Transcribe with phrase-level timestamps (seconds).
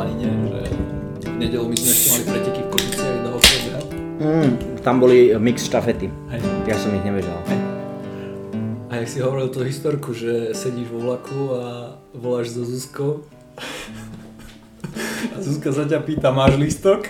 [0.00, 3.78] planine, že v nedelu my sme ešte mali preteky v Košiciach do hokeja.
[4.16, 6.08] Mm, tam boli mix štafety.
[6.32, 6.40] Hej.
[6.64, 7.36] Ja som ich nebežal.
[7.52, 7.60] Hej.
[8.88, 11.64] A jak si hovoril tú historku, že sedíš vo vlaku a
[12.16, 13.28] voláš so Zuzkou
[15.20, 17.04] a Zuzka sa ťa pýta, máš lístok?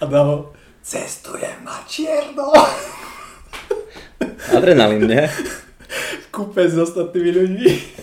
[0.00, 2.48] A Davo, cestujem na čierno.
[4.56, 5.28] Adrenalín, nie?
[6.24, 7.97] V kúpe s ostatnými ľuďmi.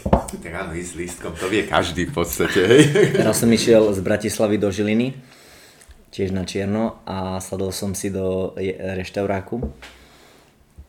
[0.75, 2.81] S lístkom, to vie každý v podstate, hej.
[3.23, 5.15] Raz som išiel z Bratislavy do Žiliny,
[6.11, 8.55] tiež na čierno a sadol som si do
[8.95, 9.63] reštauráku.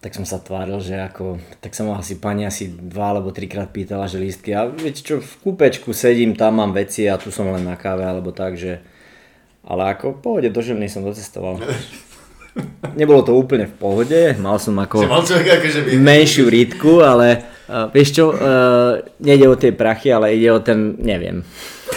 [0.03, 3.73] Tak som sa tváril, že ako, tak sa ma asi pani asi dva alebo trikrát
[3.73, 4.55] pýtala, že lístky.
[4.55, 8.07] A viete čo, v kúpečku sedím, tam mám veci a tu som len na káve
[8.07, 8.79] alebo tak, že...
[9.66, 11.59] Ale ako v pohode do Žiliny som docestoval.
[12.95, 18.25] Nebolo to úplne v pohode, mal som ako akože menšiu rítku, ale uh, vieš čo,
[18.33, 21.45] uh, nejde o tie prachy, ale ide o ten, neviem,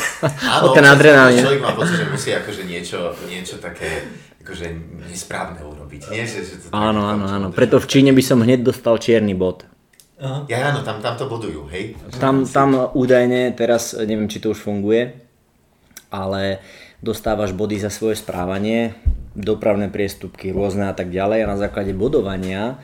[0.65, 1.45] o ten adrenalín.
[1.45, 4.09] Človek má pocit, že musí akože niečo, niečo také
[4.49, 4.65] akože
[5.13, 6.09] nesprávne urobiť.
[6.09, 7.47] Nie, že, že to Áno, áno, áno.
[7.53, 9.69] Preto v Číne by som hneď dostal čierny bod.
[10.19, 10.49] Aha.
[10.49, 11.95] Ja áno, tam, tam to bodujú, hej?
[12.17, 15.15] Tam, tam údajne, teraz neviem, či to už funguje,
[16.11, 16.59] ale
[16.99, 18.97] dostávaš body za svoje správanie,
[19.37, 22.83] dopravné priestupky rôzne a tak ďalej a na základe bodovania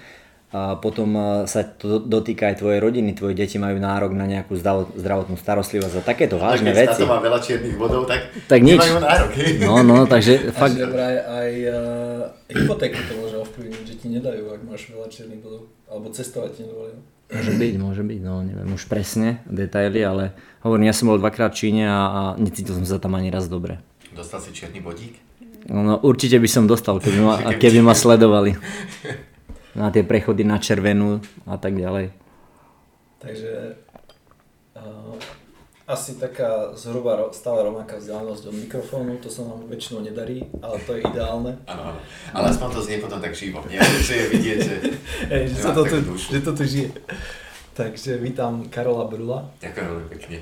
[0.53, 1.17] a potom
[1.49, 4.55] sa to dotýka aj tvojej rodiny, tvoje deti majú nárok na nejakú
[4.95, 7.01] zdravotnú starostlivosť a takéto vážne Keď veci.
[7.01, 8.77] táto má veľa čiernych bodov, tak, Tak nič.
[8.77, 9.29] nemajú nárok?
[9.66, 11.75] No, no, takže A fakt, vraj aj uh,
[12.47, 15.67] hypotéku to môže ovplyvniť, že ti nedajú, ak máš veľa čiernych bodov.
[15.91, 16.97] Alebo cestovať ti nedovolia.
[17.25, 21.51] Môže byť, môže byť, no neviem už presne detaily, ale hovorím, ja som bol dvakrát
[21.51, 23.81] v Číne a, a necítil som sa tam ani raz dobre.
[24.13, 25.17] Dostal si čierny bodík?
[25.66, 28.53] No určite by som dostal, keby ma, keby ma sledovali.
[29.75, 32.15] Na tie prechody na červenú a tak ďalej.
[33.19, 33.75] Takže
[34.79, 35.19] uh,
[35.85, 40.81] asi taká zhruba ro- stále rovnaká vzdialenosť od mikrofónu, to sa nám väčšinou nedarí, ale
[40.81, 41.61] to je ideálne.
[41.69, 42.00] Áno.
[42.33, 43.77] Ale aspoň to znie potom tak živo, nie?
[43.77, 44.75] Že je vidieť, že...
[45.31, 46.89] Hej, že, Že sa to tu, že to tu žije.
[47.75, 49.52] Takže vítam Karola Brula.
[49.59, 50.38] Ďakujem veľmi pekne.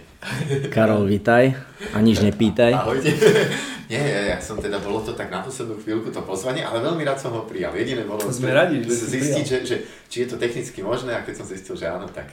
[0.70, 1.58] Karol, vitaj
[1.90, 2.70] a nič nepýtaj.
[2.78, 3.10] Ahojte.
[3.90, 7.02] Nie, ja, ja som teda, bolo to tak na poslednú chvíľku to pozvanie, ale veľmi
[7.02, 7.74] rád som ho prijal.
[7.74, 9.76] Jediné bolo Sme radi, že zistiť, že, že,
[10.14, 12.30] či je to technicky možné a keď som zistil, že áno, tak,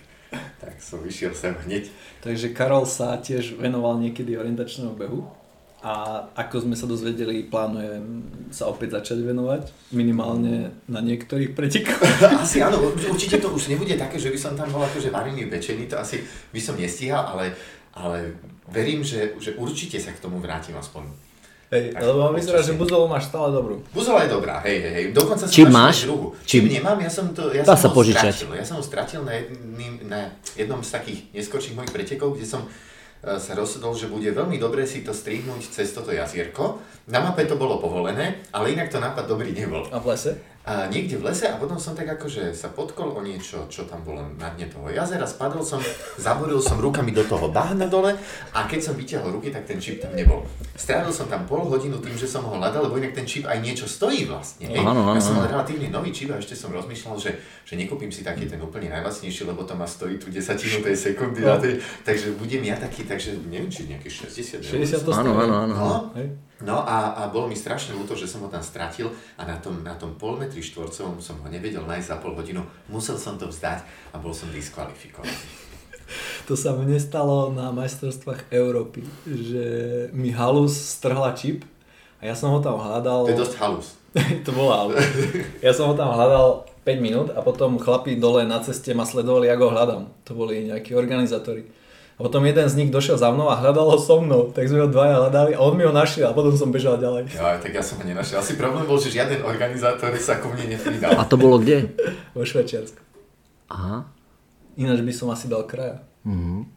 [0.60, 1.88] tak som vyšiel sem hneď.
[2.20, 5.24] Takže Karol sa tiež venoval niekedy orientačnému behu
[5.80, 8.04] a ako sme sa dozvedeli, plánujem
[8.52, 11.96] sa opäť začať venovať, minimálne na niektorých pretekoch.
[12.44, 15.88] Asi áno, určite to už nebude také, že by som tam bol akože varený pečený,
[15.88, 16.20] to asi
[16.52, 17.56] by som nestíhal, ale,
[17.96, 18.36] ale
[18.68, 21.08] verím, že, že určite sa k tomu vrátim aspoň.
[21.70, 23.78] Hej, Tak, lebo vyzerá, že buzolu máš stále dobrú.
[23.94, 25.04] Buzola je dobrá, hej, hej, hej.
[25.14, 26.02] Dokonca som Čím máš?
[26.02, 26.26] aj druhú.
[26.42, 26.66] Čím?
[26.66, 28.34] Čím nemám, ja som to, ja Dá som sa ho požičať.
[28.34, 28.50] stratil.
[28.58, 32.66] Ja som ho stratil na, jedným, na jednom z takých neskorších mojich pretekov, kde som
[33.20, 36.80] sa rozhodol, že bude veľmi dobré si to strihnúť cez toto jazierko.
[37.12, 39.84] Na mape to bolo povolené, ale inak to nápad dobrý nebol.
[39.92, 40.40] A v lese?
[40.60, 44.04] A niekde v lese a potom som tak akože sa potkol o niečo, čo tam
[44.04, 45.80] bolo na dne toho jazera, spadol som,
[46.20, 48.12] zaboril som rukami do toho bahna dole
[48.52, 50.44] a keď som vyťahol ruky, tak ten čip tam nebol.
[50.76, 53.56] Strávil som tam pol hodinu tým, že som ho hľadal, lebo inak ten čip aj
[53.56, 54.68] niečo stojí vlastne.
[54.68, 54.84] Hej?
[54.84, 58.12] Áno, áno, ja som mal relatívne nový čip a ešte som rozmýšľal, že, že nekúpim
[58.12, 61.56] si taký ten úplne najlacnejší, lebo to ma stojí tu desatinu tej sekundy, No.
[61.56, 64.72] tej, takže budem ja taký, takže neviem, či nejakých 60 eur.
[64.76, 65.74] 60 to Áno, áno, áno.
[65.74, 65.90] No.
[66.60, 69.08] No a, a bolo mi strašne ľúto, že som ho tam stratil
[69.40, 72.60] a na tom, na tom pol metri štvorcovom som ho nevedel nájsť za pol hodinu.
[72.92, 73.80] Musel som to vzdať
[74.12, 75.32] a bol som diskvalifikovaný.
[76.50, 79.66] To sa mne stalo na majstrovstvách Európy, že
[80.10, 81.62] mi halus strhla čip
[82.18, 83.30] a ja som ho tam hľadal.
[83.30, 83.94] To je dosť halus.
[84.46, 84.98] to bola halus.
[85.62, 89.46] Ja som ho tam hľadal 5 minút a potom chlapi dole na ceste ma sledovali,
[89.46, 90.02] ako ho hľadám.
[90.26, 91.70] To boli nejakí organizátori.
[92.20, 94.92] Potom jeden z nich došiel za mnou a hľadal ho so mnou, tak sme ho
[94.92, 97.32] dvaja hľadali a on mi ho našiel a potom som bežal ďalej.
[97.32, 98.44] Jo, tak ja som ho nenašiel.
[98.44, 101.16] Asi problém bol, že žiaden organizátor sa ku mne nepridal.
[101.16, 101.96] A to bolo kde?
[102.36, 103.00] Vo Švečiarsku.
[103.72, 104.04] Aha.
[104.76, 106.04] Ináč by som asi dal kraja.
[106.28, 106.68] Mhm.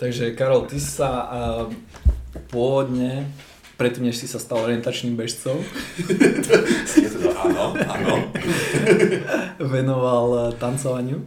[0.00, 1.64] Takže Karol, ty sa uh,
[2.48, 3.28] pôvodne,
[3.76, 5.60] predtým než si sa stal orientačným bežcom,
[7.04, 8.14] Je to to, áno, áno.
[9.76, 11.20] venoval uh, tancovaniu.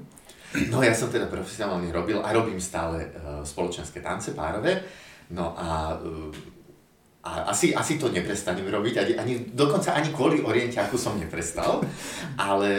[0.73, 4.85] No ja som teda profesionálne robil a robím stále uh, spoločenské tance párové.
[5.33, 6.29] No a, uh,
[7.23, 11.79] a asi, asi to neprestanem robiť, ani, ani, dokonca ani kvôli orientiaku som neprestal,
[12.35, 12.69] ale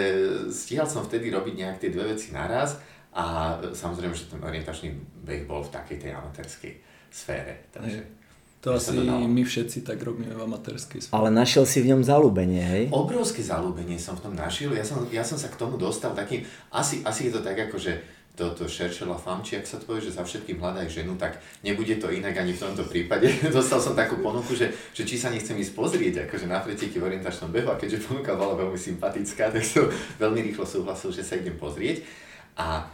[0.52, 2.76] stíhal som vtedy robiť nejak tie dve veci naraz
[3.14, 4.92] a e, samozrejme, že ten orientačný
[5.24, 6.72] beh bol v takej tej amatérskej
[7.08, 7.70] sfére.
[7.72, 8.04] Takže
[8.64, 9.28] To asi dalo.
[9.28, 11.12] my všetci tak robíme v amatérskej sfére.
[11.12, 12.84] Ale našiel si v ňom zalúbenie, hej?
[12.88, 14.72] Obrovské zalúbenie som v tom našiel.
[14.72, 17.76] Ja som, ja som sa k tomu dostal takým, asi, asi je to tak ako,
[17.76, 18.00] že
[18.34, 21.14] to, to cherche la femme, či ak sa to povie, že za všetkým hľadaj ženu,
[21.20, 23.28] tak nebude to inak ani v tomto prípade.
[23.52, 27.14] Dostal som takú ponuku, že, že či sa nechcem ísť pozrieť, akože na preteky v
[27.14, 29.86] orientačnom behu a keďže ponuka bola veľmi sympatická, tak som
[30.18, 32.00] veľmi rýchlo súhlasil, že sa idem pozrieť.
[32.56, 32.88] A,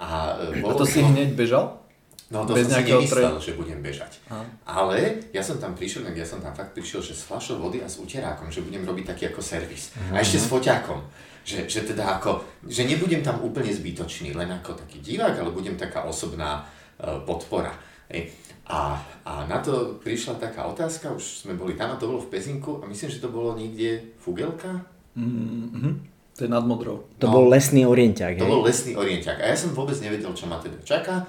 [0.00, 0.08] a,
[0.48, 1.80] e, a to si hneď bežal?
[2.30, 3.42] No to Bez som si nemyslel, tre...
[3.42, 4.22] že budem bežať.
[4.30, 4.46] Aha.
[4.62, 7.90] Ale ja som tam prišiel, ja som tam fakt prišiel, že s fľašou vody a
[7.90, 9.90] s uterákom, že budem robiť taký ako servis.
[9.98, 10.14] Aha.
[10.14, 11.02] A ešte s foťákom.
[11.42, 15.74] Že, že teda ako, že nebudem tam úplne zbytočný, len ako taký divák, ale budem
[15.74, 17.74] taká osobná uh, podpora.
[18.06, 18.30] Ej.
[18.70, 18.94] A,
[19.26, 22.78] a na to prišla taká otázka, už sme boli tam a to bolo v Pezinku
[22.78, 24.86] a myslím, že to bolo niekde Fugelka.
[25.18, 25.92] Mm-hmm.
[26.38, 27.10] To je nad Modrou.
[27.18, 28.52] To no, bol lesný orienťák, To hej?
[28.54, 31.26] bol lesný orienťák a ja som vôbec nevedel, čo ma teda čaká.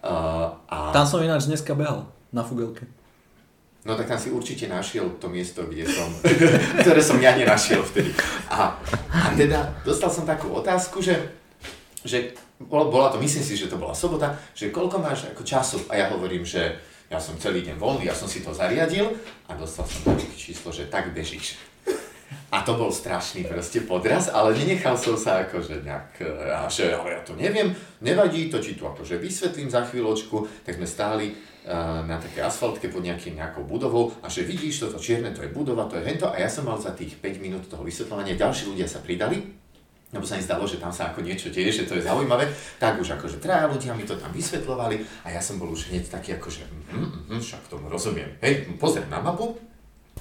[0.00, 0.96] Uh, a...
[0.96, 2.88] Tam som ináč dneska behal, na Fugelke.
[3.80, 6.08] No tak tam si určite našiel to miesto, kde som,
[6.84, 8.12] ktoré som ja nenašiel vtedy.
[8.52, 8.76] A,
[9.08, 11.16] a teda dostal som takú otázku, že,
[12.04, 15.80] že bola, to, myslím si, že to bola sobota, že koľko máš ako času?
[15.88, 16.76] A ja hovorím, že
[17.08, 19.16] ja som celý deň voľný, ja som si to zariadil
[19.48, 21.56] a dostal som také číslo, že tak bežíš.
[22.50, 26.10] A to bol strašný proste podraz, ale nenechal som sa akože nejak,
[26.50, 30.78] a že ale ja to neviem, nevadí, to či tu akože vysvetlím za chvíľočku, tak
[30.78, 31.34] sme stáli
[32.06, 35.84] na také asfaltke pod nejakým, nejakou budovou a že vidíš, toto čierne, to je budova,
[35.86, 36.26] to je hento.
[36.26, 39.44] A ja som mal za tých 5 minút toho vysvetľovania, ďalší ľudia sa pridali,
[40.10, 42.50] lebo sa mi zdalo, že tam sa ako niečo deje, že to je zaujímavé,
[42.82, 46.10] tak už akože traja ľudia mi to tam vysvetľovali a ja som bol už hneď
[46.10, 48.40] taký akože, mm, mm, však tomu rozumiem.
[48.42, 49.54] Hej, pozriem na mapu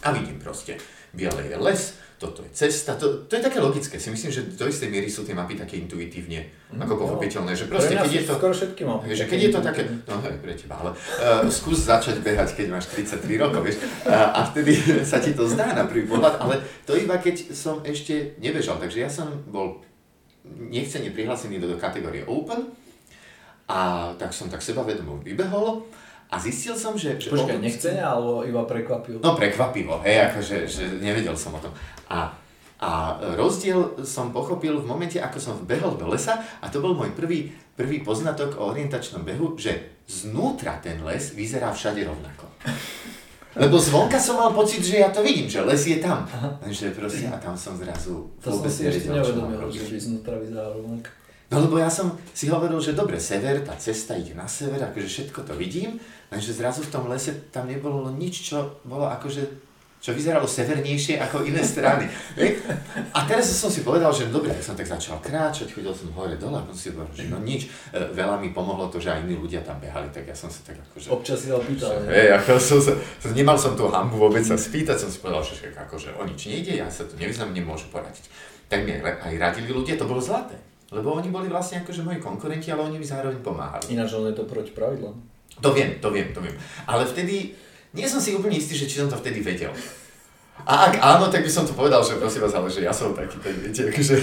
[0.06, 0.78] a vidím proste,
[1.14, 1.82] biele je les,
[2.20, 3.96] toto je cesta, to, to je také logické.
[3.96, 7.72] Si myslím, že do istej miery sú tie mapy také intuitívne, mm, ako pochopiteľné, že
[7.72, 8.34] proste keď je to...
[8.36, 9.16] Skoro všetky mapy.
[9.16, 12.76] Že keď je to také, no hej, pre teba, ale uh, skús začať behať, keď
[12.76, 14.76] máš 33 rokov, vieš, uh, a vtedy
[15.16, 19.00] sa ti to zdá na prvý pohľad, ale to iba keď som ešte nebežal, takže
[19.00, 19.80] ja som bol
[20.44, 22.68] nechcene prihlásený do, do kategórie Open
[23.72, 25.88] a tak som tak sebavedomo vybehol
[26.30, 27.18] a zistil som, že...
[27.18, 27.66] Počkaj, obrovský...
[27.66, 29.18] nechcene alebo iba prekvapivo?
[29.26, 31.74] No prekvapivo, hej, akože že nevedel som o tom.
[32.14, 32.30] A,
[32.78, 37.18] a rozdiel som pochopil v momente, ako som behol do lesa a to bol môj
[37.18, 42.46] prvý, prvý poznatok o orientačnom behu, že znútra ten les vyzerá všade rovnako.
[43.58, 46.30] Lebo zvonka som mal pocit, že ja to vidím, že les je tam.
[46.62, 50.38] Lenže proste a tam som zrazu to vôbec som si ešte nevedomil, že by znútra
[50.38, 51.10] vyzerá rovnako.
[51.50, 55.10] No lebo ja som si hovoril, že dobre, sever, tá cesta ide na sever, akože
[55.10, 55.98] všetko to vidím,
[56.30, 59.70] lenže zrazu v tom lese tam nebolo nič, čo bolo akože
[60.00, 62.08] čo vyzeralo severnejšie ako iné strany.
[63.18, 66.40] A teraz som si povedal, že dobre, tak som tak začal kráčať, chodil som hore
[66.40, 69.28] dole a som si povedal, že no nič, e, veľa mi pomohlo to, že aj
[69.28, 71.12] iní ľudia tam behali, tak ja som sa tak akože...
[71.12, 72.00] Občas si ho pýtal.
[72.08, 72.96] Hej, ako som sa,
[73.36, 76.80] nemal som tú hambu vôbec sa spýtať, som si povedal, že akože o nič nejde,
[76.80, 78.24] ja sa tu nevyznam, nemôžu poradiť.
[78.72, 80.56] Tak mi aj radili ľudia, to bolo zlaté.
[80.90, 83.94] Lebo oni boli vlastne akože moji konkurenti, ale oni mi zároveň pomáhali.
[83.94, 85.14] Ináč on je to proti pravidlom.
[85.62, 86.56] To viem, to viem, to viem.
[86.90, 87.54] Ale vtedy,
[87.94, 89.70] nie som si úplne istý, že či som to vtedy vedel.
[90.68, 93.16] A ak áno, tak by som to povedal, že prosím vás, ale že ja som
[93.16, 94.20] taký, ten, viete, že,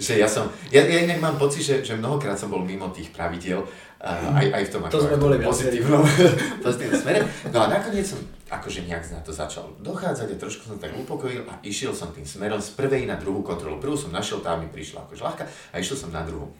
[0.00, 3.12] že ja som, ja, ja inak mám pocit, že, že mnohokrát som bol mimo tých
[3.12, 3.60] pravidiel,
[4.04, 6.04] aj, aj v tom, to ako, sme boli pozitívnom,
[6.64, 7.20] pozitívnom smere.
[7.48, 11.42] No a nakoniec som akože nejak na to začal dochádzať a trošku som tak upokojil
[11.48, 13.80] a išiel som tým smerom z prvej na druhú kontrolu.
[13.80, 16.52] Prvú som našiel, tá mi prišla akože ľahká a išiel som na druhú.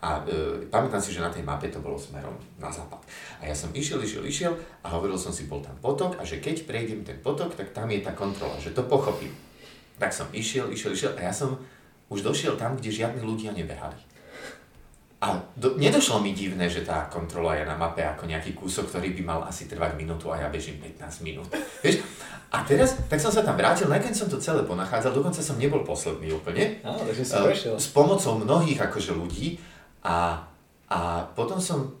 [0.00, 3.04] A e, pamätám si, že na tej mape to bolo smerom na západ.
[3.38, 6.40] A ja som išiel, išiel, išiel a hovoril som si, bol tam potok a že
[6.40, 9.32] keď prejdem ten potok, tak tam je tá kontrola, že to pochopím.
[10.00, 11.60] Tak som išiel, išiel, išiel a ja som
[12.08, 14.09] už došiel tam, kde žiadni ľudia nebehali.
[15.20, 19.12] A do, nedošlo mi divné, že tá kontrola je na mape ako nejaký kúsok, ktorý
[19.20, 21.52] by mal asi trvať minútu a ja bežím 15 minút.
[21.84, 22.00] Vieš?
[22.50, 25.84] A teraz, tak som sa tam vrátil, najkeň som to celé ponachádzal, dokonca som nebol
[25.84, 26.80] posledný úplne.
[26.80, 27.76] Áno, takže si prešiel.
[27.76, 29.60] S pomocou mnohých akože ľudí
[30.02, 30.48] a,
[30.88, 30.98] a
[31.36, 32.00] potom som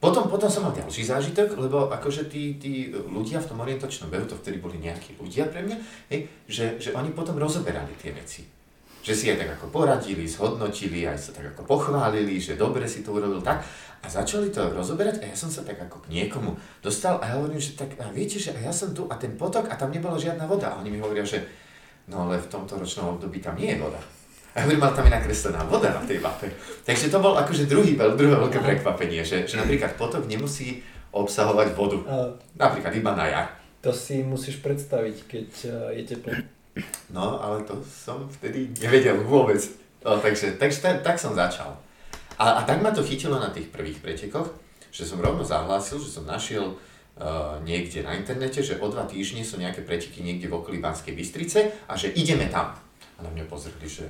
[0.00, 4.24] potom, potom som mal ďalší zážitok, lebo akože tí, tí ľudia v tom orientačnom behu,
[4.24, 5.76] to vtedy boli nejakí ľudia pre mňa,
[6.08, 8.59] hej, že, že oni potom rozoberali tie veci.
[9.00, 13.00] Že si aj tak ako poradili, zhodnotili, aj sa tak ako pochválili, že dobre si
[13.00, 13.64] to urobil tak.
[14.00, 17.34] A začali to rozoberať a ja som sa tak ako k niekomu dostal a ja
[17.36, 19.92] hovorím, že tak, a viete, že a ja som tu a ten potok a tam
[19.92, 20.72] nebola žiadna voda.
[20.72, 21.44] A oni mi hovoria, že
[22.08, 24.00] no ale v tomto ročnom období tam nie je voda.
[24.56, 26.48] A hovorím, ale tam je nakreslená voda na tej mape.
[26.82, 30.82] Takže to bol akože druhý, druhé veľké prekvapenie, že, že napríklad potok nemusí
[31.14, 31.98] obsahovať vodu.
[32.58, 33.46] Napríklad iba na jar.
[33.80, 36.30] To si musíš predstaviť, keď eh, je teplo.
[37.10, 39.58] No, ale to som vtedy nevedel vôbec.
[40.06, 41.74] No, takže, takže tak, tak som začal.
[42.40, 44.48] A, a tak ma to chytilo na tých prvých pretekoch,
[44.88, 49.44] že som rovno zahlásil, že som našiel uh, niekde na internete, že o dva týždne
[49.44, 52.72] sú nejaké preteky niekde v okolí Banskej Bystrice a že ideme tam.
[53.18, 54.08] A na mňa pozreli, že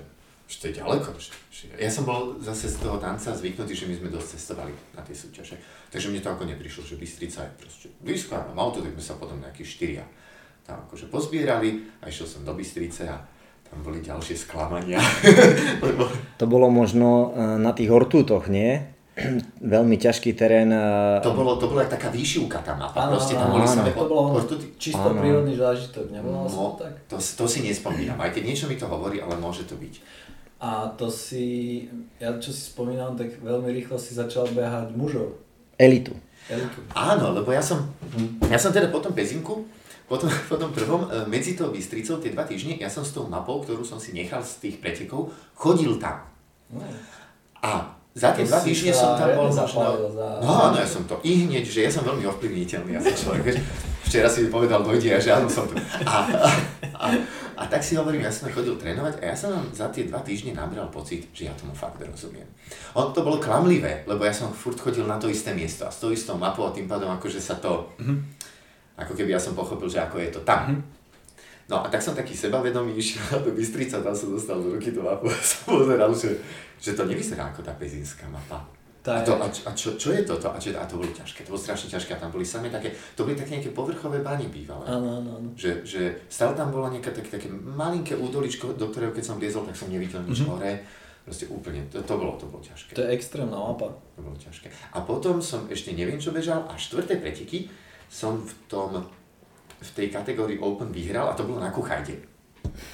[0.50, 1.14] že to je ďaleko.
[1.14, 4.74] Že, že ja som bol zase z toho tanca zvyknutý, že my sme dosť cestovali
[4.98, 5.54] na tie súťaže.
[5.94, 9.14] Takže mne to ako neprišlo, že Bystrica je proste blízko mám auto, tak sme sa
[9.14, 10.02] potom nejakí štyria
[10.66, 13.16] tam akože pozbierali a išiel som do Bystrice a
[13.70, 14.98] tam boli ďalšie sklamania.
[15.84, 16.10] Lebo...
[16.38, 18.82] To bolo možno e, na tých ortútoch, nie?
[19.74, 20.70] veľmi ťažký terén.
[21.20, 23.08] To bolo, to bola taká výšivka tá mapa.
[23.08, 23.82] Áno, Proste tam boli áno.
[23.84, 24.66] to bolo ortuty.
[24.80, 25.20] čisto áno.
[25.20, 26.92] prírodný zážitok, nebolo no, tak?
[27.10, 29.94] To, to si nespomínam, aj keď niečo mi to hovorí, ale môže to byť.
[30.60, 31.88] A to si,
[32.20, 35.40] ja čo si spomínam, tak veľmi rýchlo si začal behať mužov.
[35.80, 36.12] Elitu.
[36.52, 36.84] Elitu.
[36.92, 37.88] Áno, lebo ja som,
[38.44, 39.64] ja som teda potom Pezinku,
[40.10, 43.62] potom, potom prvom, e, medzi tou Bystricou tie dva týždne, ja som s tou mapou,
[43.62, 46.26] ktorú som si nechal z tých pretekov, chodil tam.
[46.74, 46.82] No.
[47.62, 50.10] A za tie dva týždne som tam bol možno...
[50.10, 50.26] Za...
[50.42, 53.42] No áno, ja som to i hneď, že ja som veľmi ovplyvniteľný, ja som človek,
[53.46, 53.62] vieš,
[54.02, 55.78] včera si mi povedal, dojde a že áno, som tu.
[55.78, 56.48] A, a,
[56.98, 57.06] a,
[57.54, 60.58] a tak si hovorím, ja som chodil trénovať a ja som za tie dva týždne
[60.58, 62.50] nabral pocit, že ja tomu fakt rozumiem.
[62.98, 66.02] On to bolo klamlivé, lebo ja som furt chodil na to isté miesto a s
[66.02, 68.18] tou istou mapou a tým pádom akože sa to, mm-hmm.
[68.96, 70.74] Ako keby ja som pochopil, že ako je to tam.
[70.74, 70.98] Mm-hmm.
[71.70, 75.04] No a tak som taký sebavedomý išiel tú Bystrica, tam som dostal do ruky tú
[75.04, 76.34] mapu a som pozeral, že
[76.80, 78.64] že to nevyzerá ako tá pezinská mapa.
[79.00, 80.52] Tá a, to, a, a čo, čo je toto?
[80.52, 82.92] A, čo, a to bolo ťažké, to bolo strašne ťažké a tam boli samé také,
[83.16, 84.84] to boli také nejaké povrchové bány bývalé.
[84.84, 85.48] Áno, áno, áno.
[85.56, 89.64] Že, že stále tam bola nejaké také, také malinké údoličko, do ktorého keď som liezol,
[89.64, 90.52] tak som nevidel nič mm-hmm.
[90.52, 90.72] hore.
[91.24, 92.92] Proste úplne, to, to, bolo, to bolo ťažké.
[92.92, 93.88] To je extrémna mapa.
[93.88, 94.68] To bolo ťažké.
[94.92, 97.72] A potom som ešte neviem čo bežal a štvrté preteky
[98.10, 99.06] som v tom,
[99.80, 102.18] v tej kategórii Open vyhral a to bolo na Kuchajde.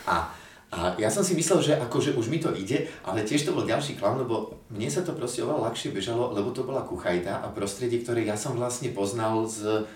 [0.06, 0.30] A
[0.66, 3.62] a ja som si myslel, že akože už mi to ide, ale tiež to bol
[3.62, 7.46] ďalší klam, lebo mne sa to proste oveľa ľahšie bežalo, lebo to bola kuchajta a
[7.54, 9.87] prostredie, ktoré ja som vlastne poznal z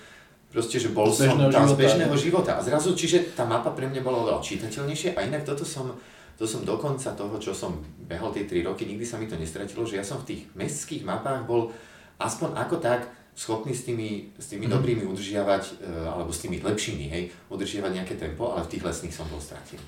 [0.55, 2.55] proste, že bol som tam z bežného života.
[2.59, 5.91] A zrazu, čiže tá mapa pre mňa bola oveľa čitateľnejšia a inak toto som,
[6.39, 9.83] to som dokonca toho, čo som behal tie 3 roky, nikdy sa mi to nestratilo,
[9.83, 11.75] že ja som v tých mestských mapách bol
[12.23, 13.11] aspoň ako tak
[13.41, 14.73] schopný s tými, s tými mm.
[14.77, 19.17] dobrými udržiavať, e, alebo s tými lepšími, hej, udržiavať nejaké tempo, ale v tých lesných
[19.17, 19.81] som bol stratený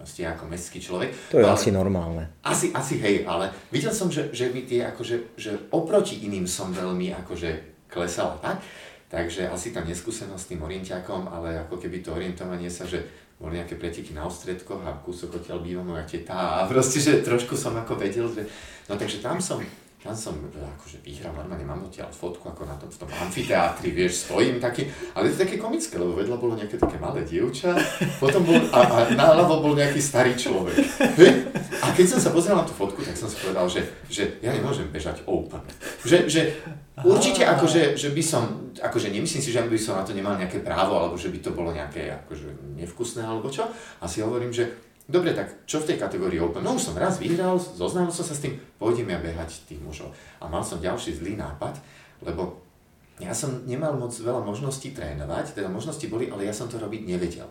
[0.00, 1.12] proste ako mestský človek.
[1.28, 2.24] To je ale, asi normálne.
[2.40, 6.72] Asi, asi hej, ale videl som, že, že mi tie akože, že oproti iným som
[6.72, 7.50] veľmi akože
[7.84, 8.64] klesal tak,
[9.12, 13.04] takže asi tá neskúsenosť s tým orientiakom, ale ako keby to orientovanie sa, že
[13.36, 17.52] boli nejaké preteky na ostredkoch a kúsok odtiaľ býva moja teta a proste, že trošku
[17.52, 18.48] som ako vedel, že
[18.88, 19.60] no takže tam som
[20.00, 23.92] tam som e, akože vyhral, normálne mám odtiaľ fotku ako na tom, v tom amfiteátri,
[23.92, 27.76] vieš, stojím taký, ale je to také komické, lebo vedľa bolo nejaké také malé dievča,
[28.16, 30.80] potom bol, a, a naľavo bol nejaký starý človek.
[31.84, 34.56] A keď som sa pozrel na tú fotku, tak som si povedal, že, že ja
[34.56, 35.60] nemôžem bežať open.
[36.00, 36.40] Že, že
[37.04, 40.64] určite akože, že by som, akože nemyslím si, že by som na to nemal nejaké
[40.64, 43.68] právo, alebo že by to bolo nejaké akože nevkusné alebo čo.
[44.00, 46.62] A si hovorím, že Dobre, tak čo v tej kategórii Open?
[46.62, 50.14] No už som raz vyhral, zoznámil som sa s tým, pôjdem ja behať tých mužov.
[50.38, 51.74] A mal som ďalší zlý nápad,
[52.22, 52.62] lebo
[53.18, 57.10] ja som nemal moc veľa možností trénovať, teda možnosti boli, ale ja som to robiť
[57.10, 57.50] nevedel.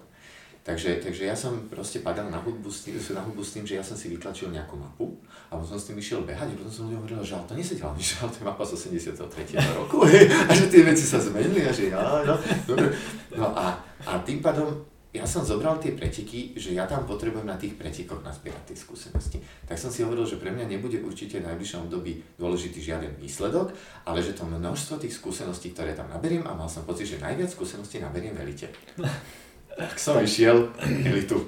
[0.64, 3.80] Takže, takže ja som proste padal na hudbu, s tým, na hudbu s tým, že
[3.80, 5.16] ja som si vytlačil nejakú mapu
[5.52, 7.92] a potom s tým išiel behať a potom som ľuďom hovoril, že ale to nesedelo
[7.96, 9.56] mi, že ale to je mapa z 83.
[9.76, 10.04] roku
[10.48, 12.36] a že tie veci sa zmenili a že ja, ja,
[12.68, 12.92] dobre.
[13.34, 14.68] No a, a tým pádom
[15.10, 19.42] ja som zobral tie preteky, že ja tam potrebujem na tých pretekoch nazbierať tie skúsenosti.
[19.66, 23.74] Tak som si hovoril, že pre mňa nebude určite v najbližšom období dôležitý žiaden výsledok,
[24.06, 27.50] ale že to množstvo tých skúseností, ktoré tam naberiem a mal som pocit, že najviac
[27.50, 28.70] skúseností naberiem v elite.
[29.82, 31.42] tak som išiel elitu.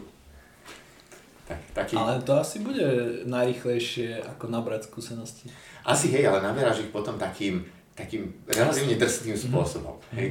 [1.46, 1.94] Tak, taký...
[2.02, 2.82] Ale to asi bude
[3.30, 5.54] najrychlejšie ako nabrať skúsenosti.
[5.86, 7.62] Asi hej, ale naberáš ich potom takým,
[7.94, 9.44] takým relatívne drsným mhm.
[9.54, 10.02] spôsobom.
[10.10, 10.18] Mm.
[10.18, 10.28] Hej?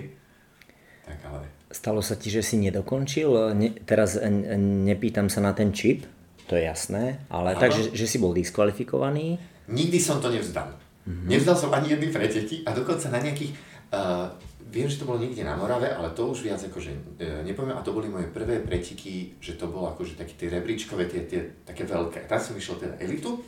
[1.07, 3.55] Tak ale Stalo sa ti, že si nedokončil?
[3.55, 6.03] Ne, teraz nepýtam sa na ten čip,
[6.51, 9.39] to je jasné, ale tak, že, že si bol diskvalifikovaný?
[9.71, 10.67] Nikdy som to nevzdal.
[11.07, 11.31] Mm-hmm.
[11.31, 13.55] Nevzdal som ani jedny preteky a dokonca na nejakých,
[13.95, 14.35] uh,
[14.67, 17.87] viem, že to bolo niekde na Morave, ale to už viac akože uh, nepoviem, a
[17.87, 21.87] to boli moje prvé preteky, že to bolo akože také tie rebríčkové, tie, tie také
[21.87, 22.27] veľké.
[22.27, 23.39] Tam som išiel teda elitu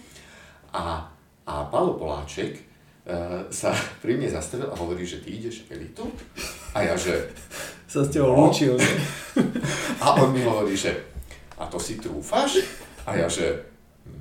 [0.70, 1.10] a,
[1.42, 6.06] a Paolo Poláček uh, sa pri mne zastavil a hovorí, že ty ideš elitu?
[6.72, 7.28] A ja, že
[7.84, 8.48] sa s tebou no.
[8.48, 8.80] lúčil.
[10.00, 10.96] A on mi hovorí, že
[11.60, 12.64] a to si trúfaš?
[13.04, 13.68] A ja, že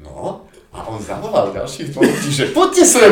[0.04, 0.46] no.
[0.72, 3.12] A on zavolal ďalších dvoch ľudí, že poďte sem!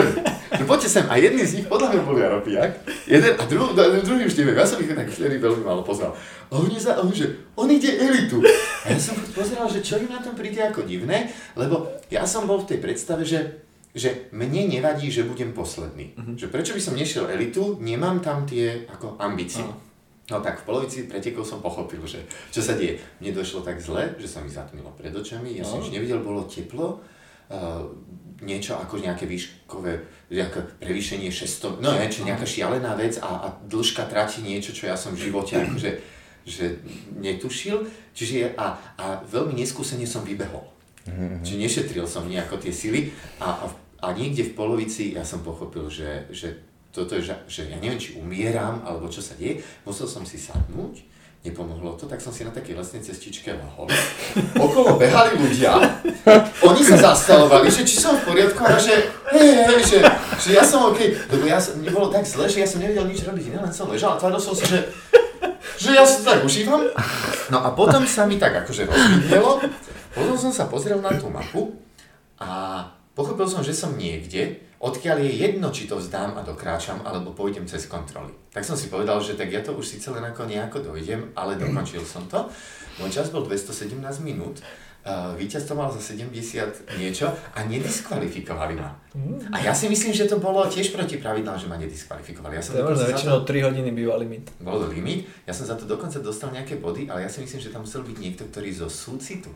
[0.50, 1.06] No poďte sem.
[1.12, 2.72] A jedný z nich podľa mňa bol Jaropiak.
[3.06, 6.16] Jeden, a druhý, druhý už neviem, ja som ich tak vtedy veľmi málo poznal.
[6.50, 8.42] A on, za, on, že on ide elitu.
[8.88, 12.50] A ja som pozeral, že čo im na tom príde ako divné, lebo ja som
[12.50, 16.14] bol v tej predstave, že že mne nevadí, že budem posledný.
[16.14, 16.38] Uh-huh.
[16.38, 19.66] Že prečo by som nešiel elitu, nemám tam tie ako ambície.
[19.66, 19.88] Uh-huh.
[20.30, 22.22] No tak v polovici pretekov som pochopil, že
[22.54, 23.02] čo sa deje.
[23.18, 25.90] Mne došlo tak zle, že sa mi zatmilo pred očami, ja som No.
[25.90, 27.02] už nevidel, bolo teplo,
[27.50, 27.82] uh,
[28.46, 33.48] niečo ako nejaké výškové, nejaké prevýšenie 600, no neviem, či nejaká šialená vec a, a
[33.66, 35.92] dĺžka trati niečo, čo ja som v živote akože
[36.50, 36.82] že
[37.20, 40.66] netušil, čiže a, a veľmi neskúsene som vybehol.
[41.10, 41.42] Mm-hmm.
[41.42, 43.10] Čiže nešetril som nejako tie sily
[43.42, 43.66] a, a,
[44.06, 48.18] a niekde v polovici ja som pochopil, že, že toto je, že, ja neviem, či
[48.18, 51.06] umieram, alebo čo sa deje, musel som si sadnúť,
[51.40, 53.88] nepomohlo to, tak som si na takej lesnej cestičke lahol.
[54.66, 55.80] Okolo behali ľudia,
[56.66, 60.00] oni sa zastavovali, že či som v poriadku a že hej, hej, že,
[60.36, 61.00] že ja som OK,
[61.32, 63.88] lebo ja som, mne bolo tak zle, že ja som nevedel nič robiť, len som
[63.88, 64.92] ležal a tváril som si, že,
[65.80, 66.92] že ja to tak užívam.
[67.48, 69.64] No a potom sa mi tak akože rozvidelo,
[70.14, 71.76] potom som sa pozrel na tú mapu
[72.42, 72.82] a
[73.14, 77.68] pochopil som, že som niekde, odkiaľ je jedno, či to vzdám a dokráčam, alebo pôjdem
[77.68, 78.32] cez kontroly.
[78.50, 81.60] Tak som si povedal, že tak ja to už síce len ako nejako dojdem, ale
[81.60, 82.48] dokončil som to.
[82.98, 84.64] Môj čas bol 217 minút,
[85.10, 86.30] uh, víťazstvo mal za 70
[87.02, 88.94] niečo a nediskvalifikovali ma.
[89.50, 92.54] A ja si myslím, že to bolo tiež proti pravidlám, že ma nediskvalifikovali.
[92.54, 94.54] Ja som To dokonca väčšinou 3 hodiny býva limit.
[94.62, 97.74] bol limit, ja som za to dokonca dostal nejaké body, ale ja si myslím, že
[97.74, 99.50] tam musel byť niekto, ktorý zo súcitu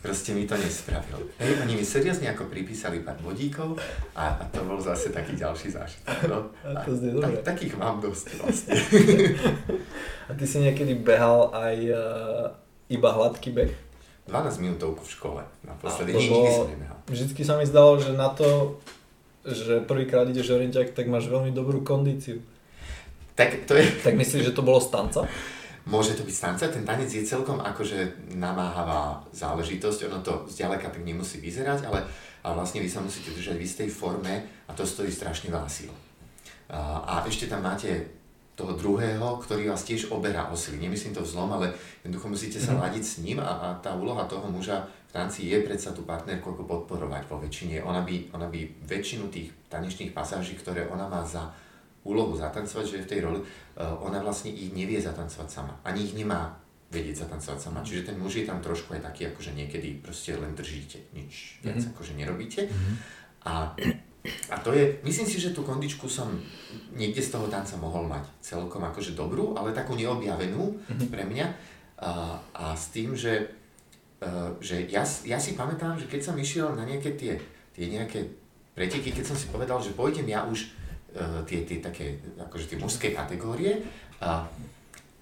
[0.00, 1.28] proste mi to nespravil.
[1.36, 3.76] Hej, oni mi seriózne ako pripísali pár bodíkov
[4.16, 6.16] a, a to bol zase taký ďalší zážitok.
[6.24, 6.48] No.
[6.64, 7.20] A to dobre.
[7.20, 8.74] tak, takých mám dosť vlastne.
[10.30, 12.54] A ty si niekedy behal aj uh,
[12.86, 13.89] iba hladký beh?
[14.30, 16.98] 12 minútovku v škole naposledy, nie, nikdy som nebehal.
[17.10, 18.78] Vždycky sa mi zdalo, že na to,
[19.42, 22.38] že prvýkrát ideš orienťak, tak máš veľmi dobrú kondíciu.
[23.34, 25.26] Tak to je, Tak myslíš, že to bolo stanca?
[25.88, 31.02] Môže to byť stanca, ten tanec je celkom akože namáhavá záležitosť, ono to zďaleka tak
[31.02, 32.04] nemusí vyzerať, ale,
[32.44, 35.90] ale vlastne vy sa musíte držať v istej forme a to stojí strašne veľa síl.
[36.70, 38.19] A, a ešte tam máte
[38.60, 40.76] toho druhého, ktorý vás tiež oberá o sily.
[40.76, 41.72] Nemyslím to vzlom, ale
[42.04, 45.58] jednoducho musíte sa ladiť s ním a, a tá úloha toho muža v tanci je
[45.64, 47.80] predsa tú partnerku ako podporovať vo väčšine.
[47.80, 51.48] Ona by, ona by väčšinu tých tanečných pasáží, ktoré ona má za
[52.04, 55.72] úlohu zatancovať, že je v tej roli, uh, ona vlastne ich nevie zatancovať sama.
[55.84, 56.52] Ani ich nemá
[56.90, 57.80] vedieť zatancovať sama.
[57.86, 61.78] Čiže ten muž je tam trošku aj taký, akože niekedy proste len držíte, nič viac
[61.78, 61.90] Mhm.
[61.94, 62.60] akože nerobíte.
[63.46, 63.72] A,
[64.52, 66.28] a to je, myslím si, že tú kondičku som
[66.92, 70.76] niekde z toho tanca mohol mať celkom akože dobrú, ale takú neobjavenú
[71.12, 71.46] pre mňa.
[72.00, 73.48] A, a s tým, že,
[74.20, 77.40] uh, že ja, ja si pamätám, že keď som išiel na nejaké tie,
[77.72, 78.28] tie nejaké
[78.76, 80.68] preteky, keď som si povedal, že pôjdem ja už
[81.16, 83.84] uh, tie, tie také, akože tie mužské kategórie
[84.20, 84.44] a,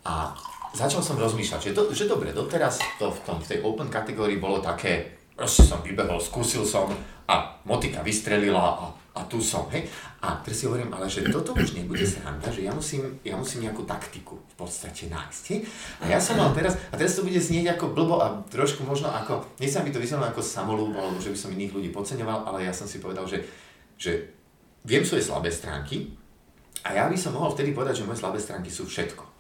[0.07, 0.35] a
[0.75, 4.39] začal som rozmýšľať, že, do, že dobre, doteraz to v, tom, v tej open kategórii
[4.39, 6.91] bolo také, proste som vybehol, skúsil som
[7.31, 9.87] a motika vystrelila a, a tu som, hej.
[10.19, 13.71] A teraz si hovorím, ale že toto už nebude sranda, že ja musím, ja musím
[13.71, 15.63] nejakú taktiku v podstate nájsť, hej.
[16.03, 19.15] A ja som mal teraz, a teraz to bude znieť ako blbo a trošku možno
[19.15, 22.51] ako, nie sa mi to vyznalo ako samolúb, alebo že by som iných ľudí podceňoval,
[22.51, 23.47] ale ja som si povedal, že,
[23.95, 24.35] že
[24.83, 26.19] viem svoje slabé stránky
[26.83, 29.38] a ja by som mohol vtedy povedať, že moje slabé stránky sú všetko.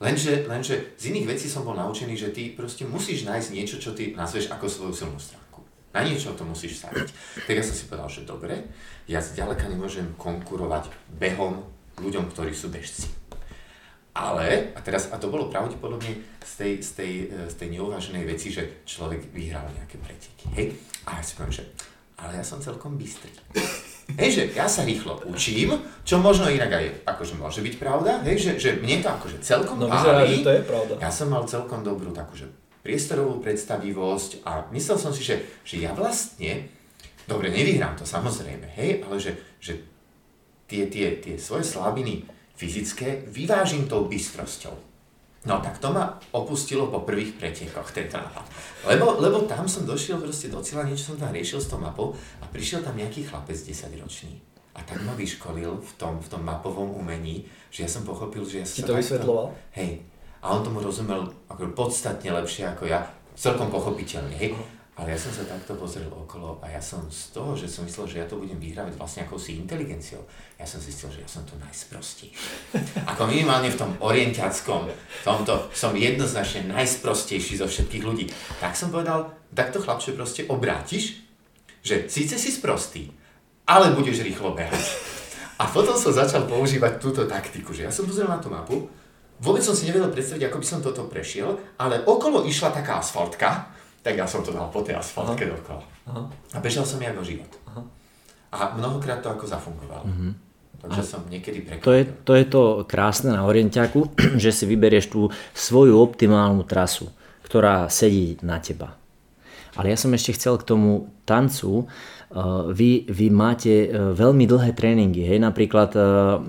[0.00, 3.92] Lenže, lenže z iných vecí som bol naučený, že ty proste musíš nájsť niečo, čo
[3.92, 5.60] ty nazveš ako svoju silnú stránku.
[5.92, 7.08] Na niečo to musíš staviť.
[7.44, 8.72] Tak ja som si povedal, že dobre,
[9.04, 10.88] ja zďaleka nemôžem konkurovať
[11.20, 11.60] behom
[12.00, 13.06] ľuďom, ktorí sú bežci.
[14.14, 18.24] Ale, a teraz, a to bolo pravdepodobne z tej, z tej, e, z tej neuváženej
[18.30, 20.66] veci, že človek vyhral nejaké preteky, hej?
[21.10, 21.66] A ja si poviem, že
[22.14, 23.30] ale ja som celkom bystrý.
[24.04, 28.36] Hej, že ja sa rýchlo učím, čo možno inak aj akože môže byť pravda, hej,
[28.36, 30.92] že, že mne to akože celkom No vyzerá, že to je pravda.
[31.00, 32.52] Ja som mal celkom dobrú takú, že
[32.84, 36.68] priestorovú predstavivosť a myslel som si, že, že ja vlastne,
[37.24, 39.80] dobre, nevyhrám to samozrejme, hej, ale že, že
[40.68, 44.93] tie, tie, tie svoje slabiny fyzické vyvážim tou bystrosťou.
[45.44, 48.44] No tak to ma opustilo po prvých pretekoch, tento nápad.
[48.88, 52.16] Lebo, lebo tam som došiel proste do cieľa, niečo som tam riešil s tou mapou
[52.40, 54.40] a prišiel tam nejaký chlapec 10 ročný.
[54.74, 58.64] A tak ma vyškolil v tom, v tom mapovom umení, že ja som pochopil, že
[58.64, 59.46] ja Ti sa to vysvetloval?
[59.76, 60.00] Hej.
[60.40, 63.04] A on tomu rozumel ako podstatne lepšie ako ja,
[63.36, 64.56] celkom pochopiteľne, hej.
[64.94, 68.06] Ale ja som sa takto pozrel okolo a ja som z toho, že som myslel,
[68.06, 70.22] že ja to budem vyhrávať vlastne akousi inteligenciou,
[70.54, 72.30] ja som zistil, že ja som to najsprostejší.
[73.10, 74.86] Ako minimálne v tom orientiackom,
[75.26, 78.30] tomto som jednoznačne najsprostejší zo všetkých ľudí.
[78.62, 81.18] Tak som povedal, tak to chlapče proste obrátiš,
[81.82, 83.10] že síce si sprostý,
[83.66, 84.78] ale budeš rýchlo behať.
[85.62, 88.90] A potom som začal používať túto taktiku, že ja som pozrel na tú mapu,
[89.42, 93.73] vôbec som si nevedel predstaviť, ako by som toto prešiel, ale okolo išla taká asfaltka,
[94.04, 95.80] tak ja som to dal po tej asfaltke dokola.
[96.12, 96.28] Aha.
[96.28, 97.48] A bežal som jak o život.
[97.72, 97.82] Aha.
[98.52, 100.04] A mnohokrát to ako zafungovalo.
[100.84, 101.88] Takže som niekedy prekvapil.
[101.88, 104.12] To je, to je to krásne na orientiaku,
[104.42, 107.08] že si vyberieš tú svoju optimálnu trasu,
[107.48, 109.00] ktorá sedí na teba.
[109.74, 111.88] Ale ja som ešte chcel k tomu tancu.
[112.74, 115.22] Vy, vy máte veľmi dlhé tréningy.
[115.22, 115.38] Hej?
[115.38, 115.94] Napríklad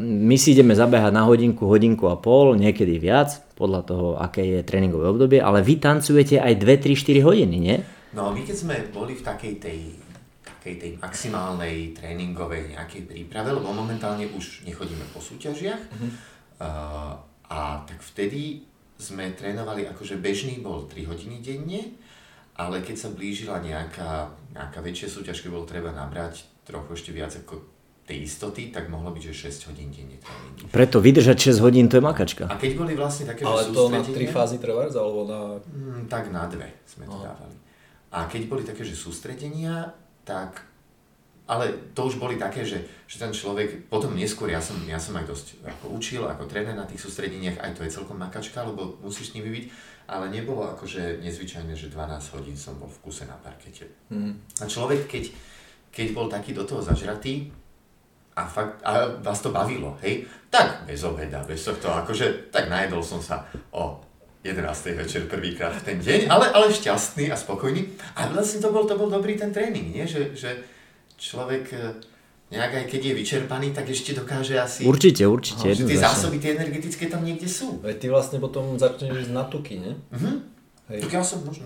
[0.02, 4.60] my si ideme zabehať na hodinku, hodinku a pol, niekedy viac, podľa toho, aké je
[4.66, 7.78] tréningové obdobie, ale vy tancujete aj 2, 3, 4 hodiny, nie?
[8.18, 9.80] No my keď sme boli v takej tej
[10.66, 15.78] takej tej maximálnej tréningovej nejakej príprave, lebo momentálne už nechodíme po súťažiach.
[15.78, 16.12] Mm-hmm.
[16.58, 17.14] Uh,
[17.54, 18.66] a tak vtedy
[18.98, 21.94] sme trénovali, akože bežný bol 3 hodiny denne,
[22.56, 27.36] ale keď sa blížila nejaká, nejaká väčšia súťaž, keď bolo treba nabrať trochu ešte viac
[27.36, 27.60] ako
[28.06, 30.70] tej istoty, tak mohlo byť, že 6 hodín denne tréningy.
[30.70, 32.46] Preto vydržať 6 hodín, to je makačka.
[32.46, 35.58] A keď boli vlastne také, Ale to na 3 fázy trvá, alebo na...
[35.66, 37.34] Mm, tak na dve sme to Aha.
[37.34, 37.58] dávali.
[38.14, 39.92] A keď boli také, že sústredenia,
[40.22, 40.64] tak
[41.46, 45.14] ale to už boli také, že, že ten človek, potom neskôr ja som, ja som
[45.14, 48.98] aj dosť ako učil, ako tréner na tých sústredeniach, aj to je celkom makačka, lebo
[49.06, 49.66] musíš s nimi byť,
[50.06, 53.90] ale nebolo akože nezvyčajné, že 12 hodín som bol v kuse na parkete.
[54.14, 54.38] Mm.
[54.62, 55.34] A človek, keď,
[55.90, 57.50] keď bol taký do toho zažratý,
[58.36, 63.00] a fakt, a vás to bavilo, hej, tak bez obeda, bez tohto, akože, tak najedol
[63.00, 64.04] som sa o
[64.44, 64.60] 11.
[65.00, 67.96] večer prvýkrát v ten deň, ale, ale šťastný a spokojný.
[68.20, 70.04] A vlastne to bol, to bol dobrý ten tréning, nie?
[70.04, 70.52] Že, že,
[71.18, 71.80] človek e,
[72.54, 74.86] nejak aj keď je vyčerpaný, tak ešte dokáže asi...
[74.86, 75.74] Určite, určite.
[75.74, 77.82] Že tie zásoby, tie energetické tam niekde sú.
[77.82, 79.94] Veď ty vlastne potom začneš ísť na tuky, ne?
[80.14, 80.38] Uh-huh.
[80.86, 81.02] Hej.
[81.10, 81.66] Tak ja som možno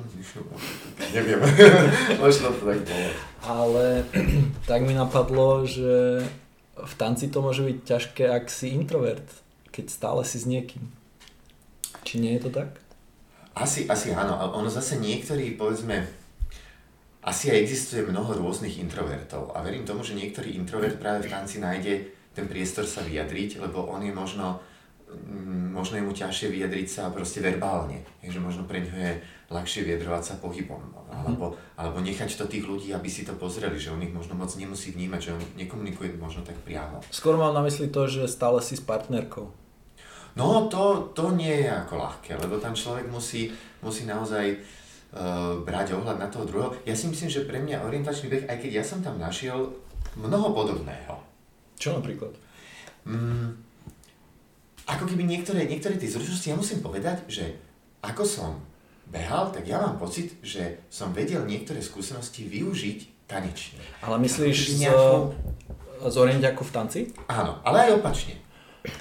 [1.15, 1.43] neviem,
[2.23, 3.09] možno to tak bolo.
[3.43, 3.85] Ale
[4.69, 6.23] tak mi napadlo, že
[6.79, 9.27] v tanci to môže byť ťažké, ak si introvert,
[9.75, 10.87] keď stále si s niekým.
[12.07, 12.79] Či nie je to tak?
[13.59, 14.39] Asi, asi áno.
[14.55, 16.07] Ono zase niektorí, povedzme,
[17.19, 21.59] asi aj existuje mnoho rôznych introvertov a verím tomu, že niektorý introvert práve v tanci
[21.59, 24.63] nájde ten priestor sa vyjadriť, lebo on je možno,
[25.11, 28.07] mm, možno je mu ťažšie vyjadriť sa proste verbálne.
[28.23, 29.11] Takže možno pre ňo je
[29.51, 30.79] ľahšie vyjadrovať sa pohybom.
[31.09, 34.53] Alebo, alebo nechať to tých ľudí, aby si to pozreli, že on ich možno moc
[34.55, 37.03] nemusí vnímať, že on nekomunikuje možno tak priamo.
[37.11, 39.51] Skôr mám na mysli to, že stále si s partnerkou.
[40.37, 43.49] No to, to nie je ako ľahké, lebo tam človek musí,
[43.81, 44.61] musí naozaj
[45.13, 46.75] uh, brať ohľad na toho druhého.
[46.85, 49.73] Ja si myslím, že pre mňa orientačný beh, aj keď ja som tam našiel
[50.17, 51.17] mnoho podobného.
[51.79, 52.35] Čo napríklad?
[53.07, 53.55] Mm,
[54.89, 57.55] ako keby niektoré, niektoré tie zručnosti, ja musím povedať, že
[58.01, 58.51] ako som
[59.09, 63.81] behal, tak ja mám pocit, že som vedel niektoré skúsenosti využiť tanečne.
[64.01, 65.33] Ale myslíš z, nejakou...
[66.05, 66.99] z orientiaku v tanci?
[67.29, 68.37] Áno, ale aj opačne.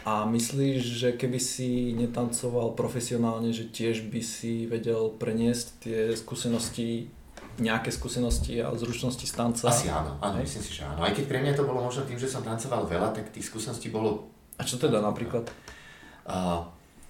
[0.03, 7.07] A myslíš, že keby si netancoval profesionálne, že tiež by si vedel preniesť tie skúsenosti,
[7.63, 9.71] nejaké skúsenosti a zručnosti z tanca?
[9.71, 11.03] Asi áno, áno, myslím si, že áno.
[11.03, 13.95] Aj keď pre mňa to bolo možno tým, že som tancoval veľa, tak tých skúseností
[13.95, 14.31] bolo...
[14.59, 15.47] A čo teda napríklad?
[16.27, 16.67] Uh,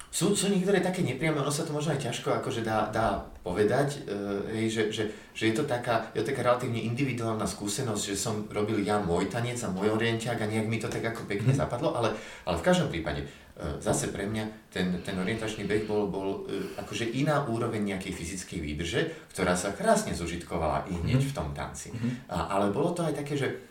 [0.09, 4.09] sú, sú niektoré také nepriame, ono sa to možno aj ťažko akože dá, dá povedať,
[4.49, 5.03] hej, že, že,
[5.37, 9.29] že je, to taká, je to taká relatívne individuálna skúsenosť, že som robil ja môj
[9.29, 11.61] tanec a môj orientiak a nejak mi to tak ako pekne mm.
[11.61, 12.09] zapadlo, ale,
[12.49, 16.81] ale v každom prípade uh, zase pre mňa ten, ten orientačný beh bol, bol uh,
[16.81, 19.01] akože iná úroveň nejakej fyzickej výdrže,
[19.37, 21.29] ktorá sa krásne zužitkovala i hneď mm.
[21.29, 21.93] v tom tanci.
[21.93, 22.33] Mm.
[22.33, 23.61] A, ale bolo to aj také, že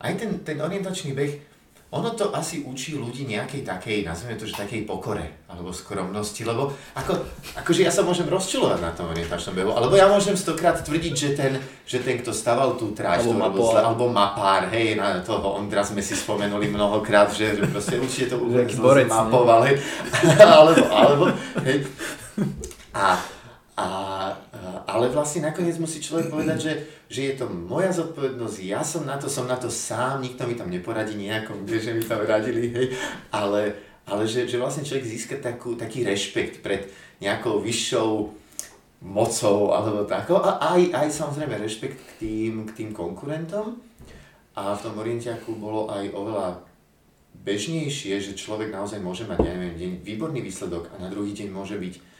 [0.00, 1.53] aj ten, ten orientačný beh
[1.90, 6.74] ono to asi učí ľudí nejakej takej, nazveme to, že takej pokore, alebo skromnosti, lebo
[6.96, 7.12] ako,
[7.54, 11.28] akože ja sa môžem rozčilovať na tom orientačnom behu, alebo ja môžem stokrát tvrdiť, že
[11.38, 11.52] ten,
[11.86, 16.02] že ten kto staval tú tráž, alebo, zle, alebo mapár, hej, na toho Ondra sme
[16.02, 19.78] si spomenuli mnohokrát, že, že proste určite to úplne mapoval, hej,
[20.58, 21.24] alebo, alebo,
[21.62, 21.86] hej,
[22.90, 23.22] a,
[23.78, 23.86] a,
[24.84, 26.72] ale vlastne nakoniec musí človek povedať, že,
[27.08, 30.54] že je to moja zodpovednosť, ja som na to, som na to sám, nikto mi
[30.56, 32.86] tam neporadí nejakom, že mi tam radili, hej,
[33.32, 38.10] ale, ale že, že vlastne človek získa takú, taký rešpekt pred nejakou vyššou
[39.04, 43.76] mocou alebo tako a aj, aj samozrejme rešpekt k tým, k tým konkurentom.
[44.54, 46.62] A v tom orientiaku bolo aj oveľa
[47.42, 51.50] bežnejšie, že človek naozaj môže mať, ja neviem, deň výborný výsledok a na druhý deň
[51.50, 52.13] môže byť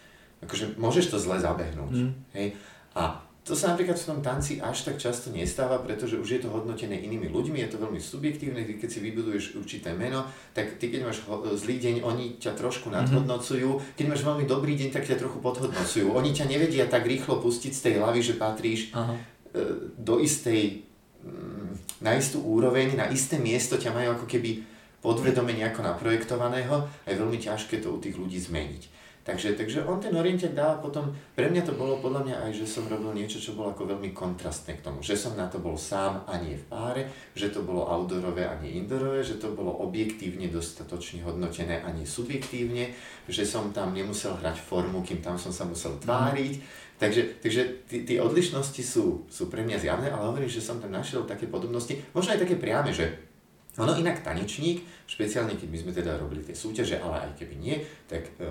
[0.45, 1.97] akože môžeš to zle zabehnúť.
[1.97, 2.13] Mm.
[2.37, 2.47] Hej?
[2.95, 6.49] A to sa napríklad v tom tanci až tak často nestáva, pretože už je to
[6.49, 10.25] hodnotené inými ľuďmi, je to veľmi subjektívne, keď si vybuduješ určité meno,
[10.57, 11.21] tak ty keď máš
[11.61, 13.05] zlý deň, oni ťa trošku mhm.
[13.05, 16.09] nadhodnocujú, keď máš veľmi dobrý deň, tak ťa trochu podhodnocujú.
[16.17, 19.13] Oni ťa nevedia tak rýchlo pustiť z tej hlavy, že patríš Aha.
[19.13, 20.89] E, do istej,
[21.21, 24.65] mm, na istú úroveň, na isté miesto ťa majú ako keby
[25.05, 28.94] podvedome nejako naprojektovaného a je veľmi ťažké to u tých ľudí zmeniť.
[29.25, 32.69] Takže, takže on ten orientiak dáva potom, pre mňa to bolo podľa mňa aj, že
[32.69, 35.01] som robil niečo, čo bolo ako veľmi kontrastné k tomu.
[35.01, 38.61] Že som na to bol sám a nie v páre, že to bolo outdoorové a
[38.61, 42.93] nie indoorové, že to bolo objektívne dostatočne hodnotené a nie subjektívne,
[43.25, 46.85] že som tam nemusel hrať formu, kým tam som sa musel tváriť.
[47.01, 51.25] Takže, takže tie odlišnosti sú, sú pre mňa zjavné, ale hovorím, že som tam našiel
[51.25, 53.34] také podobnosti, možno aj také priame, že
[53.75, 57.77] ono inak tanečník, špeciálne keď my sme teda robili tie súťaže, ale aj keby nie,
[58.07, 58.47] tak e,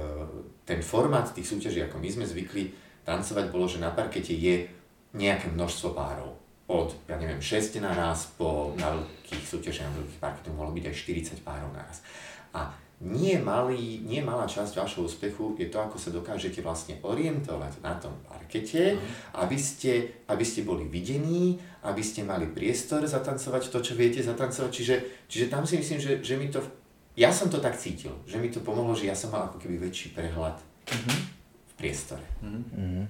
[0.68, 2.76] ten formát tých súťaží, ako my sme zvykli
[3.08, 4.68] tancovať, bolo, že na parkete je
[5.16, 6.36] nejaké množstvo párov.
[6.68, 10.96] Od, ja neviem, 6 naraz po na veľkých súťažiach, na veľkých parketoch mohlo byť aj
[11.40, 12.04] 40 párov naraz.
[12.56, 12.72] A
[13.04, 18.00] nie, malý, nie malá časť vašho úspechu je to, ako sa dokážete vlastne orientovať na
[18.00, 19.44] tom parkete, mm.
[19.44, 24.72] aby, ste, aby ste boli videní, aby ste mali priestor zatancovať to, čo viete zatancovať.
[24.72, 24.96] Čiže,
[25.28, 26.64] čiže tam si myslím, že, že mi to...
[27.20, 29.84] Ja som to tak cítil, že mi to pomohlo, že ja som mal ako keby
[29.84, 31.20] väčší prehľad mm-hmm.
[31.44, 32.26] v priestore.
[32.40, 33.04] Mm-hmm.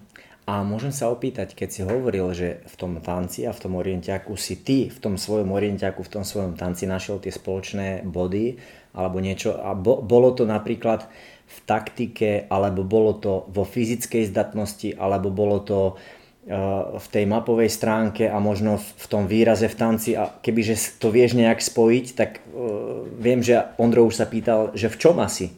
[0.43, 4.35] A môžem sa opýtať, keď si hovoril, že v tom tanci a v tom orientiaku
[4.35, 8.59] si ty v tom svojom orientiaku, v tom svojom tanci našiel tie spoločné body
[8.93, 11.09] alebo niečo a bo, bolo to napríklad
[11.53, 17.69] v taktike, alebo bolo to vo fyzickej zdatnosti, alebo bolo to uh, v tej mapovej
[17.69, 22.41] stránke a možno v, tom výraze v tanci a kebyže to vieš nejak spojiť, tak
[22.53, 25.53] uh, viem, že Ondro už sa pýtal, že v čom asi?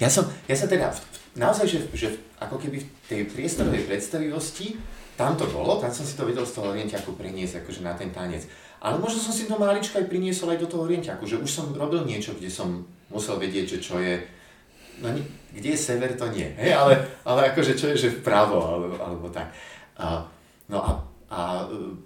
[0.00, 0.92] Ja som, ja som teda
[1.36, 2.08] naozaj, že, že
[2.40, 4.76] ako keby v tej priestorovej predstavivosti,
[5.14, 8.10] tam to bolo, tam som si to vedel z toho orientiaku preniesť akože na ten
[8.10, 8.44] tanec.
[8.84, 11.72] Ale možno som si to maličko aj priniesol aj do toho orientiaku, že už som
[11.72, 14.20] robil niečo, kde som musel vedieť, že čo je,
[15.00, 15.08] no
[15.56, 16.92] kde je sever, to nie, hej, ale,
[17.24, 19.48] ale akože čo je, že vpravo, alebo, alebo tak.
[19.96, 20.20] A,
[20.68, 20.90] no a,
[21.32, 21.96] a e,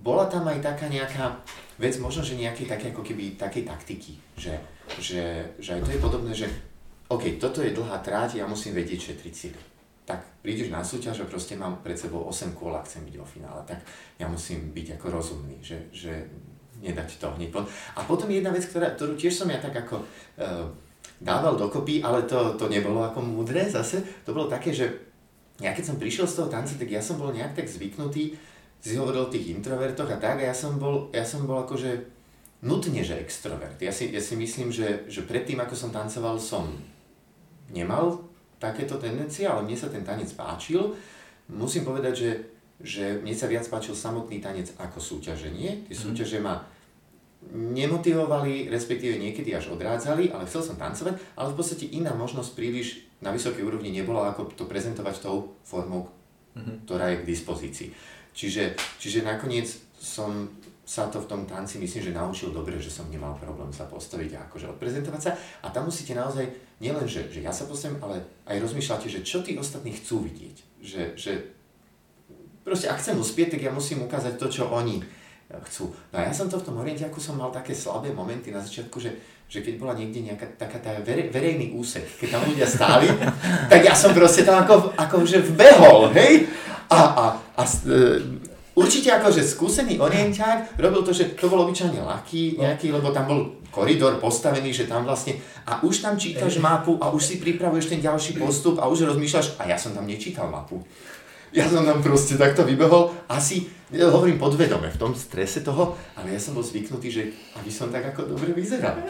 [0.00, 1.44] bola tam aj taká nejaká
[1.76, 4.56] vec, možno, že nejaké také ako keby také taktiky, že,
[4.96, 6.48] že, že aj to je podobné, že
[7.12, 9.75] OK, toto je dlhá tráť, ja musím vedieť šetriť sily.
[10.06, 13.26] Tak prídeš na súťaž a proste mám pred sebou 8 kôl a chcem byť vo
[13.26, 13.82] finále, tak
[14.22, 16.30] ja musím byť ako rozumný, že, že
[16.78, 17.66] nedať to hneď von.
[17.98, 20.70] A potom jedna vec, ktorá, ktorú tiež som ja tak ako uh,
[21.18, 24.86] dával dokopy, ale to, to nebolo ako múdre zase, to bolo také, že
[25.56, 28.36] ja keď som prišiel z toho tanca, tak ja som bol nejak tak zvyknutý,
[28.76, 31.96] si hovoril o tých introvertoch a tak, a ja som bol, ja som bol akože
[32.62, 33.80] nutne, že extrovert.
[33.80, 36.68] Ja si, ja si myslím, že, že predtým, ako som tancoval, som
[37.72, 38.20] nemal
[38.56, 40.96] takéto tendencie, ale mne sa ten tanec páčil.
[41.52, 42.30] Musím povedať, že,
[42.80, 45.88] že mne sa viac páčil samotný tanec ako súťaženie.
[45.88, 46.02] Tie mhm.
[46.02, 46.64] súťaže ma
[47.54, 53.06] nemotivovali, respektíve niekedy až odrádzali, ale chcel som tancovať, ale v podstate iná možnosť príliš
[53.22, 56.10] na vysokej úrovni nebola, ako to prezentovať tou formou,
[56.58, 56.76] mm-hmm.
[56.84, 57.88] ktorá je k dispozícii.
[58.36, 60.50] Čiže, čiže nakoniec som
[60.86, 64.38] sa to v tom tanci myslím, že naučil dobre, že som nemal problém sa postaviť
[64.38, 65.34] a akože odprezentovať sa.
[65.66, 66.46] A tam musíte naozaj,
[66.78, 70.56] nielen, že, že ja sa postavím, ale aj rozmýšľate, že čo tí ostatní chcú vidieť.
[70.78, 71.32] Že, že
[72.62, 75.02] proste ak chcem uspieť, tak ja musím ukázať to, čo oni
[75.66, 75.90] chcú.
[76.14, 79.02] No a ja som to v tom orientiaku som mal také slabé momenty na začiatku,
[79.02, 79.10] že,
[79.50, 83.10] že keď bola niekde nejaká taká tá verej, verejný úsek, keď tam ľudia stáli,
[83.74, 86.46] tak ja som proste tam ako, ako že vbehol, hej?
[86.86, 87.24] A, a,
[87.58, 88.46] a e,
[88.76, 93.40] Určite akože skúsený orienták robil to, že to bol obyčajne ľahký nejaký, lebo tam bol
[93.72, 98.04] koridor postavený, že tam vlastne a už tam čítaš mapu a už si pripravuješ ten
[98.04, 100.84] ďalší postup a už rozmýšľaš a ja som tam nečítal mapu.
[101.56, 106.36] Ja som tam proste takto vybehol, asi, ja hovorím podvedome, v tom strese toho, ale
[106.36, 109.00] ja som bol zvyknutý, že aby som tak ako dobre vyzeral.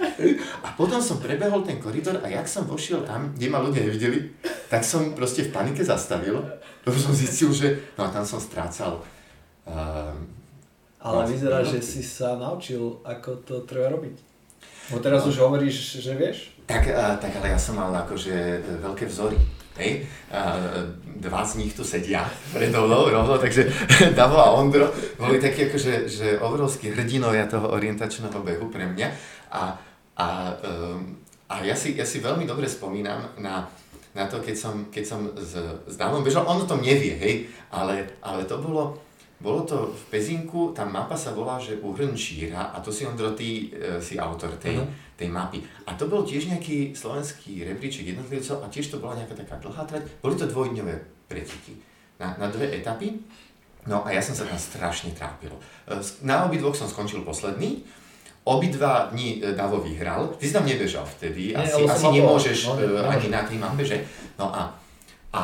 [0.63, 4.31] A potom som prebehol ten koridor a jak som vošiel tam, kde ma ľudia nevideli,
[4.71, 6.39] tak som proste v panike zastavil,
[6.87, 9.03] lebo som zistil, že no a tam som strácal
[11.07, 14.17] ale vyzerá, že si sa naučil, ako to treba robiť.
[14.91, 15.35] Bo teraz no.
[15.35, 16.55] už hovoríš, že vieš?
[16.67, 19.39] Tak, uh, tak ale ja som mal akože e, veľké vzory.
[19.79, 20.07] Hej?
[20.31, 20.83] Uh,
[21.21, 23.69] dva z nich tu sedia predo mnou rovno, takže
[24.19, 24.89] Davo a Ondro
[25.21, 29.09] boli takí akože že obrovskí hrdinovia toho orientačného behu pre mňa.
[29.53, 29.77] A,
[30.17, 30.27] a,
[30.65, 33.69] um, a ja, si, ja si veľmi dobre spomínam na,
[34.17, 35.55] na to, keď som, keď som s,
[35.87, 36.49] s Davom bežal.
[36.49, 37.35] On o tom nevie, hej,
[37.71, 38.97] ale, ale to bolo,
[39.37, 43.69] bolo to v Pezinku, tá mapa sa volá, že Uhrnčíra a to si Ondro, ty
[43.69, 45.13] e, si autor tej, uh-huh.
[45.13, 45.61] tej mapy.
[45.85, 49.85] A to bol tiež nejaký slovenský rebríček jednotlivcov a tiež to bola nejaká taká dlhá
[49.85, 50.09] trať.
[50.25, 50.95] Boli to dvojdňové
[51.29, 51.77] preteky
[52.17, 53.21] na, na dve etapy.
[53.85, 55.53] No a ja som sa tam strašne trápil.
[55.53, 57.85] E, na obidvoch som skončil posledný.
[58.49, 60.33] Obidva dní e, Davo vyhral.
[60.41, 64.01] Ty si tam nebežal vtedy, Nie, asi, asi nemôžeš no, ani na tej mape, že?
[64.41, 64.73] No a,
[65.37, 65.43] a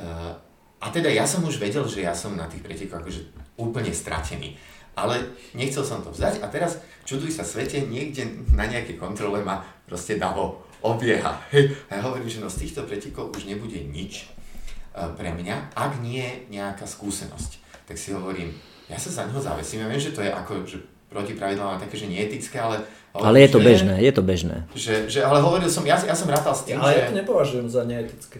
[0.00, 0.47] uh,
[0.78, 3.22] a teda ja som už vedel, že ja som na tých pretekoch akože
[3.58, 4.54] úplne stratený.
[4.98, 9.62] Ale nechcel som to vzdať a teraz, čuduj sa svete, niekde na nejakej kontrole ma
[9.86, 11.38] proste Davo obieha.
[11.54, 11.74] Hej.
[11.90, 16.02] A ja hovorím, že no z týchto pretekov už nebude nič e, pre mňa, ak
[16.02, 17.62] nie nejaká skúsenosť.
[17.86, 18.54] Tak si hovorím,
[18.90, 19.86] ja sa za neho zavesím.
[19.86, 20.78] Ja viem, že to je ako, že
[21.10, 22.82] proti pravidlám také, že neetické, ale...
[23.14, 24.56] Hovorím, ale je to že, bežné, je to bežné.
[24.74, 26.98] Že, že, ale hovoril som, ja, ja som rátal s tým, ja, ale že...
[26.98, 28.38] ja to nepovažujem za neetické.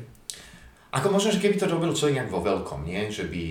[0.89, 3.13] Ako možno, že keby to robil človek nejak vo veľkom, nie?
[3.13, 3.45] Že by,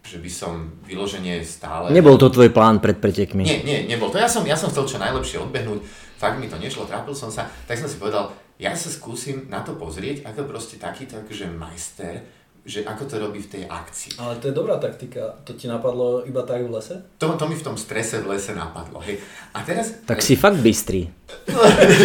[0.00, 0.52] že by som
[0.88, 1.92] vyloženie stále...
[1.92, 3.44] Nebol to tvoj plán pred pretekmi?
[3.44, 4.16] Nie, nie, nebol to.
[4.16, 5.84] Ja som, ja som chcel čo najlepšie odbehnúť,
[6.16, 9.60] fakt mi to nešlo, trápil som sa, tak som si povedal, ja sa skúsim na
[9.60, 12.24] to pozrieť, ako proste takýto akože majster,
[12.68, 14.20] že ako to robí v tej akcii.
[14.20, 15.40] Ale to je dobrá taktika.
[15.48, 17.00] To ti napadlo iba tak v lese?
[17.16, 19.00] To, to mi v tom strese v lese napadlo.
[19.00, 19.24] Hej.
[19.56, 20.04] A teraz...
[20.04, 21.08] Tak si fakt bystrý.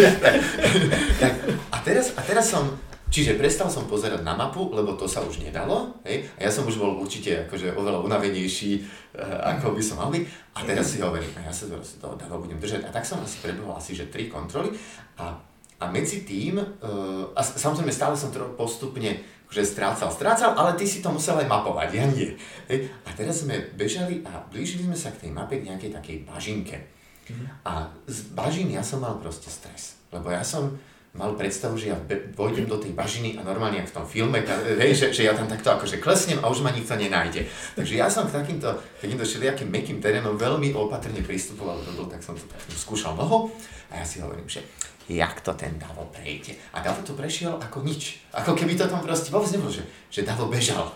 [1.23, 1.33] tak,
[1.67, 2.69] a, teraz, a teraz som
[3.13, 6.01] Čiže prestal som pozerať na mapu, lebo to sa už nedalo.
[6.01, 6.25] Hej?
[6.33, 10.23] A ja som už bol určite akože oveľa unavenejší, uh, ako by som mal byť.
[10.57, 12.81] A teraz si hovorím, a ja sa to, to, to budem držať.
[12.81, 14.73] A tak som asi prebehol asi že tri kontroly.
[15.21, 15.29] A,
[15.77, 19.21] a medzi tým, uh, a samozrejme stále som to postupne
[19.53, 22.33] že strácal, strácal, ale ty si to musel aj mapovať, ja nie.
[22.65, 22.89] Hej?
[23.05, 26.81] A teraz sme bežali a blížili sme sa k tej mape k nejakej takej bažinke.
[27.29, 27.47] Mm-hmm.
[27.61, 30.01] A z bažín ja som mal proste stres.
[30.09, 30.73] Lebo ja som,
[31.13, 31.97] mal predstavu, že ja
[32.33, 34.41] vojdem do tej bažiny a normálne v tom filme,
[34.81, 37.45] hej, že, že ja tam takto akože klesnem a už ma nikto nenájde.
[37.77, 42.33] Takže ja som k takýmto, takýmto všelijakým mekým terénom veľmi opatrne pristupoval do tak som
[42.33, 43.53] to tak skúšal noho
[43.93, 44.65] a ja si hovorím, že
[45.05, 46.57] jak to ten Davo prejde.
[46.73, 48.25] A Davo to prešiel ako nič.
[48.33, 50.89] Ako keby to tam proste vôbec nebolo, že, že Davo bežal.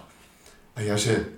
[0.74, 1.30] A ja že,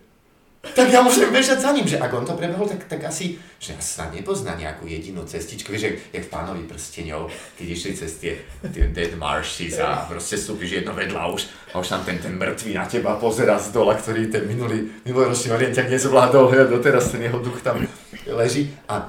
[0.60, 3.80] tak ja môžem bežať za ním, že ak on to prebehol, tak, tak asi, že
[3.80, 8.34] sa nepozná nejakú jedinú cestičku, vieš, jak, jak v pánovi prsteňov, keď išli cez tie,
[8.68, 12.76] tie dead marshes a proste stúpiš jedno vedľa už a už tam ten, ten mŕtvý
[12.76, 17.40] na teba pozera z dola, ktorý ten minulý, minuloročný orientiak nezvládol, a doteraz ten jeho
[17.40, 17.80] duch tam
[18.28, 18.68] leží.
[18.92, 19.08] A,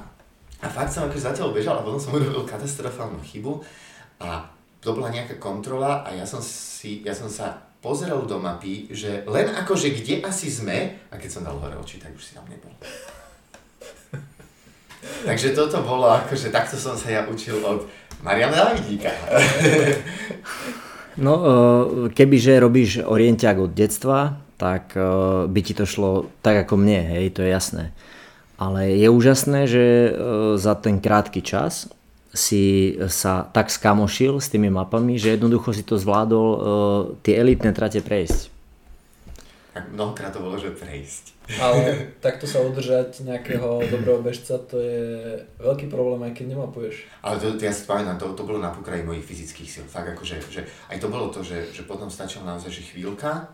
[0.63, 3.59] a fakt som akože zatiaľ bežal a potom som urobil katastrofálnu chybu
[4.23, 4.47] a
[4.79, 9.25] to bola nejaká kontrola a ja som si, ja som sa pozrel do mapy, že
[9.25, 12.45] len akože kde asi sme, a keď som dal hore oči, tak už si tam
[12.45, 12.69] nebol.
[15.27, 17.89] Takže toto bolo akože, takto som sa ja učil od
[18.21, 19.09] Mariana Davidíka.
[21.25, 21.43] no, e,
[22.13, 25.01] kebyže robíš orientiak od detstva, tak e,
[25.49, 27.89] by ti to šlo tak ako mne, hej, to je jasné.
[28.61, 30.09] Ale je úžasné, že e,
[30.61, 31.89] za ten krátky čas
[32.31, 36.59] si sa tak skamošil s tými mapami, že jednoducho si to zvládol uh,
[37.23, 38.47] tie elitné trate prejsť.
[39.71, 41.31] Tak mnohokrát to bolo, že prejsť.
[41.59, 45.03] Ale takto sa udržať nejakého dobrého bežca, to je
[45.59, 47.07] veľký problém, aj keď nemapuješ.
[47.23, 49.85] Ale to, to ja si spomínam, to, to bolo na pokraji mojich fyzických síl.
[49.87, 53.51] Fakt akože, že aj to bolo to, že, že potom stačila naozaj že chvíľka,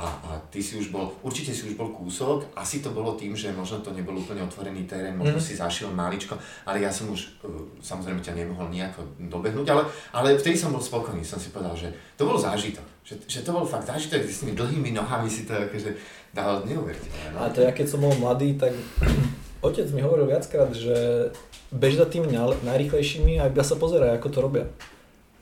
[0.00, 3.36] a, a ty si už bol, určite si už bol kúsok, asi to bolo tým,
[3.36, 5.44] že možno to nebol úplne otvorený terén, možno mm.
[5.44, 9.84] si zašiel maličko, ale ja som už, uh, samozrejme ťa nemohol nejako dobehnúť, ale,
[10.16, 13.52] ale vtedy som bol spokojný, som si povedal, že to bol zážitok, že, že to
[13.52, 15.92] bol fakt zážitok, s tými dlhými nohami si to akože
[16.32, 17.36] dal neuveriteľné.
[17.36, 17.44] No.
[17.44, 18.72] A to ja keď som bol mladý, tak
[19.68, 21.28] otec mi hovoril viackrát, že
[21.68, 22.32] bež za tými
[22.64, 24.66] najrychlejšími a iba sa pozeraj, ako to robia.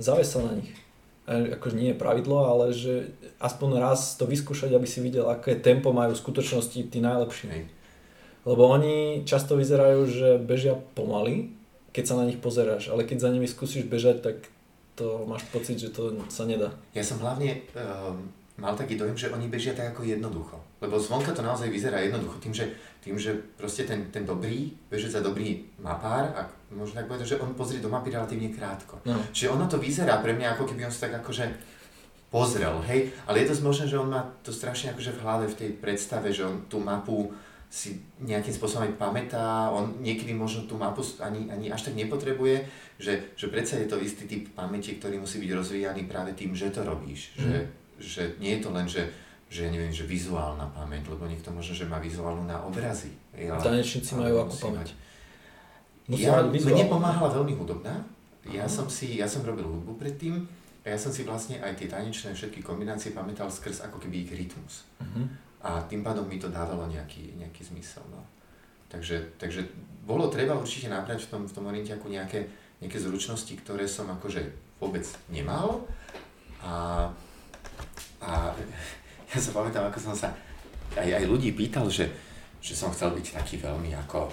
[0.03, 0.88] Zaves sa na nich
[1.29, 5.93] akože nie je pravidlo, ale že aspoň raz to vyskúšať, aby si videl, aké tempo
[5.93, 7.69] majú v skutočnosti tí najlepší.
[8.49, 11.53] Lebo oni často vyzerajú, že bežia pomaly,
[11.93, 14.37] keď sa na nich pozeráš, ale keď za nimi skúsiš bežať, tak
[14.97, 16.73] to máš pocit, že to sa nedá.
[16.97, 20.57] Ja som hlavne um, mal taký dojem, že oni bežia tak ako jednoducho.
[20.83, 22.67] Lebo zvonka to naozaj vyzerá jednoducho tým, že
[23.09, 26.45] tým, že proste ten, ten dobrý, bežec za dobrý mapár, a
[26.77, 29.01] možno tak povedať, že on pozrie do mapy relatívne krátko.
[29.09, 29.17] No.
[29.33, 31.49] Čiže ono to vyzerá pre mňa, ako keby on sa tak akože
[32.29, 35.57] pozrel, hej, ale je to možné, že on má to strašne akože v hlave, v
[35.57, 37.33] tej predstave, že on tú mapu
[37.73, 42.69] si nejakým spôsobom aj pamätá, on niekedy možno tú mapu ani, ani až tak nepotrebuje,
[43.01, 46.69] že, že predsa je to istý typ pamäti, ktorý musí byť rozvíjaný práve tým, že
[46.69, 47.33] to robíš.
[47.37, 47.45] Mm.
[47.45, 47.57] Že,
[48.01, 49.09] že nie je to len, že
[49.49, 53.17] že ja neviem, že vizuálna pamäť, lebo niekto možno, že má vizuálnu na obrazy.
[53.33, 54.93] Tanečníci majú ako pamäť.
[56.13, 58.05] ja, mne pomáhala veľmi hudobná.
[58.49, 60.41] Ja som, si, ja som robil hudbu predtým
[60.85, 64.33] a ja som si vlastne aj tie tanečné všetky kombinácie pamätal skrz ako keby ich
[64.33, 64.89] rytmus.
[65.01, 65.29] Uh-huh.
[65.61, 68.01] A tým pádom mi to dávalo nejaký, nejaký zmysel.
[68.09, 68.25] No.
[68.89, 69.69] Takže, takže
[70.09, 72.49] bolo treba určite nabrať v tom, v tom orientiaku nejaké,
[72.81, 74.49] nejaké zručnosti, ktoré som akože
[74.81, 75.85] vôbec nemal.
[76.65, 77.05] A,
[78.25, 78.57] a
[79.29, 80.33] ja sa pamätám, ako som sa
[80.97, 82.09] aj, aj ľudí pýtal, že,
[82.65, 84.33] že som chcel byť taký veľmi ako,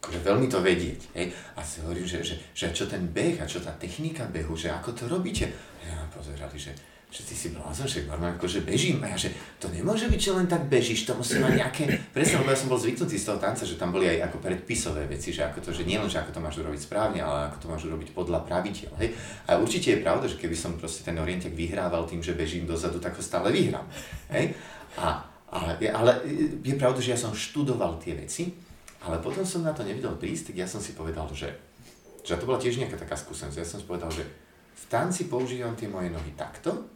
[0.00, 1.00] akože veľmi to vedieť.
[1.12, 1.26] Hej?
[1.56, 4.72] A si hovorím, že, že, že čo ten beh a čo tá technika behu, že
[4.72, 5.44] ako to robíte.
[5.84, 6.72] A ja pozerali, že,
[7.14, 9.30] že ty si blázon, že normálne akože bežím a ja, že
[9.62, 11.86] to nemôže byť, že len tak bežíš, to musí mať nejaké,
[12.16, 15.06] presne, lebo ja som bol zvyknutý z toho tanca, že tam boli aj ako predpisové
[15.06, 17.56] veci, že ako to, že nie len, že ako to máš urobiť správne, ale ako
[17.62, 19.14] to máš urobiť podľa pravidel, hej.
[19.46, 22.98] A určite je pravda, že keby som proste ten orientiak vyhrával tým, že bežím dozadu,
[22.98, 23.86] tak ho stále vyhrám,
[24.34, 24.50] hej.
[24.98, 25.22] A,
[25.54, 25.58] a,
[25.94, 26.18] ale
[26.66, 28.50] je pravda, že ja som študoval tie veci,
[29.06, 31.46] ale potom som na to nevedel prísť, tak ja som si povedal, že,
[32.26, 34.26] že to bola tiež nejaká taká skúsenosť, ja som si povedal, že
[34.74, 36.90] v tanci používam tie moje nohy takto,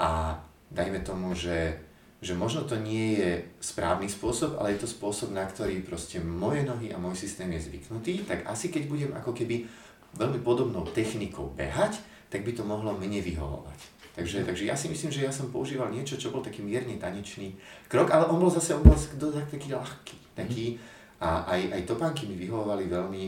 [0.00, 0.40] a
[0.72, 1.76] dajme tomu, že,
[2.24, 3.30] že možno to nie je
[3.60, 7.68] správny spôsob, ale je to spôsob, na ktorý proste moje nohy a môj systém je
[7.68, 9.68] zvyknutý, tak asi keď budem ako keby
[10.16, 12.00] veľmi podobnou technikou behať,
[12.32, 14.00] tak by to mohlo mne vyhovovať.
[14.16, 17.54] Takže, takže ja si myslím, že ja som používal niečo, čo bol taký mierne tanečný
[17.86, 20.16] krok, ale on bol zase on bol taký ľahký.
[20.34, 20.80] Taký,
[21.20, 23.22] a aj, aj topánky mi vyhovovali veľmi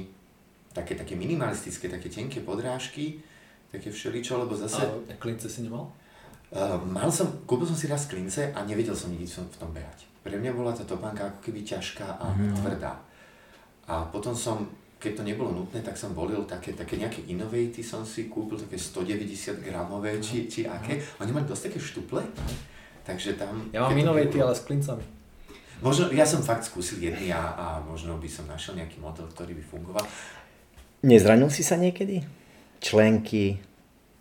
[0.73, 3.21] také, také minimalistické, také tenké podrážky,
[3.69, 4.83] také všeličo, lebo zase...
[4.85, 5.93] A klince si nemal?
[6.53, 10.05] Uh, mal som, kúpil som si raz klince a nevedel som nikdy v tom behať.
[10.21, 12.61] Pre mňa bola tá topánka ako keby ťažká a mm.
[12.61, 12.93] tvrdá.
[13.89, 14.69] A potom som,
[15.01, 18.77] keď to nebolo nutné, tak som volil také, také nejaké Innovate, som si kúpil také
[18.77, 21.01] 190 gramové, či, či aké.
[21.25, 22.21] Oni mali dosť také štuple,
[23.03, 23.73] takže tam...
[23.73, 25.03] Ja mám Innovate, ale s klincami.
[25.83, 29.57] Možno, ja som fakt skúsil jedný a, a možno by som našiel nejaký model, ktorý
[29.59, 30.05] by fungoval.
[31.03, 32.23] Nezranil si sa niekedy?
[32.79, 33.59] Členky,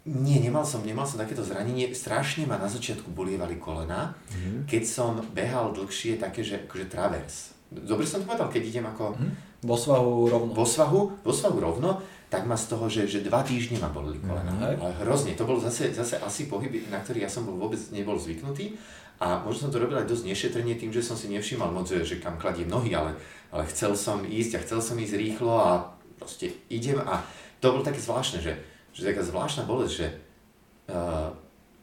[0.02, 1.93] nie, nemal som, nemal som takéto zranenie.
[1.93, 4.66] Strašne ma na začiatku bolievali kolena, mm.
[4.66, 7.54] keď som behal dlhšie také, že akože travers.
[7.70, 9.14] Dobre som to povedal, keď idem ako...
[9.14, 9.34] Mm.
[9.62, 10.58] Vo svahu rovno.
[10.58, 12.02] Vo svahu, vo svahu rovno,
[12.34, 14.49] tak ma z toho, že, že dva týždne ma bolili kolena.
[14.49, 14.82] Mm.
[14.82, 18.18] Ale hrozne, to bol zase, zase asi pohyb, na ktorý ja som bol vôbec nebol
[18.18, 18.74] zvyknutý.
[19.22, 22.18] A možno som to robil aj dosť nešetrne tým, že som si nevšímal moc, že
[22.18, 23.14] kam kladiem nohy, ale,
[23.54, 27.22] ale chcel som ísť a chcel som ísť rýchlo a proste idem a
[27.62, 28.58] to bolo také zvláštne, že
[28.91, 30.07] že taká zvláštna bolesť, že,
[30.91, 31.31] uh,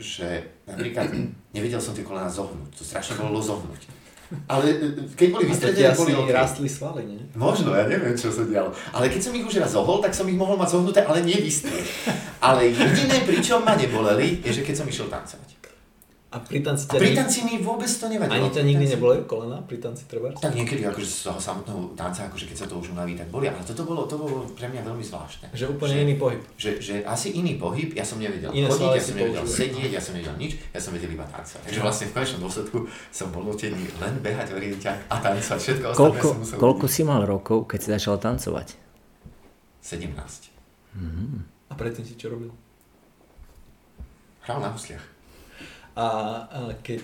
[0.01, 0.29] že
[0.69, 1.09] napríklad
[1.57, 4.09] nevedel som tie kolena zohnúť, to strašne bolo zohnúť.
[4.45, 6.37] Ale e, keď boli vystredené, boli okay.
[6.37, 7.21] rastli svaly, nie?
[7.33, 8.69] Možno, ja neviem, čo sa dialo.
[8.93, 11.89] Ale keď som ich už raz zohol, tak som ich mohol mať zohnuté, ale nevystrieť.
[12.45, 15.58] Ale jediné, pričom ma neboleli, je, že keď som išiel tancovať.
[16.29, 18.37] A pri tanci, ťa pri tanci mi vôbec to nevadilo.
[18.37, 20.29] Ani ťa nikdy neboli kolena pri tanci treba?
[20.37, 23.49] Tak niekedy akože z toho samotného tanca, akože keď sa to už unaví, tak boli.
[23.49, 25.49] Ale toto bolo, to bolo pre mňa veľmi zvláštne.
[25.57, 26.41] Že úplne že, iný pohyb.
[26.61, 29.57] Že, že asi iný pohyb, ja som nevedel Iné chodiť, ja som nevedel použil.
[29.57, 31.63] sedieť, ja som nevedel nič, ja som vedel iba tancovať.
[31.65, 35.61] Takže vlastne v konečnom dôsledku som bol nutený len behať orienťák a tancovať.
[35.65, 38.77] Všetko koľko, som musel Koľko si mal rokov, keď si začal tancovať?
[39.81, 40.13] 17.
[40.13, 41.41] Mm-hmm.
[41.69, 42.53] A predtým si čo robil?
[44.45, 45.18] Hral na husliach.
[45.99, 46.07] A,
[46.47, 47.03] a keď...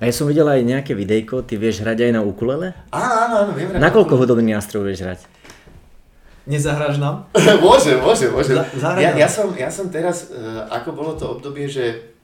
[0.00, 2.72] A ja som videl aj nejaké videjko, ty vieš hrať aj na ukulele?
[2.88, 3.76] Áno, áno, áno, viem.
[3.76, 5.20] Na koľko hudobných nástrojov vieš hrať?
[6.48, 7.28] Nezahráš nám?
[7.60, 8.56] môže, môže, môže.
[9.04, 12.16] ja, ja, som, ja som teraz, uh, ako bolo to obdobie, že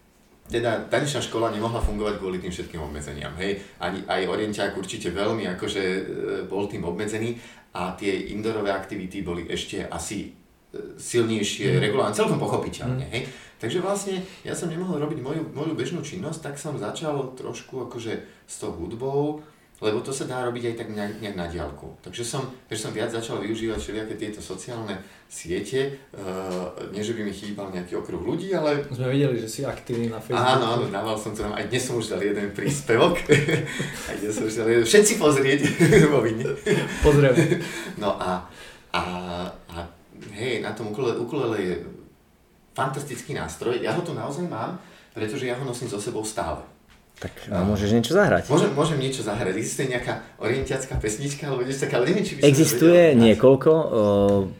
[0.48, 3.60] teda tanečná škola nemohla fungovať kvôli tým všetkým obmedzeniam, hej.
[3.76, 6.00] Ani, aj orienťák určite veľmi akože uh,
[6.48, 7.36] bol tým obmedzený
[7.76, 11.82] a tie indorové aktivity boli ešte asi uh, silnejšie, mm.
[11.84, 13.12] regulárne, celkom pochopiteľne, mm.
[13.12, 13.22] hej.
[13.56, 18.20] Takže vlastne ja som nemohol robiť moju, moju bežnú činnosť, tak som začal trošku akože
[18.44, 19.40] s tou hudbou,
[19.76, 22.00] lebo to sa dá robiť aj tak nejak, nejak na diálku.
[22.00, 24.96] Takže som, takže som viac začal využívať všelijaké tieto sociálne
[25.28, 26.00] siete.
[26.16, 28.88] Uh, nie, že by mi chýbal nejaký okruh ľudí, ale...
[28.88, 30.48] Sme videli, že si aktívny na Facebooku.
[30.48, 31.52] Áno, áno, dával som to tam.
[31.52, 33.20] Aj dnes som už dal jeden príspevok.
[34.08, 34.84] aj dnes som už dal jeden.
[34.88, 35.60] Všetci pozrieť
[36.12, 36.24] vo.
[37.04, 37.60] Pozrieme.
[38.00, 38.48] No a,
[38.96, 39.02] a,
[39.52, 39.76] a
[40.40, 41.74] hej, na tom ukulele, ukulele je
[42.76, 43.80] fantastický nástroj.
[43.80, 44.76] Ja ho tu naozaj mám,
[45.16, 46.60] pretože ja ho nosím so sebou stále.
[47.16, 48.52] Tak a môžeš niečo zahrať.
[48.52, 49.56] Môžem, môžem niečo zahrať.
[49.56, 53.72] Existuje nejaká orientiacká pesnička, alebo niečo také, ale neviem, či by Existuje niekoľko.
[53.72, 53.80] O,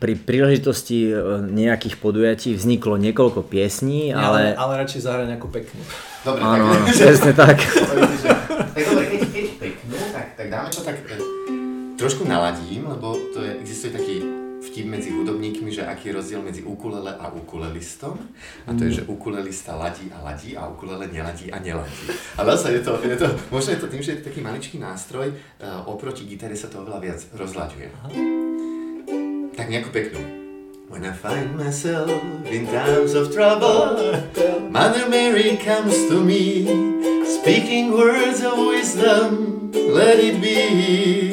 [0.00, 1.12] pri príležitosti
[1.52, 4.56] nejakých podujatí vzniklo niekoľko piesní, ale...
[4.56, 5.84] Ale, ale radšej zahrať nejakú peknú.
[6.24, 7.56] Dobre, áno, tak, áno, presne tak.
[8.72, 11.20] tak dobre, keď, keď peknú, tak, tak dáme to tak eh,
[12.00, 14.45] trošku naladím, lebo to je, existuje taký
[14.76, 18.20] vtip medzi hudobníkmi, že aký je rozdiel medzi ukulele a ukulelistom.
[18.68, 22.12] A to je, že ukulelista ladí a ladí a ukulele neladí a neladí.
[22.36, 24.76] A zase je to, je to, možno je to tým, že je to taký maličký
[24.76, 27.88] nástroj, uh, oproti gitare sa to oveľa viac rozlaďuje.
[29.56, 30.20] Tak nejakú peknú.
[30.92, 32.12] When I find myself
[32.44, 33.96] in times of trouble,
[34.68, 36.68] Mother Mary comes to me,
[37.24, 41.32] speaking words of wisdom, let it be.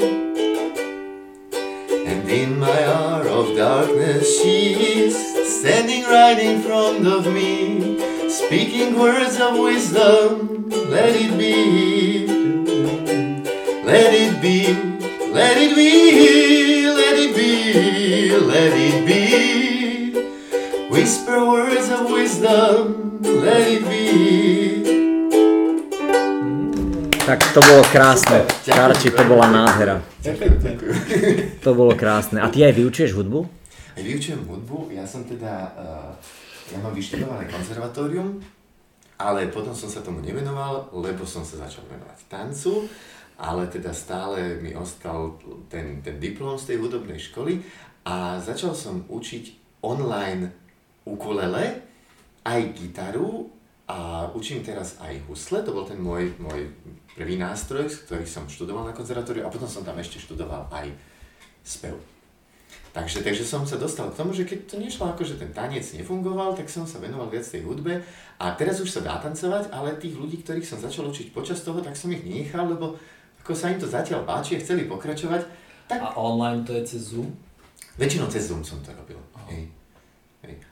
[2.33, 3.12] In my hour
[3.43, 5.15] of darkness, she is
[5.59, 10.69] standing right in front of me, speaking words of wisdom.
[10.69, 12.25] Let it be,
[13.83, 14.73] let it be,
[15.31, 20.89] let it be, let it be, let it be.
[20.89, 23.83] Whisper words of wisdom, let it
[27.23, 28.43] Tak to bolo krásne.
[28.67, 30.03] Karči, to bola nádhera.
[30.19, 30.75] Perfektne.
[31.63, 32.43] To bolo krásne.
[32.43, 33.47] A ty aj vyučuješ hudbu?
[33.95, 36.11] Aj vyučujem hudbu, ja som teda, uh,
[36.67, 38.43] ja mám vyštudované konzervatórium,
[39.15, 42.91] ale potom som sa tomu nevenoval, lebo som sa začal venovať tancu,
[43.39, 45.39] ale teda stále mi ostal
[45.71, 47.63] ten, ten diplom z tej hudobnej školy
[48.03, 50.51] a začal som učiť online
[51.07, 51.87] ukulele,
[52.43, 53.47] aj gitaru
[53.87, 56.71] a učím teraz aj husle, to bol ten môj, môj
[57.19, 60.87] prvý nástroj, ktorý som študoval na konzervatóriu a potom som tam ešte študoval aj
[61.63, 61.99] spev.
[62.93, 65.81] Takže, takže som sa dostal k tomu, že keď to nešlo ako, že ten tanec
[65.81, 68.05] nefungoval, tak som sa venoval viac tej hudbe
[68.37, 71.81] a teraz už sa dá tancovať, ale tých ľudí, ktorých som začal učiť počas toho,
[71.81, 72.93] tak som ich nenechal, lebo
[73.41, 75.41] ako sa im to zatiaľ páči a chceli pokračovať.
[75.89, 75.99] Tak...
[75.99, 77.33] A online to je cez Zoom?
[77.97, 79.17] Väčšinou cez Zoom som to robil.
[79.49, 79.67] Hej.
[79.67, 79.82] Hej.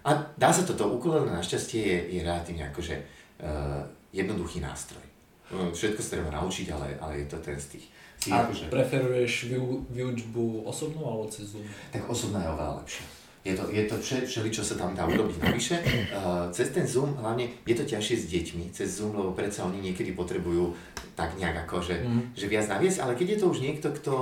[0.04, 5.04] A dá sa toto, ukulele našťastie je, je relatívne akože uh, jednoduchý nástroj.
[5.52, 7.86] Všetko sa treba naučiť, ale, ale je to ten z tých
[8.30, 8.70] a akože...
[8.70, 11.66] preferuješ vyu, vyučbu osobnú alebo cez Zoom?
[11.90, 13.06] Tak osobná je oveľa lepšia.
[13.42, 15.82] Je to, je to vše, všeli, čo sa tam dá urobiť navyše.
[16.14, 19.82] Uh, cez ten Zoom hlavne je to ťažšie s deťmi, cez Zoom, lebo predsa oni
[19.82, 20.78] niekedy potrebujú
[21.18, 22.38] tak nejak ako, že, mm.
[22.38, 24.16] že viac naviesť, ale keď je to už niekto, kto,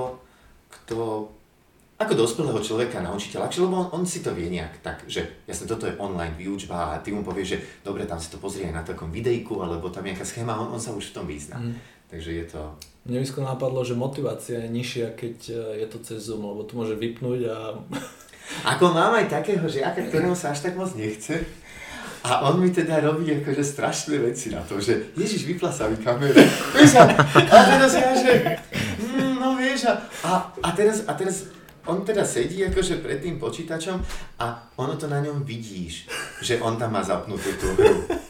[0.72, 1.28] kto
[2.00, 5.68] ako dospelého človeka naučíte ľahšie, lebo on, on si to vie nejak tak, že jasne
[5.68, 8.74] toto je online výučba a ty mu povieš, že dobre, tam si to pozrie aj
[8.74, 11.60] na takom videjku, alebo tam nejaká schéma, on, on sa už v tom vyzná.
[11.60, 11.76] Mm.
[12.08, 12.60] Takže je to...
[13.04, 16.80] Mne by napadlo, že motivácia je nižšia, keď e, je to cez Zoom, lebo tu
[16.80, 17.56] môže vypnúť a...
[18.74, 21.46] Ako mám aj takého žiaka, ktorému sa až tak moc nechce.
[22.24, 25.96] A on mi teda robí akože strašné veci na to, že Ježiš, vypla sa mi
[26.00, 26.36] kamera.
[26.76, 27.04] Vieš, a,
[27.44, 28.32] a teraz ja, že...
[29.00, 31.48] Mm, no vieš, a, a, teraz, a teraz
[31.86, 33.96] on teda sedí akože pred tým počítačom
[34.40, 36.08] a ono to na ňom vidíš,
[36.44, 37.96] že on tam má zapnutú tú hru.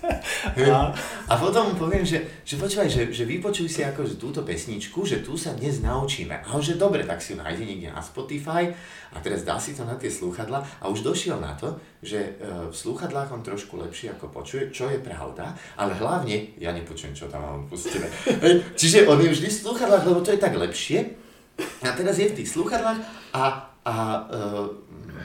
[0.40, 0.92] A,
[1.28, 5.20] a potom mu poviem, že, že počúvaj, že, že vypočuj si akože túto pesničku, že
[5.20, 6.32] tu sa dnes naučíme.
[6.32, 8.72] A on že dobre, tak si ju nájde niekde na Spotify
[9.12, 12.72] a teraz dá si to na tie slúchadla a už došiel na to, že e,
[12.72, 17.28] v slúchadlách on trošku lepšie ako počuje, čo je pravda, ale hlavne, ja nepočujem, čo
[17.28, 18.09] tam mám pustené.
[18.80, 21.20] Čiže on je vždy v slúchadlách, lebo to je tak lepšie,
[21.61, 22.98] a teraz je v tých slúchadlách
[23.34, 23.42] a,
[23.84, 24.40] a e,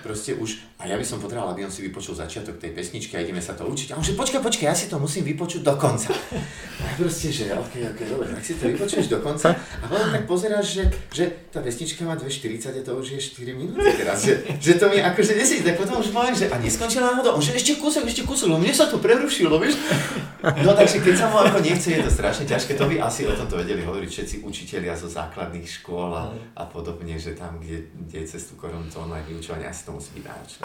[0.03, 3.25] proste už, a ja by som potreboval, aby on si vypočul začiatok tej pesničky a
[3.25, 3.97] ideme sa to učiť.
[3.97, 6.13] A on že počkaj, počkaj, ja si to musím vypočuť do konca.
[6.85, 10.27] A proste, že ok, ok, dobre, tak si to vypočuješ do konca a potom tak
[10.27, 14.43] pozeráš, že, že tá pesnička má 2.40 a to už je 4 minúty teraz, že,
[14.59, 17.55] že to mi akože nesí, tak potom už poviem, že a neskončila náhodou, on že
[17.55, 19.79] ešte kúsok, ešte kúsok, lebo mne sa to prerušilo, vieš.
[20.61, 23.33] No takže keď sa mu ako nechce, je to strašne ťažké, to by asi o
[23.33, 26.29] tomto vedeli hovoriť všetci učitelia zo základných škôl a,
[26.59, 29.95] a podobne, že tam, kde, kde je cez tú koronu to online vyučovanie, asi to
[29.95, 30.61] musí byť náročné.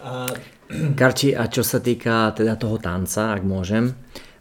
[0.00, 0.32] A...
[0.70, 3.90] Karči, a čo sa týka teda toho tanca, ak môžem,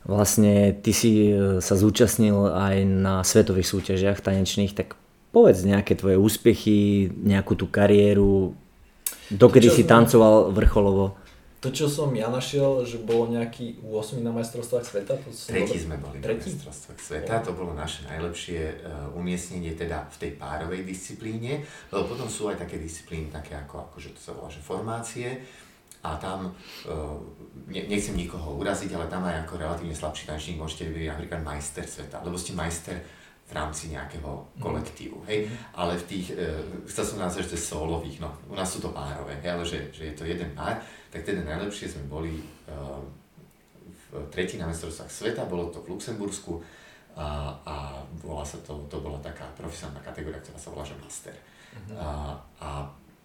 [0.05, 4.93] vlastne ty si e, sa zúčastnil aj na svetových súťažiach tanečných, tak
[5.33, 8.53] povedz nejaké tvoje úspechy, nejakú tú kariéru,
[9.29, 11.17] dokedy si tancoval vrcholovo.
[11.59, 15.19] To, čo som ja našiel, že bolo nejaký 8 na majstrovstvách sveta.
[15.19, 16.55] To Tretí sme boli Tretí?
[16.55, 21.59] na majstrovstvách sveta, to bolo naše najlepšie uh, umiestnenie teda v tej párovej disciplíne,
[21.91, 25.43] lebo potom sú aj také disciplíny, také ako, že to sa volá, že formácie,
[25.99, 26.55] a tam,
[26.87, 27.19] uh,
[27.67, 31.83] ne, nechcem nikoho uraziť, ale tam aj ako relatívne slabší tančník môžete byť napríklad majster
[31.83, 33.03] sveta, lebo ste majster
[33.49, 34.61] v rámci nejakého mhm.
[34.61, 38.53] kolektívu, hej, ale v tých, uh, chcel som nazvať, že to je solových, no, u
[38.53, 40.77] nás sú to párové, hej, ale že, že je to jeden pár,
[41.09, 42.37] tak teda najlepšie sme boli
[42.69, 43.01] uh,
[44.09, 46.61] v tretí na mestrovstvách sveta, bolo to v Luxembursku
[47.17, 47.75] a, a
[48.21, 51.35] bola sa to, to bola taká profesionálna kategória, ktorá sa volá, že master.
[51.35, 51.97] Uh-huh.
[51.99, 52.07] A,
[52.63, 52.69] a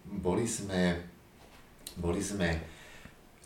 [0.05, 0.93] boli sme,
[1.97, 2.53] boli sme,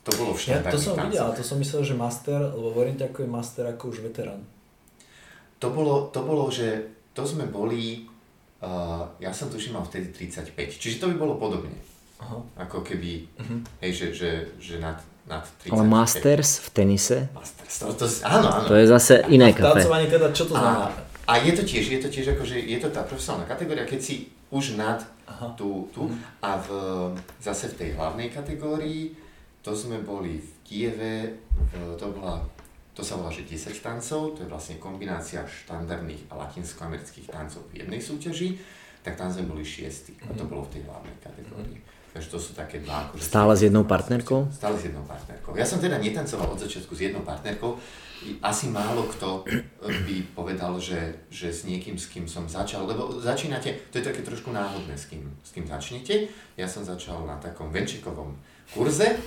[0.03, 1.05] to bolo v ja, To som tancoch.
[1.11, 4.41] videl, to som myslel, že master, lebo hovorím ako je master ako už veterán.
[5.60, 8.07] To bolo, to bolo, že to sme boli,
[8.64, 11.76] uh, ja som tuším mal vtedy 35, čiže to by bolo podobne.
[12.20, 12.39] Aha.
[12.68, 13.60] Ako keby, uh-huh.
[13.84, 15.72] hej, že, že, že nad, nad 30.
[15.72, 17.18] Ale Masters v tenise?
[17.32, 18.68] Masters, to, to, áno, áno.
[18.68, 19.88] To je zase iné kafe.
[19.88, 20.91] Teda, čo to znamená?
[21.28, 23.88] A, a je to tiež, je to tiež ako, že je to tá profesionálna kategória,
[23.88, 24.16] keď si
[24.51, 25.55] už nad Aha.
[25.55, 26.43] tú, tú uh-huh.
[26.43, 26.68] a v,
[27.39, 29.16] zase v tej hlavnej kategórii,
[29.64, 31.16] to sme boli v Kieve,
[31.51, 32.43] v, to bola
[33.00, 37.88] to sa volá, že 10 tancov, to je vlastne kombinácia štandardných a latinskoamerických tancov v
[37.88, 38.60] jednej súťaži,
[39.00, 40.50] tak tam sme boli šiesti a to mhm.
[40.52, 41.80] bolo v tej hlavnej kategórii.
[42.10, 43.06] Takže to sú také dva...
[43.06, 44.50] Akože stále s jednou partnerkou?
[44.50, 45.54] Stále s jednou partnerkou.
[45.54, 47.78] Ja som teda netancoval od začiatku s jednou partnerkou.
[48.41, 49.45] Asi málo kto
[49.86, 54.26] by povedal, že, že s niekým, s kým som začal, lebo začínate, to je také
[54.26, 56.28] trošku náhodné, s kým, s kým začnete.
[56.58, 58.36] Ja som začal na takom venčikovom
[58.74, 59.22] kurze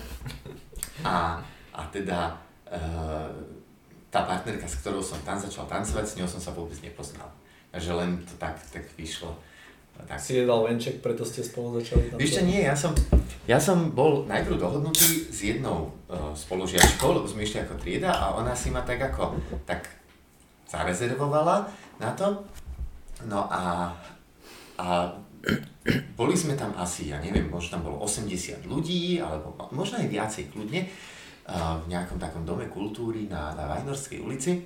[1.06, 1.38] a,
[1.72, 2.34] a teda
[2.68, 3.61] uh,
[4.12, 7.32] tá partnerka, s ktorou som tam začal tancovať, s ňou som sa vôbec nepoznal.
[7.72, 9.32] Takže len to tak, tak vyšlo.
[10.04, 10.20] Tak.
[10.20, 12.12] Si jedal venček, preto ste spolu začali?
[12.20, 12.92] Víš čo, nie, ja som,
[13.48, 18.36] ja som bol najprv dohodnutý s jednou uh, spolužiačkou, lebo sme išli ako trieda a
[18.36, 19.32] ona si ma tak ako,
[19.64, 19.88] tak
[20.68, 21.64] zarezervovala
[21.96, 22.44] na to.
[23.24, 23.92] No a,
[24.76, 24.86] a
[26.18, 30.44] boli sme tam asi, ja neviem, možno tam bolo 80 ľudí, alebo možno aj viacej
[30.52, 30.88] kľudne,
[31.48, 34.62] v nejakom takom dome kultúry na, na Vajnorskej ulici.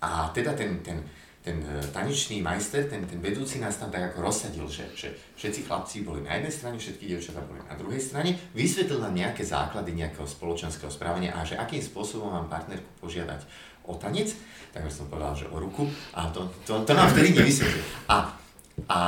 [0.00, 1.00] A teda ten, ten,
[1.40, 5.64] ten e, tanečný majster, ten, ten vedúci nás tam tak ako rozsadil, že, že všetci
[5.64, 9.96] chlapci boli na jednej strane, všetky dievčatá boli na druhej strane, vysvetlil nám nejaké základy
[9.96, 13.46] nejakého spoločenského správania a že akým spôsobom mám partnerku požiadať
[13.86, 14.34] o tanec,
[14.74, 17.84] tak som povedal, že o ruku a to, to, to nám vtedy nevysvetlil.
[18.10, 18.28] A,
[18.90, 19.00] a,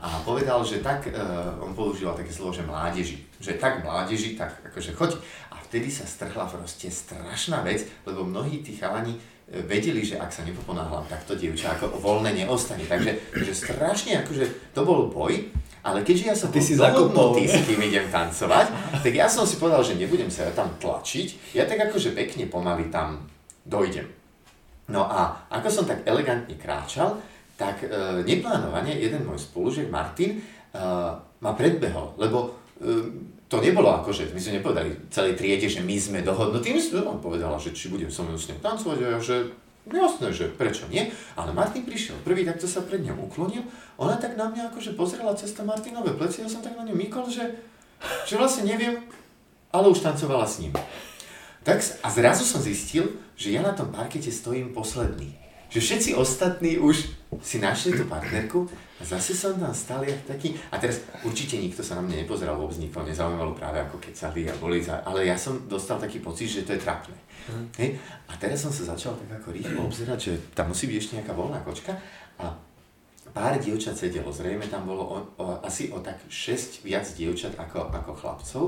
[0.00, 4.48] a povedal, že tak, uh, on používal také slovo, že mládeži, že tak mládeži, tak
[4.72, 5.20] akože choď.
[5.70, 9.14] Vtedy sa strhla proste strašná vec, lebo mnohí tí chalani
[9.50, 12.86] vedeli, že ak sa nepoponáhľam, tak to dievča ako voľné neostane.
[12.86, 15.50] Takže že strašne akože to bol boj,
[15.82, 18.66] ale keďže ja som Ty si dohodnutý, s kým idem tancovať,
[19.00, 22.92] tak ja som si povedal, že nebudem sa tam tlačiť, ja tak akože pekne pomaly
[22.92, 23.26] tam
[23.64, 24.04] dojdem.
[24.90, 27.16] No a ako som tak elegantne kráčal,
[27.54, 27.88] tak e,
[28.26, 30.40] neplánovane jeden môj spolužiak Martin e,
[31.40, 32.48] ma predbehol, lebo e,
[33.50, 37.02] to nebolo ako, že my sme nepovedali celej triede, že my sme dohodnutí, my sme,
[37.02, 39.50] on povedala, že či budem so mnou s ňou tancovať, a ja, že
[39.90, 43.66] jasné, že prečo nie, ale Martin prišiel prvý, takto sa pred ňou uklonil,
[43.98, 46.94] ona tak na mňa akože pozrela cez to Martinové pleci, ja som tak na ňu
[46.94, 47.58] mykol, že,
[48.22, 49.02] že vlastne neviem,
[49.74, 50.70] ale už tancovala s ním.
[51.66, 55.34] Tak, a zrazu som zistil, že ja na tom parkete stojím posledný.
[55.70, 58.66] Že všetci ostatní už si našli tú partnerku
[58.98, 62.58] a zase som tam stál jak taký, a teraz určite nikto sa na mňa nepozeral,
[62.58, 66.50] vôbec nikoho nezaujímalo práve ako kecali a boli, za, ale ja som dostal taký pocit,
[66.50, 67.14] že to je trapné.
[67.46, 67.66] Mm.
[67.78, 67.88] Hej?
[68.26, 71.32] A teraz som sa začal tak ako rýchlo obzerať, že tam musí byť ešte nejaká
[71.38, 71.94] voľná kočka
[72.42, 72.50] a
[73.30, 77.94] pár dievčat sedelo, zrejme tam bolo o, o, asi o tak 6 viac dievčat ako,
[77.94, 78.64] ako chlapcov,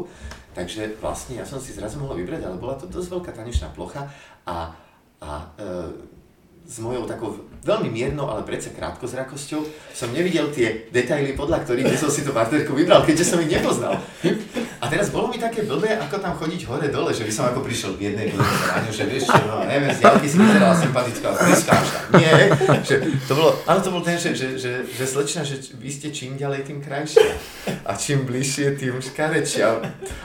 [0.55, 4.07] takže vlastne ja som si zrazu mohol vybrať, ale bola to dosť veľká tanečná plocha
[4.47, 4.71] a,
[5.19, 6.12] a e,
[6.67, 9.63] s mojou takou veľmi miernou, ale predsa krátkozrakosťou
[9.95, 14.03] som nevidel tie detaily, podľa ktorých som si tú partnerku vybral, keďže som ich nepoznal.
[14.83, 17.95] A teraz bolo mi také blbé, ako tam chodiť hore-dole, že by som ako prišiel
[17.95, 21.83] k jednej Ráňu, že vieš čo, no neviem, z ďalky si vyzerala sympatická, tam.
[22.19, 22.51] Nie,
[22.83, 22.99] že
[23.31, 26.35] to bolo, ale to bol ten, že, že, že, že slečna, že vy ste čím
[26.35, 27.31] ďalej, tým krajšie.
[27.87, 29.79] A čím bližšie, tým škarečia.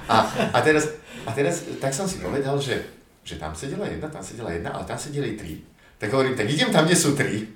[0.09, 0.89] A, a, teraz,
[1.21, 2.81] a teraz tak som si povedal, že,
[3.21, 5.61] že tam sedela jedna, tam sedela jedna, ale tam sedeli tri.
[5.97, 7.49] Tak hovorím, tak idem tam, kde sú tri.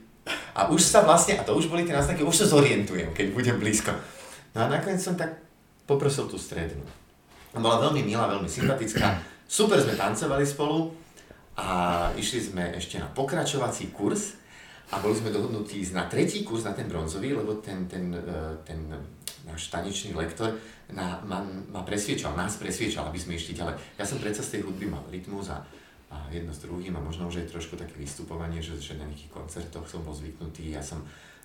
[0.58, 3.58] A už sa vlastne, a to už boli tie náznaky, už sa zorientujem, keď budem
[3.58, 3.94] blízko.
[4.54, 5.40] No a nakoniec som tak
[5.88, 6.84] poprosil tú strednú.
[7.56, 9.20] Bola veľmi milá, veľmi sympatická.
[9.48, 10.92] Super sme tancovali spolu
[11.60, 11.68] a
[12.16, 14.40] išli sme ešte na pokračovací kurz
[14.92, 18.56] a boli sme dohodnutí ísť na tretí kurz, na ten bronzový, lebo ten, ten, e,
[18.64, 18.80] ten
[19.48, 20.56] náš tanečný lektor
[20.92, 23.76] na, ma, ma presviečal, nás presviečal, aby sme išli ďalej.
[24.00, 25.64] Ja som predsa z tej hudby mal rytmus a
[26.12, 29.32] a jedno s druhým a možno už aj trošku také vystupovanie, že, že na nejakých
[29.32, 31.00] koncertoch som bol zvyknutý, ja som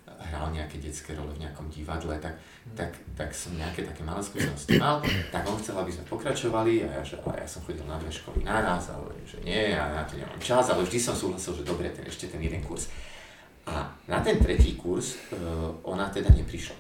[0.07, 2.39] hral nejaké detské role v nejakom divadle, tak,
[2.79, 5.03] tak, tak som nejaké také malé skúsenosti mal,
[5.35, 8.11] tak on chcel, aby sme pokračovali a ja, že, ale ja som chodil na dve
[8.11, 11.67] školy naraz, ale že nie, ja na to nemám čas, ale vždy som súhlasil, že
[11.67, 12.87] dobre, ten, ešte ten jeden kurz.
[13.67, 16.79] A na ten tretí kurz uh, ona teda neprišla.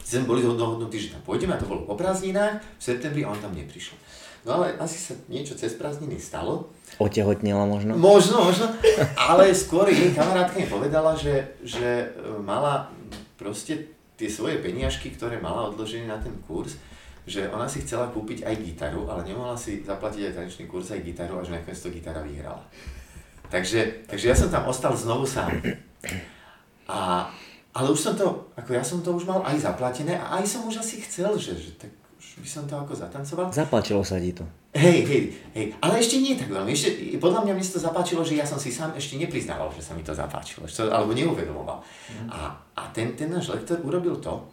[0.00, 3.40] Sme boli dohodnutí, že tam pôjdeme a to bolo po prázdninách, v septembri a on
[3.42, 3.98] tam neprišiel.
[4.46, 6.70] No ale asi sa niečo cez prázdniny stalo.
[7.02, 7.98] Otehotnila možno?
[7.98, 8.70] Možno, možno.
[9.18, 12.86] Ale skôr jej kamarátka mi povedala, že, že e, mala
[13.34, 16.78] proste tie svoje peniažky, ktoré mala odložené na ten kurz,
[17.26, 21.02] že ona si chcela kúpiť aj gitaru, ale nemohla si zaplatiť aj tanečný kurz, aj
[21.02, 22.62] gitaru a že nakoniec to gitara vyhrala.
[23.50, 25.58] Takže, takže ja som tam ostal znovu sám.
[26.86, 27.26] A,
[27.74, 30.62] ale už som to, ako ja som to už mal aj zaplatené a aj som
[30.70, 31.90] už asi chcel, že, že tak
[32.36, 33.48] by som to ako zatancoval.
[33.48, 34.44] Zapáčilo sa ti to.
[34.76, 35.22] Hej, hej,
[35.56, 36.68] hej, ale ešte nie tak veľmi.
[36.68, 39.80] Ešte, podľa mňa mi sa to zapáčilo, že ja som si sám ešte nepriznával, že
[39.80, 41.80] sa mi to zapáčilo, čo, alebo neuvedomoval.
[41.80, 42.28] Mm.
[42.28, 44.44] A, a ten, ten náš lektor urobil to,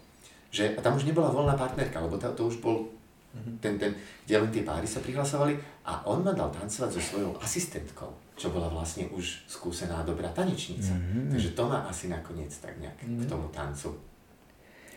[0.48, 3.56] že a tam už nebola voľná partnerka, lebo to, to už bol mm-hmm.
[3.60, 3.92] ten, ten,
[4.24, 8.08] kde len tie páry sa prihlasovali a on ma dal tancovať so svojou asistentkou,
[8.40, 10.96] čo bola vlastne už skúsená dobrá tanečnica.
[10.96, 11.36] Mm-hmm.
[11.36, 13.20] Takže to ma asi nakoniec tak nejak mm-hmm.
[13.20, 13.92] k tomu tancu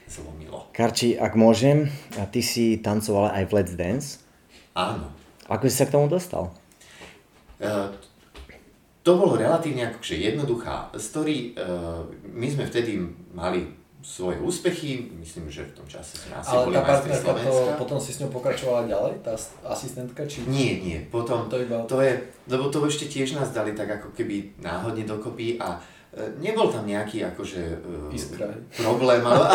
[0.07, 0.71] zlomilo.
[0.73, 4.09] Karči, ak môžem, a ty si tancovala aj v Let's Dance.
[4.75, 5.11] Áno.
[5.47, 6.51] Ako si sa k tomu dostal?
[7.63, 7.91] Uh,
[9.07, 11.55] to bolo relatívne akože jednoduchá story.
[11.55, 12.99] Uh, my sme vtedy
[13.33, 13.71] mali
[14.07, 17.51] svoje úspechy, myslím, že v tom čase sme asi Ale boli tá majstri partnerka, to,
[17.51, 17.81] Slovenska.
[17.83, 19.35] potom si s ňou pokračovala ďalej, tá
[19.67, 20.47] asistentka, či...
[20.47, 21.83] Nie, nie, potom To iba...
[21.91, 22.15] to je,
[22.47, 25.79] lebo to ešte tiež nás dali tak ako keby náhodne dokopy a e,
[26.37, 27.77] nebol tam nejaký akože e,
[28.11, 29.53] Iskra, problém, ale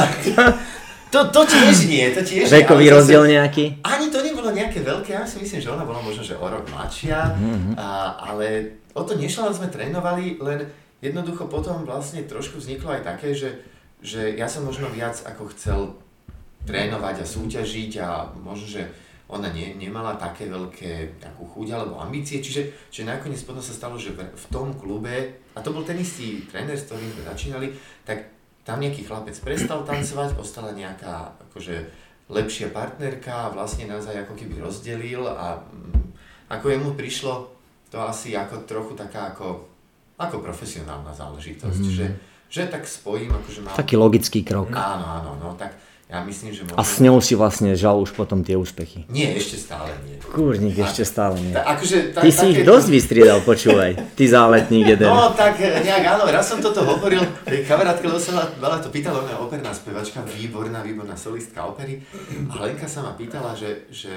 [1.13, 2.53] to, to tiež nie, to tiež nie.
[2.55, 3.65] Vekový zase- rozdiel nejaký?
[3.81, 6.65] Ani to nebolo nejaké veľké, ja si myslím, že ona bola možno, že o rok
[6.67, 7.71] mladšia, Mhm.
[7.75, 7.87] a,
[8.25, 8.47] ale
[8.91, 13.57] o to nešlo, len sme trénovali, len jednoducho potom vlastne trošku vzniklo aj také, že,
[13.99, 15.79] že ja som možno viac ako chcel
[16.61, 18.85] trénovať a súťažiť a možno, že
[19.31, 23.95] ona ne, nemala také veľké takú chuť alebo ambície, čiže, čiže nakoniec potom sa stalo,
[23.95, 25.15] že v, v tom klube,
[25.55, 27.67] a to bol ten istý tréner, s ktorým sme začínali,
[28.03, 28.27] tak
[28.61, 31.75] tam nejaký chlapec prestal tancovať, ostala nejaká akože
[32.29, 36.13] lepšia partnerka a vlastne nás aj ako keby rozdelil a mm,
[36.51, 37.33] ako jemu prišlo
[37.91, 39.67] to asi ako trochu taká ako,
[40.15, 41.91] ako profesionálna záležitosť, Mhm.
[41.91, 42.07] že,
[42.47, 43.75] že tak spojím, akože mám...
[43.75, 44.71] Taký logický krok.
[44.71, 45.75] Áno, áno, no tak
[46.11, 49.07] ja myslím, že A s ňou si vlastne žal už potom tie úspechy.
[49.07, 50.19] Nie, ešte stále nie.
[50.19, 51.55] Kurník, ešte stále nie.
[51.55, 53.95] Ta, akože, ta, Ty si ich dosť vystriedal, počúvaj.
[54.19, 55.07] Ty záletník jeden.
[55.07, 57.23] No tak eh, nejak áno, raz som toto hovoril,
[57.63, 62.03] kamarátke, lebo sa veľa to pýtala, ona operná spevačka, výborná, výborná solistka opery.
[62.51, 64.11] A Lenka sa ma pýtala, že, že,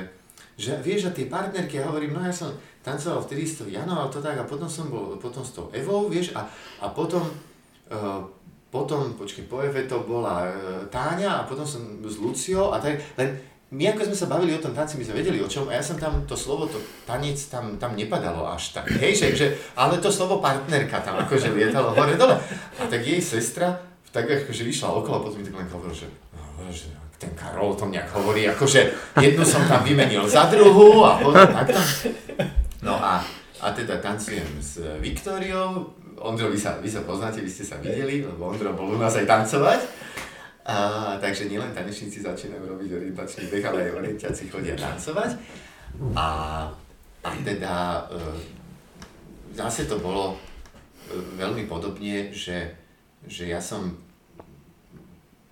[0.58, 4.02] že vieš, a tie partnerky, ja hovorím, no ja som tancoval vtedy s tou Janou
[4.02, 6.42] a to tak, a potom som bol potom s tou Evou, vieš, a,
[6.82, 8.26] a potom, uh,
[8.74, 12.98] potom, počkej, po Eve to bola uh, Táňa a potom som s Luciou a tak,
[13.14, 13.38] len
[13.70, 15.82] my ako sme sa bavili o tom tanci, my sme vedeli o čom a ja
[15.82, 19.46] som tam to slovo, to tanec tam, tam nepadalo až tak, hej, že, že,
[19.78, 22.34] ale to slovo partnerka tam akože lietalo hore dole.
[22.78, 26.06] A tak jej sestra tak akože išla okolo, potom mi tak len hovoril, že,
[26.70, 26.86] že
[27.18, 31.82] ten Karol to nejak hovorí, akože jednu som tam vymenil za druhú a potom takto.
[32.78, 33.18] No a,
[33.58, 38.22] a teda tancujem s Viktóriou, Ondro, vy sa, vy sa poznáte, vy ste sa videli,
[38.22, 39.80] lebo Ondro bol u nás aj tancovať.
[40.64, 40.76] A,
[41.20, 45.36] takže nielen tanečníci začínajú robiť orientačný beh, ale aj orientiaci chodia tancovať.
[46.16, 46.26] A,
[47.20, 47.74] a teda
[48.08, 48.24] e,
[49.52, 50.36] zase to bolo e,
[51.36, 52.72] veľmi podobne, že,
[53.28, 53.92] že ja som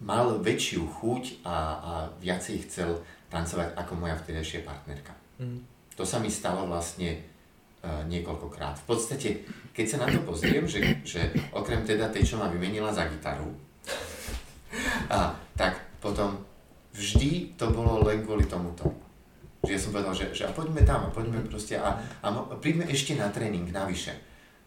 [0.03, 2.97] mal väčšiu chuť a, a viacej chcel
[3.31, 5.13] tancovať ako moja vtedajšia partnerka.
[5.39, 5.61] Mm.
[5.95, 7.32] To sa mi stalo vlastne
[7.83, 8.79] niekoľkokrát.
[8.83, 9.29] V podstate,
[9.75, 13.51] keď sa na to pozriem, že, že okrem teda tej, čo ma vymenila za gitaru,
[15.11, 16.39] a, tak potom
[16.95, 18.95] vždy to bolo len kvôli tomuto.
[19.67, 22.27] Že ja som povedal, že, že a poďme tam, a poďme proste a, a
[22.59, 24.15] príďme ešte na tréning, navyše.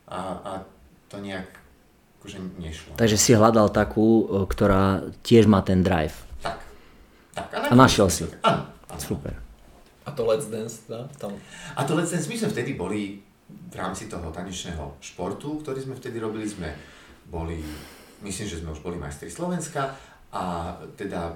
[0.07, 0.51] A, a
[1.07, 1.47] to nejak
[2.19, 2.91] akože nešlo.
[2.97, 6.15] Takže si hľadal takú, e, ktorá tiež má ten drive.
[6.41, 6.57] Tak.
[7.37, 8.25] tak A našiel si.
[8.41, 8.65] Áno.
[8.95, 9.44] Super.
[10.05, 11.09] A to Let's Dance, dá?
[11.17, 11.33] Tam.
[11.75, 15.97] A to Let's Dance, my sme vtedy boli v rámci toho tanečného športu, ktorý sme
[15.97, 16.69] vtedy robili, sme
[17.29, 17.61] boli,
[18.21, 19.97] myslím, že sme už boli majstri Slovenska
[20.33, 21.33] a teda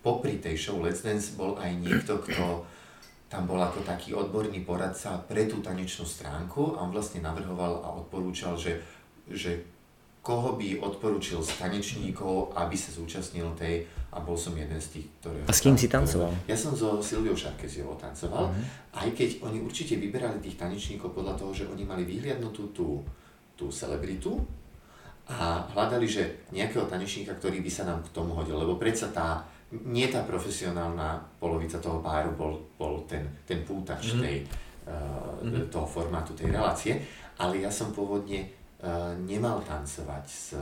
[0.00, 2.64] popri tej show Let's Dance bol aj niekto, kto
[3.26, 7.88] tam bol ako taký odborný poradca pre tú tanečnú stránku a on vlastne navrhoval a
[7.98, 8.78] odporúčal, že,
[9.26, 9.66] že
[10.22, 13.86] koho by odporúčil z tanečníkov, aby sa zúčastnil tej
[14.16, 15.44] a bol som jeden z tých, ktorého...
[15.44, 16.32] A s kým si tancoval?
[16.48, 18.48] Ja som so Silviou Šarkeziovou tancoval,
[18.96, 23.04] aj keď oni určite vyberali tých tanečníkov podľa toho, že oni mali vyhliadnutú tú,
[23.52, 24.40] tú celebritu
[25.28, 29.44] a hľadali, že nejakého tanečníka, ktorý by sa nám k tomu hodil, lebo predsa tá,
[29.84, 34.20] nie tá profesionálna polovica toho páru bol, bol ten, ten pútač Mhm.
[34.24, 34.36] tej,
[34.88, 36.96] uh, toho formátu tej relácie,
[37.36, 38.48] ale ja som pôvodne
[38.80, 40.56] uh, nemal tancovať s,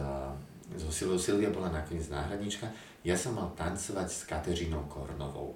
[0.81, 1.21] so Silviou.
[1.21, 2.67] Silvia bola nakoniec náhradnička,
[3.05, 5.53] ja som mal tancovať s Kateřinou Kornovou.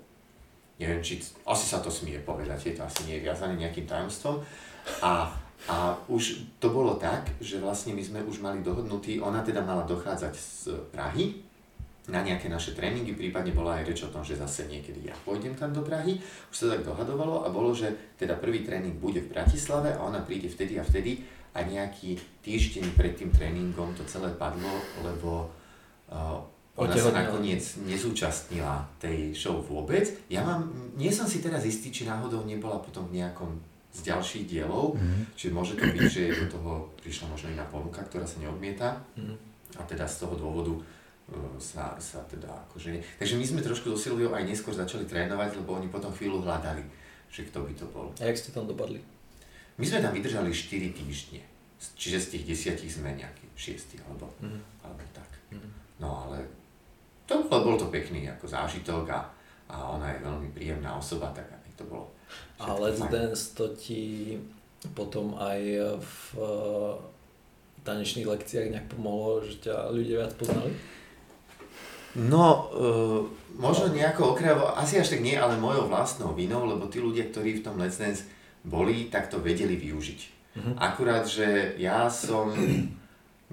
[0.79, 1.19] Neviem, či,
[1.49, 4.39] asi sa to smie povedať, je to asi nie viazané nejakým tajomstvom.
[5.03, 5.27] A,
[5.67, 5.77] a
[6.07, 10.35] už to bolo tak, že vlastne my sme už mali dohodnutý, ona teda mala dochádzať
[10.37, 11.49] z Prahy
[12.09, 15.53] na nejaké naše tréningy, prípadne bola aj reč o tom, že zase niekedy ja pôjdem
[15.53, 16.17] tam do Prahy.
[16.49, 20.25] Už sa tak dohadovalo a bolo, že teda prvý tréning bude v Bratislave a ona
[20.25, 21.21] príde vtedy a vtedy
[21.53, 24.73] a nejaký týždeň pred tým tréningom to celé padlo,
[25.05, 25.53] lebo
[26.09, 26.41] uh,
[26.79, 30.07] ona sa nakoniec nezúčastnila tej show vôbec.
[30.31, 33.51] Ja mám, nie som si teraz istý, či náhodou nebola potom v nejakom
[33.89, 35.35] z ďalších dielov, mm-hmm.
[35.35, 36.73] čiže môže to byť, že do toho
[37.03, 39.35] prišla možno iná ponuka, ktorá sa neodmieta Mhm.
[39.75, 40.83] a teda z toho dôvodu uh,
[41.59, 43.19] sa, sa teda akože...
[43.19, 46.85] Takže my sme trošku so Silviou aj neskôr začali trénovať, lebo oni potom chvíľu hľadali,
[47.33, 48.13] že kto by to bol.
[48.21, 49.01] A jak ste tam dopadli?
[49.81, 51.43] My sme tam vydržali 4 týždne,
[51.97, 54.61] čiže z tých desiatich sme nejaký 6 alebo, Mhm.
[54.85, 55.31] alebo tak.
[55.51, 55.69] Mhm.
[55.99, 56.45] No ale
[57.29, 59.21] to bol, bol to pekný ako zážitok a,
[59.69, 62.09] a ona je veľmi príjemná osoba, tak aj to bolo.
[62.59, 63.13] A Let's fajn.
[63.13, 64.35] Dance to ti
[64.97, 65.61] potom aj
[66.01, 66.93] v eh,
[67.85, 70.73] tanečných lekciách nejak pomohlo, že ťa ľudia viac poznali?
[72.19, 73.21] No, uh,
[73.55, 77.61] možno nejako okrajovo, asi až tak nie, ale mojou vlastnou vinou, lebo tí ľudia, ktorí
[77.61, 78.27] v tom Let's Dance
[78.65, 80.21] boli, tak to vedeli využiť.
[80.59, 80.75] Uh-huh.
[80.83, 82.51] Akurát, že ja som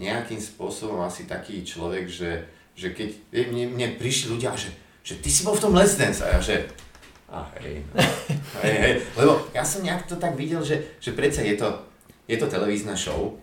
[0.02, 3.10] nejakým spôsobom asi taký človek, že, že keď
[3.50, 6.40] mne, mne prišli ľudia, že, že ty si bol v tom Let's Dance a ja,
[6.44, 6.68] že
[7.32, 8.00] a hej, no.
[8.64, 11.68] hej, hej, lebo ja som nejak to tak videl, že, že predsa je to,
[12.30, 13.36] je to televízna show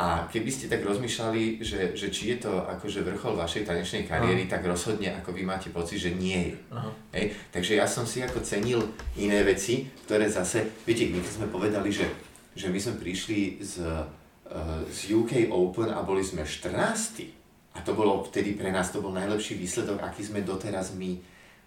[0.00, 4.48] a keby ste tak rozmýšľali, že, že či je to akože vrchol vašej tanečnej kariéry,
[4.48, 4.52] Aha.
[4.56, 6.54] tak rozhodne ako vy máte pocit, že nie je.
[7.12, 7.24] Hej?
[7.52, 8.80] Takže ja som si ako cenil
[9.20, 12.08] iné veci, ktoré zase, viete, my sme povedali, že,
[12.56, 14.08] že my sme prišli z, uh,
[14.88, 17.39] z UK Open a boli sme 14.
[17.74, 21.14] A to bolo vtedy pre nás, to bol najlepší výsledok, aký sme doteraz my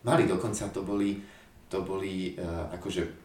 [0.03, 0.27] mali.
[0.27, 1.15] Dokonca to boli,
[1.71, 3.23] to boli uh, akože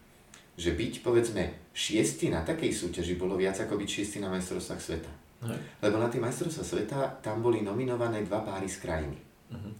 [0.58, 5.12] že byť povedzme šiestý na takej súťaži bolo viac ako byť šiestý na majstrovstvách sveta.
[5.46, 5.58] Hej.
[5.86, 9.14] Lebo na tých majstrovstvách sveta tam boli nominované dva páry z krajiny.
[9.54, 9.70] Uh-huh.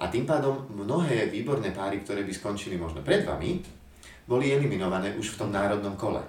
[0.00, 3.60] A tým pádom mnohé výborné páry, ktoré by skončili možno pred vami,
[4.24, 6.24] boli eliminované už v tom národnom kole.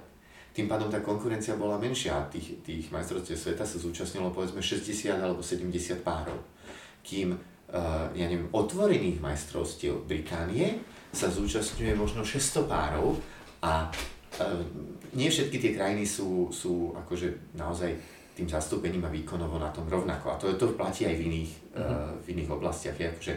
[0.55, 2.15] Tým pádom tá konkurencia bola menšia.
[2.31, 5.67] Tých, tých majstrovstiev sveta sa zúčastnilo povedzme 60 alebo 70
[5.99, 6.39] párov.
[7.03, 10.79] Kým, uh, ja neviem, otvorených majstrovstiev Británie
[11.11, 13.15] sa zúčastňuje možno 600 párov
[13.63, 14.43] a e,
[15.15, 17.95] nie všetky tie krajiny sú, sú akože naozaj
[18.35, 20.35] tým zastúpením a výkonovo na tom rovnako.
[20.35, 21.87] A to, to platí aj v iných, uh-huh.
[21.87, 22.99] uh, v iných oblastiach.
[22.99, 23.33] Je akože,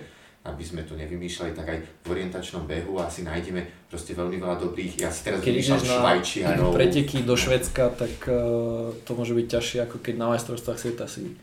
[0.46, 5.02] aby sme tu nevymýšľali, tak aj v orientačnom behu asi nájdeme proste veľmi veľa dobrých.
[5.02, 6.70] Ja si teraz keď vymýšľam Švajčiarov.
[6.72, 11.36] preteky do Švedska, tak uh, to môže byť ťažšie, ako keď na majstrovstvách sveta si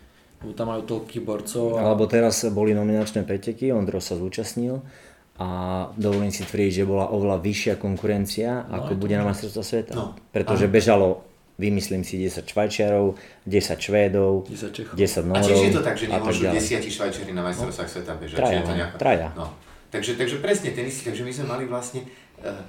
[0.54, 1.80] tam majú toľkých borcov.
[1.80, 1.90] A...
[1.90, 4.84] Alebo teraz boli nominačné preteky, Ondro sa zúčastnil
[5.36, 5.48] a
[6.00, 9.94] dovolím si tvrdiť, že bola oveľa vyššia konkurencia, no, ako bude na majstrovstvo sveta.
[9.98, 10.16] No.
[10.32, 13.16] Pretože bežalo, vymyslím si, 10 Švajčiarov,
[13.48, 14.96] 10 Švédov, 10, Čechov.
[15.00, 15.40] 10 Norov.
[15.40, 18.38] A čiže je to tak, že nemôžu 10 Švajčiari na majstrovstvách sveta bežať?
[18.40, 18.96] Traja, to nejako...
[19.00, 19.30] traja.
[19.36, 19.48] No.
[19.92, 22.04] Takže, takže presne ten istý, takže my sme mali vlastne,
[22.44, 22.60] uh,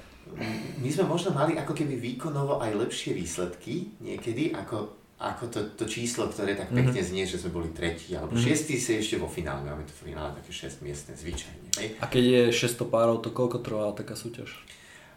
[0.79, 5.89] my sme možno mali ako keby výkonovo aj lepšie výsledky niekedy, ako ako to, to
[5.89, 7.09] číslo, ktoré tak pekne mm-hmm.
[7.09, 8.53] znie, že sme boli tretí alebo mm-hmm.
[8.53, 11.67] šiestí, si ešte vo finále, máme to v finále také 6 miestne zvyčajne.
[11.81, 11.97] Hej.
[11.97, 14.53] A keď je 600 párov, to koľko trvá taká súťaž?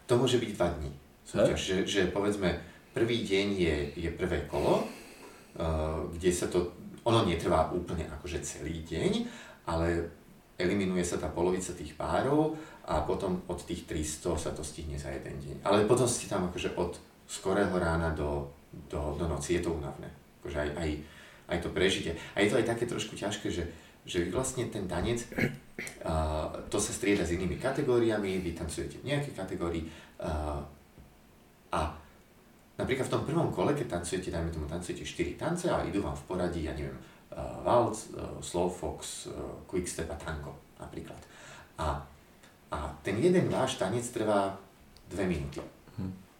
[0.09, 0.91] To môže byť 2 dní
[1.21, 2.59] súťaž, že, že povedzme
[2.93, 6.75] prvý deň je, je prvé kolo, uh, kde sa to,
[7.07, 9.11] ono netrvá úplne akože celý deň,
[9.67, 10.05] ale
[10.59, 12.53] eliminuje sa tá polovica tých párov
[12.85, 15.55] a potom od tých 300 sa to stihne za jeden deň.
[15.65, 20.07] Ale potom ste tam akože od skorého rána do do, do noci, je to únavné.
[20.41, 20.89] Akože aj, aj,
[21.51, 22.11] aj to prežite.
[22.35, 23.67] A je to aj také trošku ťažké, že,
[24.07, 29.07] že vy vlastne ten tanec, uh, to sa strieda s inými kategóriami, vy tancujete v
[29.11, 29.83] nejakej kategórii
[30.23, 30.63] uh,
[31.71, 31.81] a
[32.81, 36.17] napríklad v tom prvom kole, keď tancujete, dajme tomu, tancujete 4 tance a idú vám
[36.17, 39.37] v poradí, ja neviem, uh, waltz, uh, slow fox, uh,
[39.69, 41.17] quickstep a tango napríklad.
[41.77, 42.01] A,
[42.73, 44.57] a ten jeden váš tanec trvá
[45.13, 45.61] 2 minúty.
[45.95, 46.31] Hm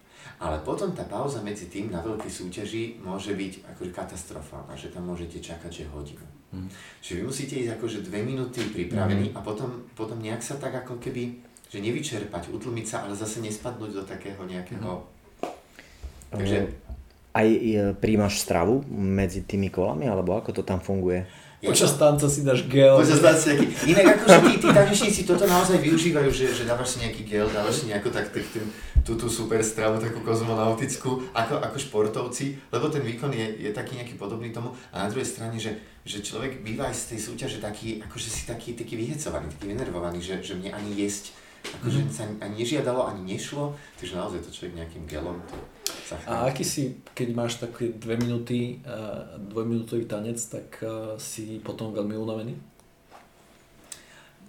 [0.41, 5.05] ale potom tá pauza medzi tým na veľkej súťaži môže byť akože katastrofálna, že tam
[5.05, 6.25] môžete čakať, že hodinu.
[6.49, 6.65] Mm.
[6.97, 9.37] Čiže vy musíte ísť akože dve minúty pripravení mm.
[9.37, 11.37] a potom, potom nejak sa tak ako keby,
[11.69, 14.81] že nevyčerpať, utlmiť sa, ale zase nespadnúť do takého nejakého...
[14.81, 15.10] Mm.
[16.31, 16.57] Takže...
[17.31, 21.23] Aj e, príjmaš stravu medzi tými kolami, alebo ako to tam funguje?
[21.61, 22.97] Počas tanca si dáš gel.
[22.97, 23.65] Počas tanca nejaký...
[23.93, 27.85] Inak akože tí, tí tanečníci toto naozaj využívajú, že, že dávaš si nejaký gel, dávaš
[27.85, 28.65] si nejakú tak, tak tým,
[29.05, 34.01] tú, tú super stravu, takú kozmonautickú, ako, ako športovci, lebo ten výkon je, je taký
[34.01, 34.73] nejaký podobný tomu.
[34.89, 38.49] A na druhej strane, že, že človek býva aj z tej súťaže taký, akože si
[38.49, 42.09] taký, taký vyhecovaný, taký vynervovaný, že, že mne ani jesť akože mm.
[42.09, 45.55] sa ani nežiadalo, ani nešlo, takže naozaj to človek nejakým gelom to
[46.27, 51.95] a aký si, keď máš také dve minúty, uh, dvojminútový tanec, tak uh, si potom
[51.95, 52.53] veľmi unavený?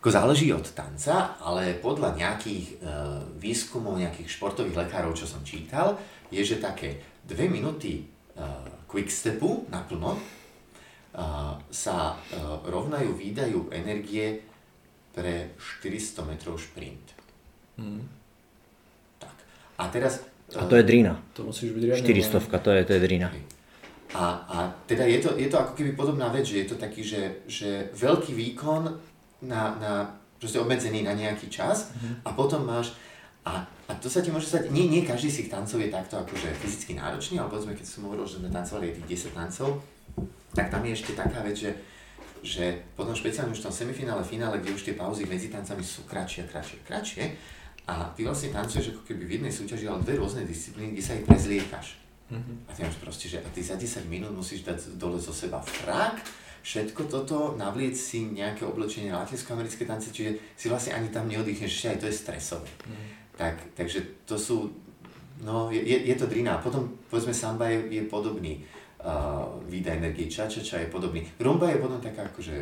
[0.02, 5.94] Ako záleží od tanca, ale podľa nejakých uh, výskumov, nejakých športových lekárov, čo som čítal,
[6.26, 8.02] je, že také dve minúty
[8.34, 14.42] uh, quickstepu naplno uh, sa uh, rovnajú výdajú energie
[15.14, 17.14] pre 400 metrov šprint.
[17.78, 18.02] Mm.
[19.20, 19.36] Tak.
[19.78, 20.24] A teraz
[20.58, 21.16] a to je drina.
[21.32, 22.04] To musíš byť riadne.
[22.04, 23.28] 400, to je, to je drina.
[24.12, 27.00] A, a teda je to, je to ako keby podobná vec, že je to taký,
[27.00, 28.92] že, že veľký výkon
[29.48, 29.92] na, na
[30.36, 32.28] proste obmedzený na nejaký čas mm-hmm.
[32.28, 32.92] a potom máš
[33.42, 36.14] a, a to sa ti môže stať, nie, nie každý z tých tancov je takto
[36.14, 39.82] akože fyzicky náročný, ale povedzme, keď som hovoril, že sme tancovali tých 10 tancov,
[40.54, 41.74] tak tam je ešte taká vec, že,
[42.38, 46.06] že potom špeciálne už v tom semifinále, finále, kde už tie pauzy medzi tancami sú
[46.06, 47.24] kratšie a kratšie a kratšie,
[47.92, 51.12] a ty vlastne tancuješ ako keby v jednej súťaži, ale dve rôzne disciplíny, kde sa
[51.18, 51.86] aj prezliekaš.
[52.32, 52.56] Mm-hmm.
[52.64, 55.60] A ty máš proste, že a ty za 10 minút musíš dať dole zo seba
[55.60, 56.24] frak,
[56.62, 61.90] všetko toto, navliec si nejaké oblečenie latinskoamerické tance, čiže si vlastne ani tam neoddychneš, ešte
[61.92, 62.68] aj to je stresové.
[62.86, 63.06] Mm.
[63.36, 64.70] Tak, takže to sú,
[65.42, 66.56] no je, je to drina.
[66.56, 68.62] A potom povedzme samba je, je podobný
[69.02, 71.26] uh, výda energie, ča, ča, ča je podobný.
[71.42, 72.56] Rumba je potom taká akože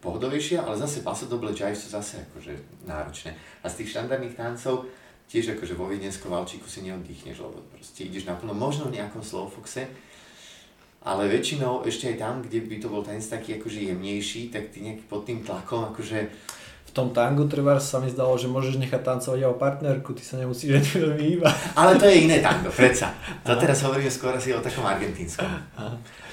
[0.00, 3.36] pohodovejšia, ale zase paso doble jive sú zase akože náročné.
[3.62, 4.88] A z tých štandardných tancov
[5.30, 9.86] tiež akože vo viedenskom valčíku si neoddychneš, lebo proste ideš naplno, možno v nejakom slowfoxe,
[11.00, 14.84] ale väčšinou ešte aj tam, kde by to bol tanec taký akože jemnejší, tak ty
[14.84, 16.18] nejaký pod tým tlakom akože
[16.90, 20.42] v tom tangu treba sa mi zdalo, že môžeš nechať tancovať jeho partnerku, ty sa
[20.42, 21.54] nemusíš ani veľmi hýbať.
[21.78, 23.14] Ale to je iné tango, predsa.
[23.46, 25.46] To teraz hovoríme skôr asi o takom argentínskom.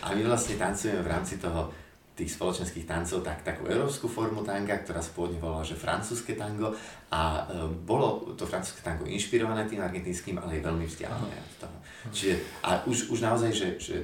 [0.02, 1.70] A my vlastne tancujeme v rámci toho
[2.18, 6.74] tých spoločenských tancov tak, takú európsku formu tanga, ktorá sa pôvodne volala, že francúzske tango
[7.14, 11.78] a e, bolo to francúzske tango inšpirované tým argentínskym, ale je veľmi vzdialené od toho.
[12.10, 12.34] Čiže,
[12.66, 13.96] a už, už naozaj, že, že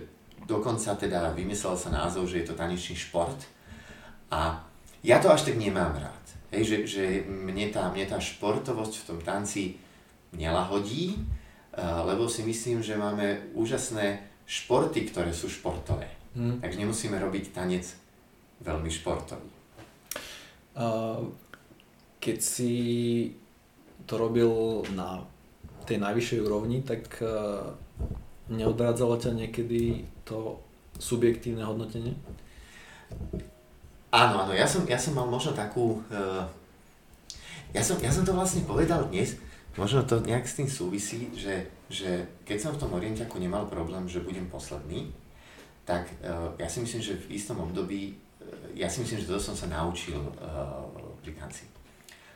[0.46, 3.42] dokonca teda vymyslel sa názov, že je to tanečný šport
[4.30, 4.62] a
[5.02, 6.26] ja to až tak nemám rád.
[6.54, 9.82] Hej, že, že mne, tá, mne tá športovosť v tom tanci
[10.38, 11.20] nelahodí, e,
[11.82, 16.14] lebo si myslím, že máme úžasné športy, ktoré sú športové.
[16.38, 16.62] Hmm.
[16.62, 18.03] Takže nemusíme robiť tanec
[18.64, 19.50] veľmi športový.
[22.24, 22.74] Keď si
[24.08, 25.22] to robil na
[25.84, 27.28] tej najvyššej úrovni, tak e,
[28.48, 30.60] neodrádzalo ťa niekedy to
[31.00, 32.16] subjektívne hodnotenie?
[34.14, 35.98] Áno, áno, ja som, ja som mal možno takú...
[36.14, 36.46] Uh,
[37.74, 39.42] ja, som, ja som to vlastne povedal dnes,
[39.74, 44.06] možno to nejak s tým súvisí, že, že keď som v tom orientiaku nemal problém,
[44.06, 45.10] že budem posledný,
[45.82, 48.14] tak uh, ja si myslím, že v istom období
[48.74, 50.84] ja si myslím, že to som sa naučil uh,
[51.22, 51.66] pri tanci.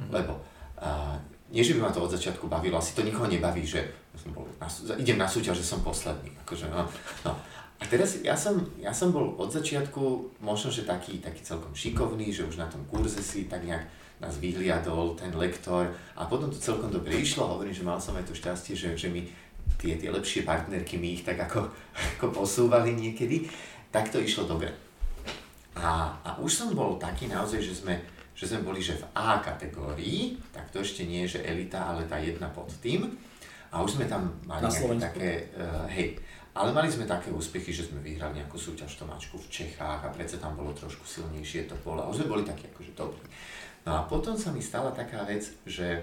[0.01, 0.13] Mm.
[0.13, 0.37] Lebo
[0.81, 1.17] uh,
[1.49, 4.43] nie, že by ma to od začiatku bavilo, asi to nikoho nebaví, že som bol
[4.59, 4.67] na,
[4.99, 6.31] idem na súťaž, že som posledný.
[6.43, 6.83] Akože, no,
[7.23, 7.31] no.
[7.77, 12.33] A teraz ja som, ja som bol od začiatku možno, že taký, taký celkom šikovný,
[12.33, 13.85] že už na tom kurze si tak nejak
[14.17, 18.25] nás vyhliadol ten lektor a potom to celkom dobre išlo hovorím, že mal som aj
[18.25, 19.29] to šťastie, že, že mi
[19.77, 21.69] tie, tie lepšie partnerky mi ich tak ako,
[22.17, 23.45] ako posúvali niekedy,
[23.93, 24.73] tak to išlo dobre.
[25.77, 28.01] A, a už som bol taký naozaj, že sme,
[28.33, 32.09] že sme boli že v A kategórii, tak to ešte nie je, že elita, ale
[32.09, 33.05] tá jedna pod tým.
[33.69, 34.63] A už sme tam mali
[34.97, 36.17] také, uh, hej,
[36.55, 40.41] ale mali sme také úspechy, že sme vyhrali nejakú súťaž tomáčku v Čechách a predsa
[40.41, 43.27] tam bolo trošku silnejšie to pole a už sme boli takí akože dobrí.
[43.85, 46.01] No a potom sa mi stala taká vec, že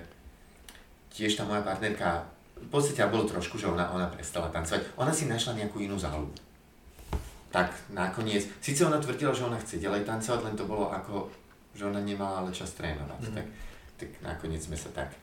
[1.10, 2.22] tiež tá moja partnerka,
[2.54, 4.94] v podstate bolo trošku, že ona, ona prestala tancovať.
[4.94, 6.53] Ona si našla nejakú inú záľubu
[7.54, 11.30] tak nakoniec, síce ona tvrdila, že ona chce ďalej tancovať, len to bolo ako,
[11.70, 13.34] že ona nemala ale čas trénovať, mm.
[13.38, 13.46] tak,
[13.94, 15.14] tak nakoniec sme sa tak,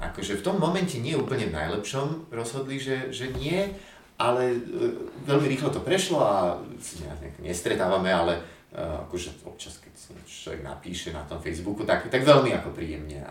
[0.00, 3.68] akože v tom momente nie úplne v najlepšom rozhodli, že, že nie,
[4.16, 4.58] ale e,
[5.28, 6.56] veľmi rýchlo to prešlo a
[7.20, 8.40] nejak nestretávame, ale
[8.72, 13.20] e, akože občas, keď sa človek napíše na tom Facebooku, tak, tak veľmi ako príjemne
[13.20, 13.30] a,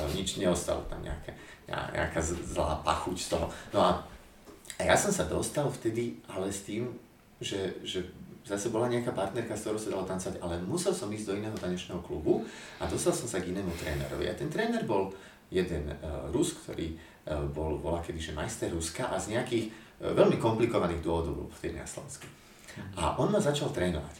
[0.00, 1.36] a nič neostalo tam nejaké,
[1.68, 3.46] nejaká zlá pachuť z toho.
[3.76, 4.00] No a,
[4.80, 6.88] a ja som sa dostal vtedy, ale s tým,
[7.40, 8.04] že, že
[8.44, 11.56] zase bola nejaká partnerka, s ktorou sa dalo tancovať, ale musel som ísť do iného
[11.56, 12.44] tanečného klubu
[12.80, 14.28] a dostal som sa k inému trénerovi.
[14.28, 15.12] A ten tréner bol
[15.50, 20.36] jeden uh, Rus, ktorý uh, bol, bola kedyže majster Ruska a z nejakých uh, veľmi
[20.40, 22.24] komplikovaných dôvodov bol vtedy na Slovensku.
[22.96, 24.16] A on ma začal trénovať.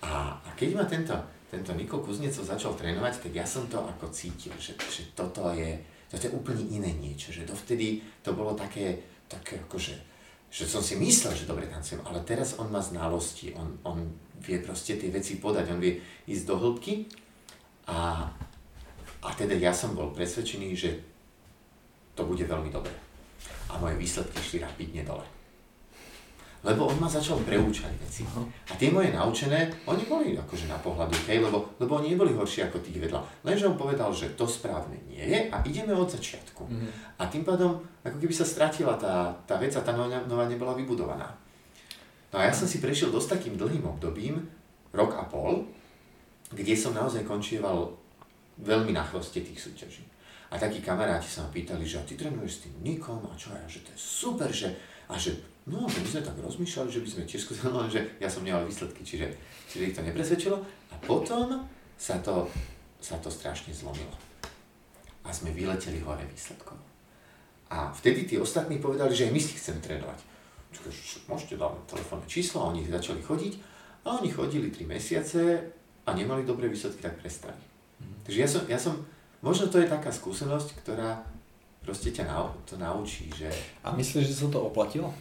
[0.00, 1.12] A, a keď ma tento,
[1.52, 5.76] tento Niko Kuznecov začal trénovať, tak ja som to ako cítil, že, že toto, je,
[6.08, 8.96] toto je úplne iné niečo, že dovtedy to bolo také,
[9.28, 10.09] také akože
[10.50, 14.02] že som si myslel, že dobre tancujem, ale teraz on má znalosti, on, on
[14.42, 17.06] vie proste tie veci podať, on vie ísť do hĺbky
[17.86, 18.26] a,
[19.22, 20.90] a teda ja som bol presvedčený, že
[22.18, 22.92] to bude veľmi dobré.
[23.70, 25.39] A moje výsledky šli rapidne dole
[26.60, 28.22] lebo on ma začal preúčať veci.
[28.68, 32.68] A tie moje naučené, oni boli akože na pohľadu okay, lebo, lebo oni neboli horší
[32.68, 33.20] ako tých vedľa.
[33.48, 36.68] Lenže on povedal, že to správne nie je a ideme od začiatku.
[36.68, 36.90] Mm-hmm.
[37.16, 40.76] A tým pádom, ako keby sa stratila tá, tá vec a tá nová, nová nebola
[40.76, 41.32] vybudovaná.
[42.30, 44.44] No a ja som si prešiel dosť takým dlhým obdobím,
[44.92, 45.64] rok a pol,
[46.52, 47.94] kde som naozaj končieval
[48.60, 50.04] veľmi na chvoste tých súťaží.
[50.50, 53.54] A takí kamaráti sa ma pýtali, že a ty trénuješ s tým Nikom a čo
[53.54, 54.74] ja, že to je super, že,
[55.06, 55.38] a že
[55.70, 59.06] No, my sme tak rozmýšľali, že by sme tiež skúsili, že ja som nemal výsledky,
[59.06, 59.30] čiže,
[59.70, 60.58] čiže ich to nepresvedčilo.
[60.90, 61.62] A potom
[61.94, 62.50] sa to,
[62.98, 64.12] sa to strašne zlomilo.
[65.22, 66.74] A sme vyleteli hore výsledkom.
[67.70, 70.18] A vtedy tí ostatní povedali, že aj my si chceme trénovať.
[71.30, 73.54] Môžete dať telefónne číslo a oni začali chodiť.
[74.10, 75.60] A oni chodili 3 mesiace
[76.02, 77.54] a nemali dobré výsledky, tak prestali.
[78.00, 78.16] Mm.
[78.26, 78.94] Takže ja som, ja som,
[79.44, 81.20] možno to je taká skúsenosť, ktorá
[81.84, 83.46] proste ťa nau, to naučí, že...
[83.84, 85.12] A myslíš, že sa to oplatilo?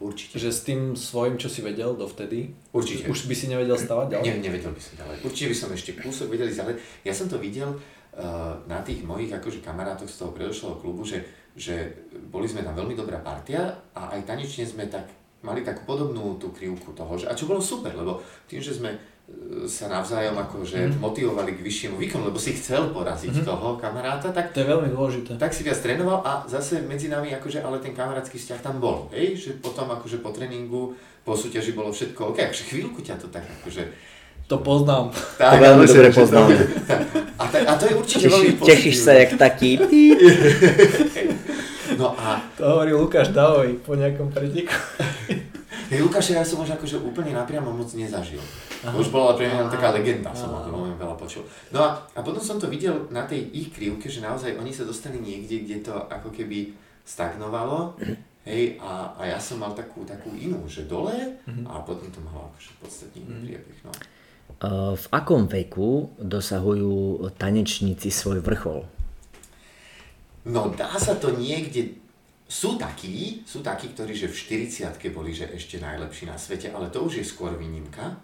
[0.00, 0.40] Určite.
[0.40, 3.04] Že s tým svojím, čo si vedel dovtedy, Určite.
[3.12, 4.24] už by si nevedel stavať ďalej?
[4.24, 5.16] Ne, nevedel by som ďalej.
[5.28, 6.74] Určite by som ešte kúsok vedel ísť ďalej.
[7.04, 11.20] Ja som to videl uh, na tých mojich akože kamarátoch z toho predošlého klubu, že,
[11.52, 11.92] že
[12.32, 15.04] boli sme tam veľmi dobrá partia a aj tanečne sme tak
[15.44, 18.96] mali takú podobnú tú krivku toho, že, a čo bolo super, lebo tým, že sme
[19.66, 21.02] sa navzájom akože mm.
[21.02, 23.44] motivovali k vyššiemu výkonu, lebo si chcel poraziť mm.
[23.44, 25.36] toho kamaráta, tak, To je veľmi dôležité.
[25.36, 29.10] tak si viac trénoval a zase medzi nami akože ale ten kamarátsky vzťah tam bol,
[29.10, 30.94] hej, že potom akože po tréningu,
[31.26, 33.90] po súťaži bolo všetko OK, akože chvíľku ťa to tak akože
[34.46, 35.10] To poznám.
[35.38, 36.54] tak, To veľmi dobre poznáme.
[37.40, 39.80] A, ta, a to je určite veľmi Teší, tešíš sa jak taký.
[42.00, 44.72] No a To hovorí Lukáš Davovi po nejakom preteku.
[45.90, 48.40] hej, Lukáša ja som už akože úplne napriamo moc nezažil.
[48.86, 51.44] To už bola pre mňa taká legenda, som o tom veľa počul.
[51.74, 54.86] No a, a potom som to videl na tej ich krivke, že naozaj oni sa
[54.86, 56.72] dostali niekde, kde to ako keby
[57.02, 57.98] stagnovalo.
[58.40, 61.12] Hej, a, a ja som mal takú, takú inú, že dole
[61.44, 63.78] a potom to malo akože podstatný priebeh.
[63.84, 63.92] No.
[64.96, 68.88] V akom veku dosahujú tanečníci svoj vrchol?
[70.48, 71.99] No dá sa to niekde,
[72.50, 76.90] sú takí, sú takí, ktorí že v 40 boli že ešte najlepší na svete, ale
[76.90, 78.18] to už je skôr výnimka.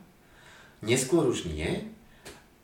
[0.82, 1.86] Neskôr už nie,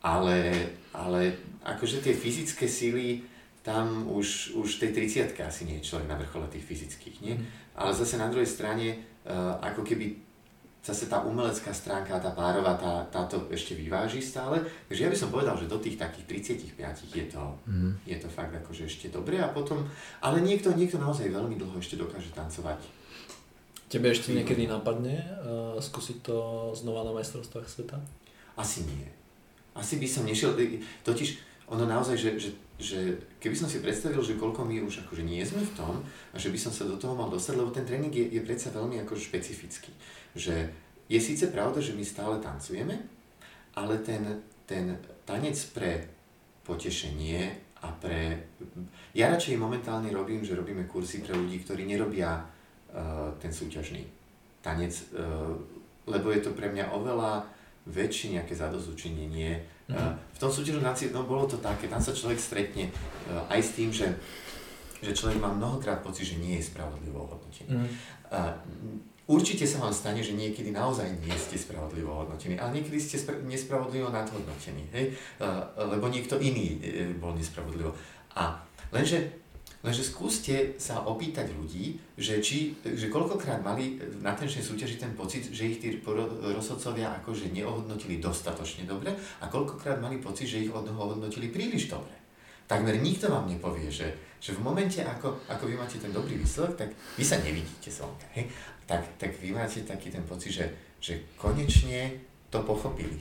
[0.02, 0.50] ale,
[0.90, 3.22] ale akože tie fyzické síly,
[3.62, 7.38] tam už, už tej 30 asi nie je človek na vrchole tých fyzických, nie?
[7.78, 10.18] Ale zase na druhej strane, uh, ako keby
[10.82, 14.58] zase tá umelecká stránka, tá párová, tá, táto ešte vyváži stále.
[14.90, 18.02] Takže ja by som povedal, že do tých takých 35 je to, mm.
[18.02, 19.86] je to fakt akože ešte dobre a potom,
[20.18, 22.82] ale niekto, niekto naozaj veľmi dlho ešte dokáže tancovať.
[23.86, 26.36] Tebe ešte niekedy napadne uh, skúsiť to
[26.74, 28.02] znova na majstrovstvách sveta?
[28.58, 29.06] Asi nie.
[29.78, 30.58] Asi by som nešiel,
[31.06, 32.98] totiž ono naozaj, že, že, že
[33.40, 36.52] keby som si predstavil, že koľko my už akože nie sme v tom a že
[36.52, 39.32] by som sa do toho mal dostať, lebo ten tréning je, je predsa veľmi akože
[39.32, 39.88] špecifický.
[40.36, 40.68] Že
[41.08, 43.00] je síce pravda, že my stále tancujeme,
[43.72, 46.04] ale ten, ten tanec pre
[46.68, 48.38] potešenie a pre...
[49.16, 54.06] Ja radšej momentálne robím, že robíme kursy pre ľudí, ktorí nerobia uh, ten súťažný
[54.62, 55.56] tanec, uh,
[56.06, 57.48] lebo je to pre mňa oveľa
[57.90, 59.58] väčšie nejaké zadozučinenie.
[60.00, 62.90] V tom súťažnom tanci, no bolo to také, tam sa človek stretne
[63.30, 64.08] uh, aj s tým, že,
[65.04, 67.70] že človek má mnohokrát pocit, že nie je spravodlivo hodnotený.
[67.78, 67.88] Mm.
[69.22, 73.38] Určite sa vám stane, že niekedy naozaj nie ste spravodlivo hodnotení, ale niekedy ste spra-
[73.46, 75.14] nespravodlivo nadhodnotení, hej?
[75.38, 75.62] Uh,
[75.94, 77.94] lebo niekto iný e, bol nespravodlivo.
[78.34, 78.58] A
[78.90, 79.41] lenže,
[79.82, 85.50] lenže skúste sa opýtať ľudí, že, či, že koľkokrát mali na tenčnej súťaži ten pocit,
[85.50, 85.98] že ich tí
[86.54, 89.10] rozhodcovia akože neohodnotili dostatočne dobre
[89.42, 92.14] a koľkokrát mali pocit, že ich ohodnotili príliš dobre.
[92.70, 96.78] Takmer nikto vám nepovie, že, že v momente, ako, ako vy máte ten dobrý výsledok,
[96.78, 97.90] tak vy sa nevidíte
[98.38, 98.48] hej?
[98.86, 100.66] Tak, tak vy máte taký ten pocit, že,
[101.02, 103.18] že konečne to pochopili.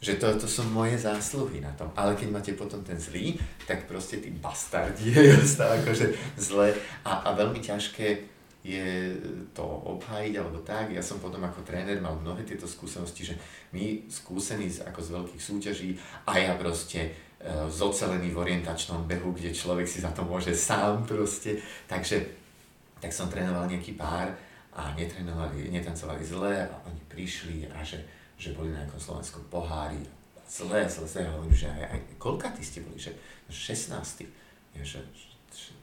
[0.00, 1.92] Že to, to sú moje zásluhy na tom.
[1.92, 3.36] Ale keď máte potom ten zlý,
[3.68, 5.12] tak proste tí bastardi
[5.44, 6.72] stále akože zle
[7.04, 8.30] a, a veľmi ťažké
[8.60, 9.16] je
[9.56, 10.92] to obhájiť alebo tak.
[10.92, 13.34] Ja som potom ako tréner mal mnohé tieto skúsenosti, že
[13.72, 15.90] my skúsení z, ako z veľkých súťaží
[16.28, 17.10] a ja proste e,
[17.72, 21.56] zocelený v orientačnom behu, kde človek si za to môže sám proste.
[21.88, 22.20] Takže
[23.00, 24.28] tak som trénoval nejaký pár
[24.76, 28.04] a netrénovali, netancovali zle a oni prišli a že,
[28.40, 30.00] že boli na slovenskom pohári
[30.48, 33.12] zle, zle, a hovorím, že aj, aj koľkatí ste boli, že
[33.52, 33.92] 16.
[34.74, 35.04] Ja, že,
[35.52, 35.76] že,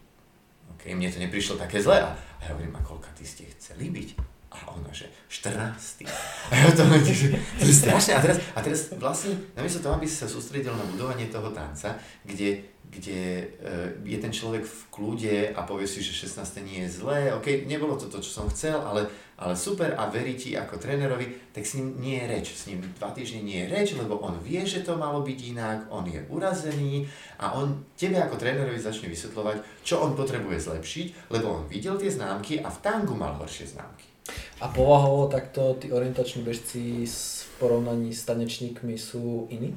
[0.74, 4.10] OK, mne to neprišlo také zle a, ja hovorím, a koľkatí ste chceli byť?
[4.48, 6.08] A ona, že 14.
[6.50, 8.16] A ja to že to je strašné.
[8.16, 12.64] A teraz, a teraz vlastne, namiesto toho, aby sa sústredil na budovanie toho tanca, kde,
[12.88, 16.42] kde uh, je ten človek v kľude a povie si, že 16.
[16.64, 19.06] nie je zlé, OK, nebolo to to, čo som chcel, ale,
[19.38, 22.48] ale super a verí ti ako trénerovi, tak s ním nie je reč.
[22.58, 25.80] S ním dva týždne nie je reč, lebo on vie, že to malo byť inak,
[25.94, 27.06] on je urazený
[27.38, 32.10] a on tebe ako trénerovi začne vysvetľovať, čo on potrebuje zlepšiť, lebo on videl tie
[32.10, 34.10] známky a v tangu mal horšie známky.
[34.60, 39.74] A povahovo takto tí orientační bežci s- v porovnaní s tanečníkmi sú iní?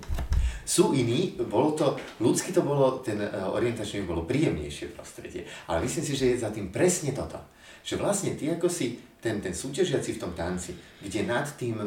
[0.71, 6.05] sú iní, bolo to, ľudsky to bolo, ten eh, orientačný bolo príjemnejšie prostredie, ale myslím
[6.07, 7.43] si, že je za tým presne toto,
[7.83, 10.73] že vlastne ty ako si ten, ten súťažiaci v tom tanci,
[11.05, 11.87] kde nad tým e,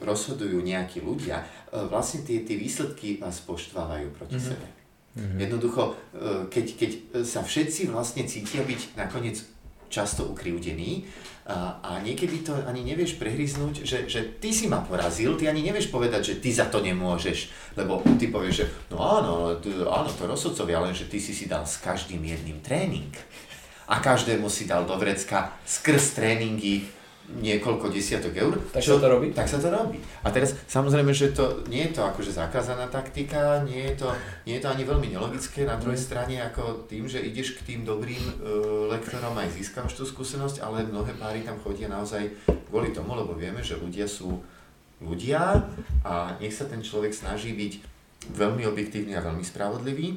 [0.00, 4.48] rozhodujú nejakí ľudia, e, vlastne tie, tie výsledky vás poštvávajú proti mm-hmm.
[4.48, 4.66] sebe.
[4.66, 5.38] Mm-hmm.
[5.44, 5.92] Jednoducho, e,
[6.48, 6.90] keď, keď
[7.22, 9.44] sa všetci vlastne cítia byť nakoniec
[9.88, 11.08] často ukrivdení
[11.48, 15.64] a, a niekedy to ani nevieš prehryznúť, že, že ty si ma porazil, ty ani
[15.64, 19.56] nevieš povedať, že ty za to nemôžeš, lebo ty povieš, že no áno,
[19.88, 23.12] áno, to rozhodcovia, lenže ty si si dal s každým jedným tréning.
[23.88, 26.84] A každému si dal do vrecka skrz tréningy
[27.28, 28.56] niekoľko desiatok eur.
[28.72, 29.36] Tak čo, sa to robí?
[29.36, 30.00] Tak sa to robí.
[30.24, 34.08] A teraz samozrejme, že to nie je to akože zakázaná taktika, nie je to,
[34.48, 36.06] nie je to ani veľmi nelogické na druhej mm.
[36.08, 38.32] strane ako tým, že ideš k tým dobrým uh,
[38.96, 42.32] lektorom aj získavaš tú skúsenosť, ale mnohé páry tam chodia naozaj
[42.72, 44.40] kvôli tomu, lebo vieme, že ľudia sú
[45.04, 45.68] ľudia
[46.08, 47.72] a nech sa ten človek snaží byť
[48.34, 50.16] veľmi objektívny a veľmi spravodlivý,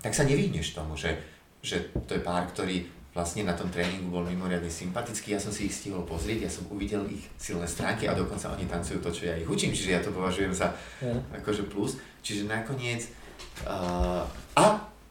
[0.00, 1.20] tak sa nevyhneš tomu, že,
[1.60, 5.66] že to je pár, ktorý vlastne na tom tréningu bol mimoriadne sympatický, ja som si
[5.66, 9.26] ich stihol pozrieť, ja som uvidel ich silné stránky a dokonca oni tancujú to, čo
[9.26, 10.70] ja ich učím, čiže ja to považujem za
[11.02, 11.18] yeah.
[11.34, 11.98] akože plus.
[12.22, 13.10] Čiže nakoniec,
[13.66, 14.22] uh,
[14.54, 14.64] a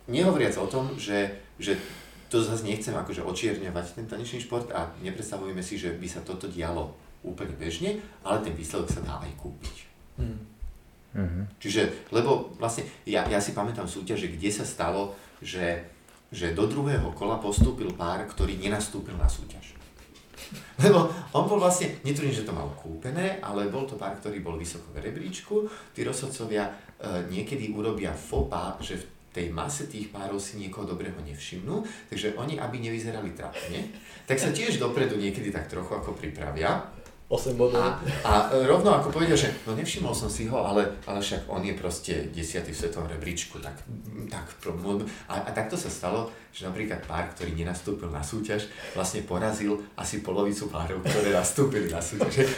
[0.07, 1.27] nehovoriac o tom, že,
[1.59, 1.75] že
[2.31, 6.47] to zase nechcem akože očierňovať ten tanečný šport a nepredstavujeme si, že by sa toto
[6.47, 6.95] dialo
[7.25, 9.75] úplne bežne, ale ten výsledok sa dá aj kúpiť.
[10.23, 10.39] Mm.
[11.09, 11.43] Mm-hmm.
[11.57, 11.81] Čiže,
[12.13, 15.83] lebo vlastne, ja, ja si pamätám súťaže, kde sa stalo, že
[16.29, 19.73] že do druhého kola postúpil pár, ktorý nenastúpil na súťaž.
[20.83, 24.57] Lebo on bol vlastne, netvrdím, že to mal kúpené, ale bol to pár, ktorý bol
[24.57, 25.69] vysoko v rebríčku.
[25.93, 26.71] Tí rozhodcovia e,
[27.29, 32.57] niekedy urobia fopa, že v tej mase tých párov si niekoho dobrého nevšimnú, takže oni,
[32.57, 33.93] aby nevyzerali trápne,
[34.25, 36.81] tak sa tiež dopredu niekedy tak trochu ako pripravia
[37.29, 37.77] 8 bodov.
[37.77, 38.33] A, a
[38.65, 42.13] rovno ako povedal, že no nevšimol som si ho, ale, ale však on je proste
[42.33, 42.65] 10.
[42.65, 43.85] v svetovom rebríčku, tak,
[44.33, 44.49] tak
[45.29, 48.65] a, a takto sa stalo, že napríklad pár, ktorý nenastúpil na súťaž,
[48.97, 52.49] vlastne porazil asi polovicu párov, ktoré nastúpili na súťaž.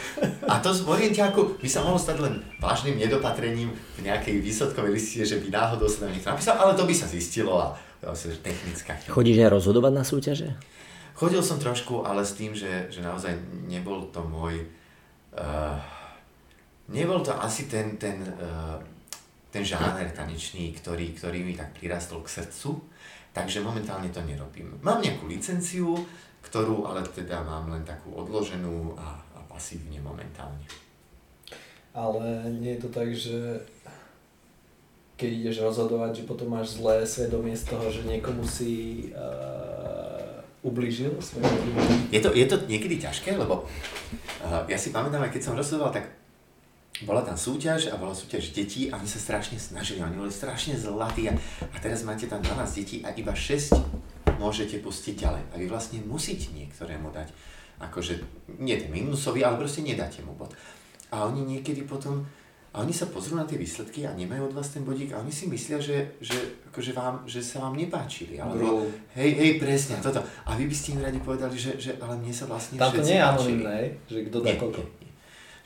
[0.48, 5.20] A to z orientiaku by sa mohlo stať len vážnym nedopatrením v nejakej výsledkovej liste,
[5.20, 8.40] že by náhodou sa tam niekto napísal, ale to by sa zistilo a to je
[8.40, 8.96] technická.
[9.04, 10.48] Chodíš aj rozhodovať na súťaže?
[11.22, 13.30] Chodil som trošku, ale s tým, že, že naozaj
[13.70, 14.58] nebol to môj...
[15.30, 15.78] Uh,
[16.90, 18.74] nebol to asi ten, ten, uh,
[19.54, 22.74] ten žáner tanečný, ktorý, ktorý mi tak prirastol k srdcu,
[23.30, 24.74] takže momentálne to nerobím.
[24.82, 25.94] Mám nejakú licenciu,
[26.42, 30.66] ktorú ale teda mám len takú odloženú a, a pasívne momentálne.
[31.94, 33.62] Ale nie je to tak, že
[35.14, 40.11] keď ideš rozhodovať, že potom máš zlé svedomie z toho, že niekomu si uh,
[40.62, 41.10] ublížil
[42.14, 45.90] Je to, je to niekedy ťažké, lebo uh, ja si pamätám, aj keď som rozhodoval,
[45.90, 46.14] tak
[47.02, 50.78] bola tam súťaž a bola súťaž detí a oni sa strašne snažili, oni boli strašne
[50.78, 51.34] zlatí a,
[51.66, 53.74] a teraz máte tam 12 detí a iba 6
[54.38, 55.42] môžete pustiť ďalej.
[55.50, 57.28] A vy vlastne musíte niektorému dať,
[57.82, 58.22] akože
[58.62, 60.54] nie ten minusový, ale proste nedáte mu bod.
[61.10, 62.22] A oni niekedy potom
[62.72, 65.28] a oni sa pozrú na tie výsledky a nemajú od vás ten bodík a oni
[65.28, 68.40] si myslia, že, že, akože vám, že sa vám nepáčili.
[68.40, 70.24] Alebo, hej, hej, presne, toto.
[70.48, 73.12] A vy by ste im radi povedali, že, že ale mne sa vlastne Tam všetci
[73.12, 73.78] nie je anonimné,
[74.08, 74.82] že kto dá koľko.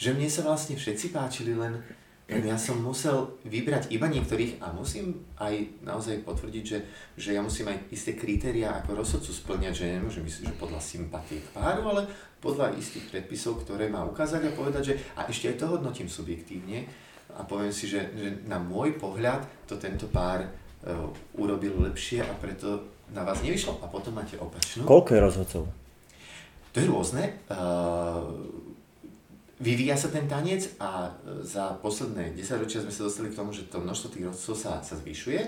[0.02, 1.78] Že mne sa vlastne všetci páčili, len,
[2.26, 6.78] len ja som musel vybrať iba niektorých a musím aj naozaj potvrdiť, že,
[7.14, 11.38] že ja musím aj isté kritéria ako rozhodcu splňať, že nemôžem myslieť, že podľa sympatie
[11.38, 12.02] k páru, ale
[12.46, 16.86] podľa istých predpisov, ktoré má ukázať a povedať, že a ešte aj to hodnotím subjektívne
[17.34, 22.30] a poviem si, že, že na môj pohľad to tento pár uh, urobil lepšie a
[22.38, 23.82] preto na vás nevyšlo.
[23.82, 24.86] A potom máte opačnú.
[24.86, 25.62] Koľko je rozhodcov?
[26.70, 27.24] To je rôzne.
[27.50, 28.30] Uh,
[29.58, 31.10] vyvíja sa ten tanec a
[31.42, 34.72] za posledné 10 ročia sme sa dostali k tomu, že to množstvo tých rozhodcov sa,
[34.80, 35.40] sa zvyšuje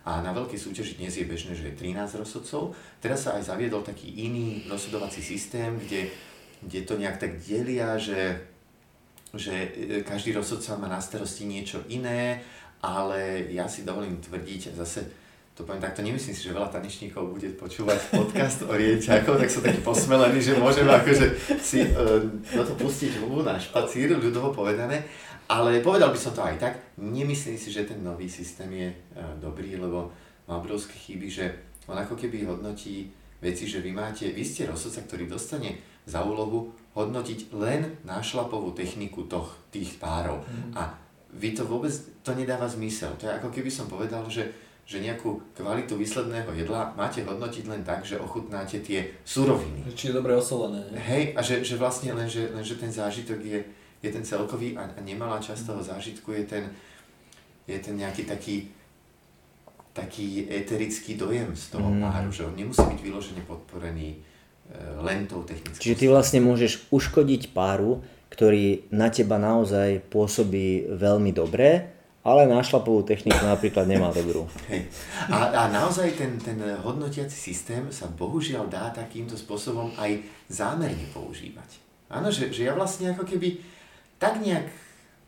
[0.00, 2.72] a na veľkej súťaži dnes je bežné, že je 13 rozhodcov.
[3.04, 6.08] Teraz sa aj zaviedol taký iný rozhodovací systém, kde
[6.62, 8.40] kde to nejak tak delia, že,
[9.32, 12.44] že e, každý rozhodca má na starosti niečo iné,
[12.80, 15.08] ale ja si dovolím tvrdiť, a zase
[15.56, 19.60] to poviem takto, nemyslím si, že veľa tanečníkov bude počúvať podcast o rieťakov, tak sú
[19.60, 21.26] takí posmelení, že môžeme akože
[21.60, 22.24] si uh,
[22.56, 25.04] to pustiť hľubu na špacír, ľudovo povedané,
[25.52, 29.36] ale povedal by som to aj tak, nemyslím si, že ten nový systém je uh,
[29.36, 30.08] dobrý, lebo
[30.48, 31.44] má obrovské chyby, že
[31.84, 33.12] on ako keby hodnotí
[33.44, 39.24] veci, že vy máte, vy ste rozhodca, ktorý dostane za úlohu hodnotiť len nášlapovú techniku
[39.30, 40.42] toch, tých párov.
[40.42, 40.74] Mm.
[40.74, 40.82] A
[41.30, 41.94] vy to vôbec,
[42.26, 43.14] to nedáva zmysel.
[43.22, 44.50] To je ako keby som povedal, že,
[44.82, 49.86] že nejakú kvalitu výsledného jedla máte hodnotiť len tak, že ochutnáte tie suroviny.
[49.94, 50.82] Či je dobre osolené.
[50.98, 53.62] Hej, a že, že vlastne len, že, len, že ten zážitok je,
[54.02, 56.64] je ten celkový a, a nemalá časť toho zážitku je ten,
[57.70, 58.56] je ten nejaký taký
[59.90, 61.98] taký eterický dojem z toho mm.
[61.98, 64.22] páru, že on nemusí byť vyložene podporený
[65.02, 65.80] len tou technickou.
[65.80, 71.90] Čiže ty vlastne môžeš uškodiť páru, ktorý na teba naozaj pôsobí veľmi dobre,
[72.20, 74.44] ale nášlapovú techniku napríklad nemá dobrú.
[74.70, 74.92] Hej.
[75.32, 80.20] A, a naozaj ten, ten hodnotiaci systém sa bohužiaľ dá takýmto spôsobom aj
[80.52, 81.80] zámerne používať.
[82.12, 83.62] Áno, že, že ja vlastne ako keby
[84.20, 84.68] tak nejak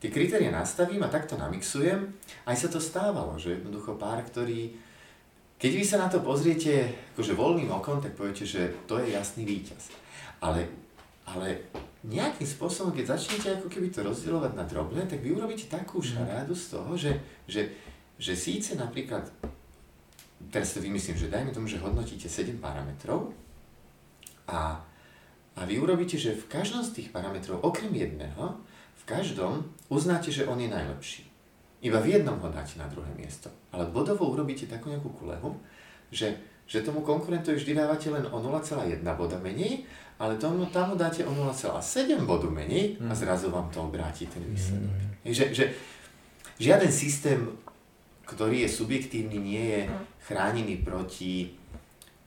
[0.02, 2.12] tie kritéria nastavím a takto namixujem.
[2.44, 4.74] Aj sa to stávalo, že jednoducho pár, ktorý
[5.62, 9.46] keď vy sa na to pozriete akože voľným okom, tak poviete, že to je jasný
[9.46, 9.94] víťaz.
[10.42, 10.66] Ale,
[11.22, 11.70] ale
[12.02, 16.06] nejakým spôsobom, keď začnete ako keby to rozdielovať na drobné, tak vy urobíte takú mhm.
[16.18, 17.12] šarádu z toho, že,
[17.46, 17.70] že,
[18.18, 19.22] že síce napríklad,
[20.50, 23.30] teraz to vymyslím, že dajme tomu, že hodnotíte 7 parametrov
[24.50, 24.82] a,
[25.54, 28.58] a vy urobíte, že v každom z tých parametrov, okrem jedného,
[28.98, 31.31] v každom uznáte, že on je najlepší.
[31.82, 33.50] Iba v jednom ho dáte na druhé miesto.
[33.74, 35.58] Ale bodovo urobíte takú nejakú kulehu,
[36.14, 36.38] že,
[36.70, 39.82] že tomu konkurentovi vždy dávate len o 0,1 boda menej,
[40.22, 43.18] ale tomu, tam ho dáte o 0,7 bodu menej a mhm.
[43.18, 44.94] zrazu vám to obráti ten výsledok.
[44.94, 45.34] Mm.
[45.34, 45.64] Že, že
[46.62, 47.50] žiaden systém,
[48.30, 49.80] ktorý je subjektívny, nie je
[50.30, 51.58] chránený proti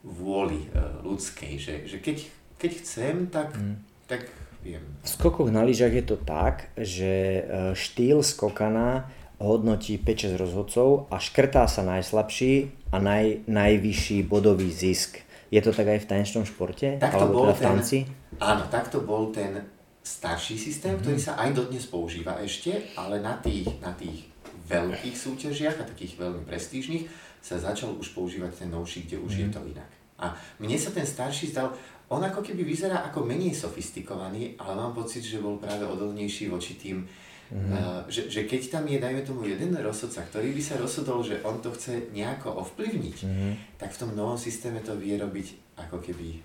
[0.04, 0.68] vôli e,
[1.00, 1.52] ľudskej.
[1.56, 2.16] Že, že keď,
[2.60, 3.76] keď chcem, tak, mm.
[4.04, 4.28] tak
[4.60, 4.84] viem.
[5.00, 7.42] V skokoch na lyžach je to tak, že e,
[7.72, 15.20] štýl skokana hodnotí 5-6 rozhodcov a škrtá sa najslabší a naj, najvyšší bodový zisk.
[15.52, 16.98] Je to tak aj v tanečnom športe?
[16.98, 17.98] Tak to bol teda v tanci?
[18.02, 19.62] Ten, áno, takto bol ten
[20.02, 21.02] starší systém, mm-hmm.
[21.02, 24.26] ktorý sa aj dodnes používa ešte, ale na tých, na tých
[24.66, 27.06] veľkých súťažiach a takých veľmi prestížnych
[27.38, 29.38] sa začal už používať ten novší, kde už mm-hmm.
[29.38, 29.54] je mhm.
[29.54, 29.90] to inak.
[30.16, 30.26] A
[30.58, 31.76] mne sa ten starší zdal,
[32.08, 36.78] on ako keby vyzerá ako menej sofistikovaný, ale mám pocit, že bol práve odolnejší voči
[36.78, 37.02] tým
[37.46, 37.70] Mm.
[37.70, 41.38] Uh, že, že keď tam je, dajme tomu, jeden rozhodca, ktorý by sa rozhodol, že
[41.46, 43.52] on to chce nejako ovplyvniť, mm.
[43.78, 46.42] tak v tom novom systéme to vie robiť ako keby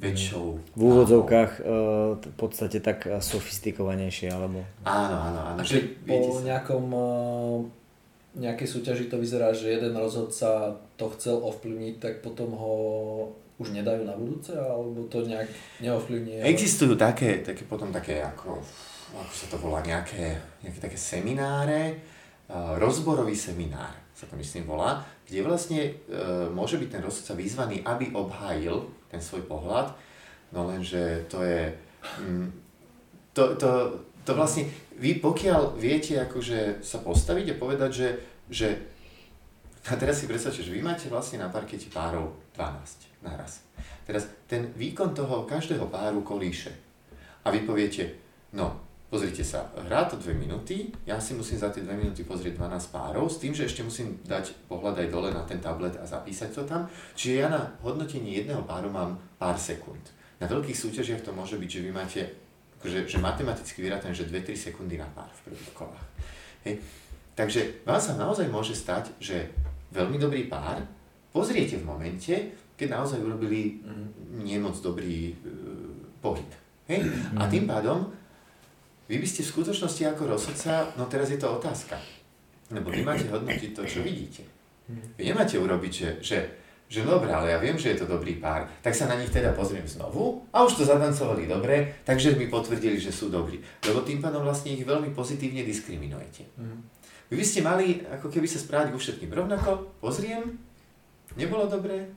[0.00, 0.44] väčšou...
[0.74, 4.66] V úvodzovkách uh, v podstate tak uh, sofistikovanejšie, alebo...
[4.82, 5.60] Áno, áno, áno.
[5.62, 7.58] Že po nejakom, uh,
[8.34, 12.74] nejakej súťaži to vyzerá, že jeden rozhodca to chcel ovplyvniť, tak potom ho
[13.60, 15.46] už nedajú na budúce, alebo to nejak
[15.84, 16.40] neovplyvní?
[16.42, 18.56] Existujú také, také potom také ako
[19.16, 21.98] ako sa to volá, nejaké, nejaké také semináre,
[22.78, 25.92] rozborový seminár sa to myslím volá, kde vlastne e,
[26.52, 29.96] môže byť ten rozhodca vyzvaný, aby obhájil ten svoj pohľad,
[30.52, 31.72] no lenže to je,
[32.20, 32.52] mm,
[33.32, 33.70] to, to,
[34.28, 34.68] to vlastne,
[35.00, 38.08] vy pokiaľ viete akože sa postaviť a povedať, že,
[38.52, 38.68] že
[39.88, 43.64] a teraz si predstavte, že vy máte vlastne na parkete párov 12 naraz.
[44.04, 46.76] Teraz ten výkon toho každého páru kolíše.
[47.40, 48.20] A vy poviete,
[48.52, 52.54] no, Pozrite sa, hrá to 2 minúty, ja si musím za tie 2 minúty pozrieť
[52.54, 56.06] 12 párov, s tým, že ešte musím dať pohľad aj dole na ten tablet a
[56.06, 56.86] zapísať to tam.
[57.18, 60.14] Čiže ja na hodnotení jedného páru mám pár sekúnd.
[60.38, 62.22] Na veľkých súťažiach to môže byť, že vy máte,
[62.78, 66.06] akože, že matematicky vyrátam, že 2-3 sekundy na pár v prvých kolách.
[66.62, 66.78] Hej.
[67.34, 69.50] Takže vám sa naozaj môže stať, že
[69.90, 70.86] veľmi dobrý pár
[71.34, 72.34] pozriete v momente,
[72.78, 74.46] keď naozaj urobili mhm.
[74.46, 75.50] nemoc dobrý e,
[76.22, 76.46] pohyb.
[76.86, 77.10] Hej?
[77.34, 78.19] A tým pádom
[79.10, 81.98] vy by ste v skutočnosti ako rozhodca, no teraz je to otázka.
[82.70, 84.46] Lebo vy máte hodnotiť to, čo vidíte.
[85.18, 86.38] Vy nemáte urobiť, že, že,
[86.86, 89.50] že dobré, ale ja viem, že je to dobrý pár, tak sa na nich teda
[89.50, 93.58] pozriem znovu a už to zadancovali dobre, takže mi potvrdili, že sú dobrí.
[93.82, 96.46] Lebo tým pádom vlastne ich veľmi pozitívne diskriminujete.
[97.30, 100.54] Vy by ste mali ako keby sa správať ku všetkým rovnako, pozriem,
[101.38, 102.10] nebolo dobré,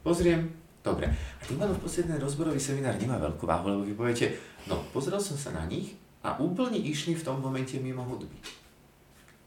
[0.00, 0.48] pozriem,
[0.80, 1.08] dobre.
[1.12, 5.20] A tým pádom v podstate rozborový seminár nemá veľkú váhu, lebo vy poviete, no pozrel
[5.20, 8.36] som sa na nich, a úplne išli v tom momente mimo hudby.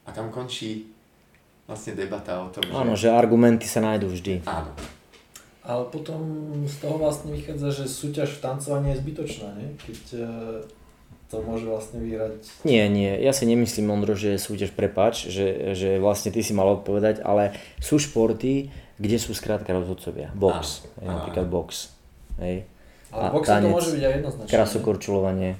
[0.05, 0.89] A tam končí
[1.69, 2.73] vlastne debata o tom, že...
[2.73, 4.41] Áno, že argumenty sa nájdú vždy.
[4.49, 4.73] Áno.
[5.61, 9.69] Ale potom z toho vlastne vychádza, že súťaž v tancovaní je zbytočná, nie?
[9.77, 10.25] keď e,
[11.29, 12.65] to môže vlastne vyhrať...
[12.65, 16.65] Nie, nie, ja si nemyslím, Ondro, že súťaž, prepač, že, že vlastne ty si mal
[16.81, 20.33] odpovedať, ale sú športy, kde sú skrátka rozhodcovia.
[20.33, 21.93] Box, áno, napríklad box.
[22.41, 22.65] Hej.
[23.13, 24.49] Ale v boxe to môže byť aj jednoznačné.
[24.49, 25.51] Krasokorčulovanie.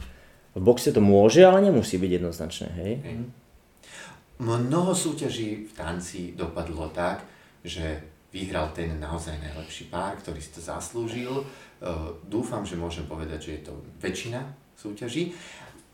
[0.60, 2.94] V boxe to môže, ale nemusí byť jednoznačné, hej?
[4.44, 7.24] Mnoho súťaží v tanci dopadlo tak,
[7.64, 8.00] že
[8.36, 11.32] vyhral ten naozaj najlepší pár, ktorý si to zaslúžil.
[11.40, 11.44] E,
[12.28, 14.40] dúfam, že môžem povedať, že je to väčšina
[14.80, 15.36] súťaží.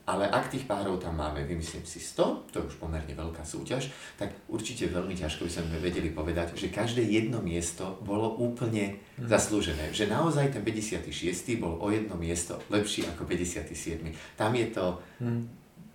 [0.05, 3.89] Ale ak tých párov tam máme, vymyslím si 100, to je už pomerne veľká súťaž,
[4.21, 9.25] tak určite veľmi ťažko by sme vedeli povedať, že každé jedno miesto bolo úplne mm.
[9.25, 9.89] zaslúžené.
[9.89, 11.09] Že naozaj ten 56.
[11.57, 14.05] bol o jedno miesto lepší ako 57.
[14.37, 15.41] Tam je to mm.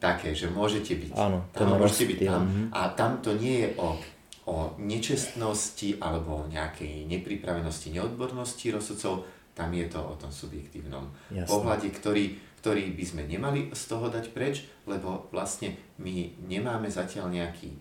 [0.02, 2.42] také, že môžete byť Áno, tam, môžete byť tam.
[2.50, 2.66] Mm.
[2.74, 3.94] A tam to nie je o
[4.50, 9.22] o nečestnosti alebo o nejakej nepripravenosti, neodbornosti rozsudcov,
[9.54, 11.46] tam je to o tom subjektívnom Jasne.
[11.46, 16.12] pohľade, ktorý ktorý by sme nemali z toho dať preč, lebo vlastne my
[16.44, 17.72] nemáme zatiaľ nejaký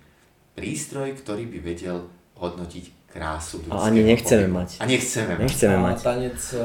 [0.56, 4.58] prístroj, ktorý by vedel hodnotiť krásu A ani nechceme pohybu.
[4.64, 4.70] mať.
[4.80, 5.98] A nechceme, nechceme mať.
[5.98, 6.62] A tanec uh,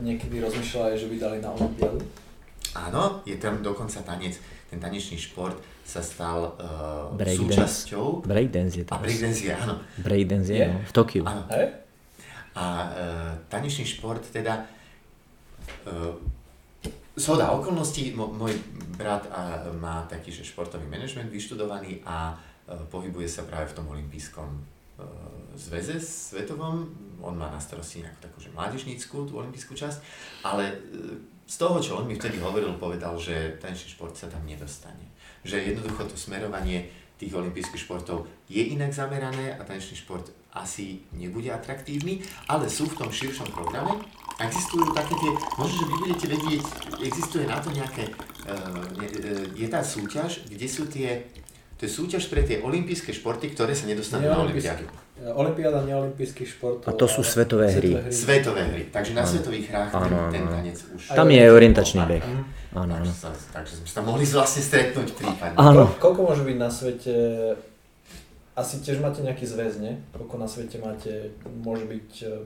[0.00, 1.98] niekedy rozmýšľal aj, že by dali na Olympiádu?
[2.70, 4.38] Áno, je tam dokonca tanec,
[4.70, 7.50] ten tanečný šport sa stal uh, Breakdance.
[7.84, 8.22] súčasťou...
[8.22, 9.02] Breakdance je A teraz.
[9.02, 9.74] breakdance je, áno.
[9.98, 10.66] Breakdance je, Je?
[10.70, 11.22] no, v Tokiu.
[11.26, 11.42] áno.
[12.52, 12.88] A uh,
[13.50, 14.64] tanečný šport teda...
[15.84, 16.14] Uh,
[17.20, 18.56] Zhoda okolností, môj
[18.96, 23.92] brat a, má taký, že športový manažment vyštudovaný a e, pohybuje sa práve v tom
[23.92, 24.60] olympijskom e,
[25.52, 26.88] zväze svetovom.
[27.20, 29.98] On má na starosti nejakú takú, že mládežnícku, tú olympijskú časť,
[30.48, 30.74] ale e,
[31.44, 35.04] z toho, čo on mi vtedy hovoril, povedal, že tanečný šport sa tam nedostane.
[35.44, 36.88] Že jednoducho to smerovanie
[37.20, 42.98] tých olympijských športov je inak zamerané a tanečný šport asi nebude atraktívny, ale sú v
[42.98, 44.02] tom širšom programe.
[44.40, 46.64] Existujú také tie, možno, že vy budete vedieť,
[47.04, 48.08] existuje na to nejaké,
[48.96, 51.28] ne, uh, je tá súťaž, kde sú tie,
[51.76, 54.88] to je súťaž pre tie olympijské športy, ktoré sa nedostanú na olympiádu.
[55.20, 56.88] Olympiáda neolimpijských športov.
[56.88, 57.92] A to sú ale- svetové hry.
[58.08, 61.02] Svetové hry, takže na svetových hrách ten, Áno, áno, ten tanec už...
[61.12, 62.24] Tam je orientačný beh.
[62.24, 62.42] Mhm.
[62.70, 63.12] Áno, áno.
[63.52, 65.56] Takže, sme sa mohli vlastne stretnúť prípadne.
[65.60, 65.92] Áno.
[66.00, 67.12] Ko- koľko môže byť na svete,
[68.60, 69.96] asi tiež máte nejaký zväz, nie?
[70.12, 71.32] Koľko na svete máte,
[71.64, 72.10] môže byť...
[72.28, 72.44] Um,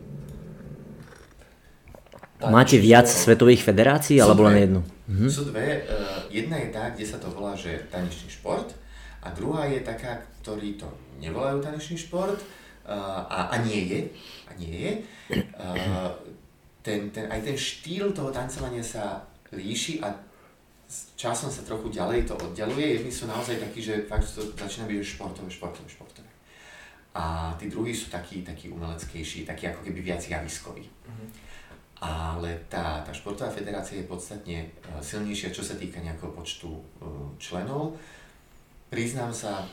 [2.45, 4.81] Máte viac svetových federácií, Sú alebo len jednu?
[5.09, 5.27] Mhm.
[5.33, 8.69] Sú dve, uh, jedna je tá, kde sa to volá, že tanečný šport
[9.25, 10.85] a druhá je taká, ktorí to
[11.23, 14.01] nevolajú tanečný šport uh, a, a nie je.
[14.45, 14.93] A nie je.
[15.57, 16.13] Uh,
[16.85, 19.25] ten, ten, aj ten štýl toho tancovania sa
[19.57, 20.13] líši a
[21.17, 23.01] časom sa trochu ďalej to oddialuje.
[23.01, 26.31] Jedni sú naozaj takí, že fakt to začína byť športové, športové, športové.
[27.15, 30.91] A tí druhí sú takí, takí umeleckejší, takí ako keby viac javiskoví.
[32.03, 37.07] Ale tá, tá športová federácia je podstatne eh, silnejšia, čo sa týka nejakého počtu eh,
[37.39, 37.97] členov.
[38.91, 39.65] Priznám sa,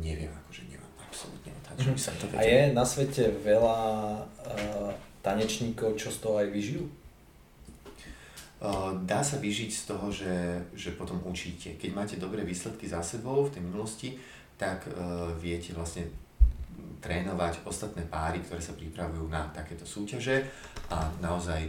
[0.00, 3.78] neviem, akože nemám absolútne otázku, že by to a je na svete veľa
[4.18, 4.90] uh,
[5.22, 6.90] tanečníkov, čo z toho aj vyžijú?
[9.04, 11.76] Dá sa vyžiť z toho, že, že potom učíte.
[11.76, 14.16] Keď máte dobré výsledky za sebou v tej minulosti,
[14.56, 16.08] tak uh, viete vlastne
[17.04, 20.48] trénovať ostatné páry, ktoré sa pripravujú na takéto súťaže
[20.88, 21.68] a naozaj,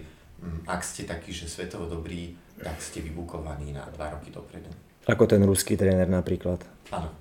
[0.63, 4.71] ak ste takí, že svetovo dobrí, tak ste vybukovaní na dva roky dopredu.
[5.03, 6.63] Ako ten ruský tréner napríklad.
[6.95, 7.11] Áno.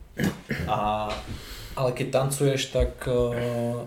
[0.71, 1.11] A,
[1.75, 3.83] ale keď tancuješ, tak uh,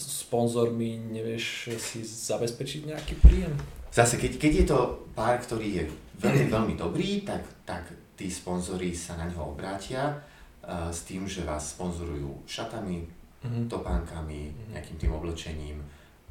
[0.00, 3.52] sponzormi nevieš si zabezpečiť nejaký príjem?
[3.96, 4.78] Zase, keď, keď je to
[5.16, 5.84] pár, ktorý je
[6.20, 10.12] veľmi, veľmi dobrý, tak, tak tí sponzori sa na neho obrátia
[10.60, 13.16] uh, s tým, že vás sponzorujú šatami,
[13.46, 13.68] Mhm.
[13.70, 15.78] topánkami, nejakým tým oblečením.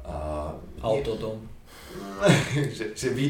[0.04, 0.52] Uh,
[0.84, 1.40] Autodom.
[2.76, 3.24] že, že by,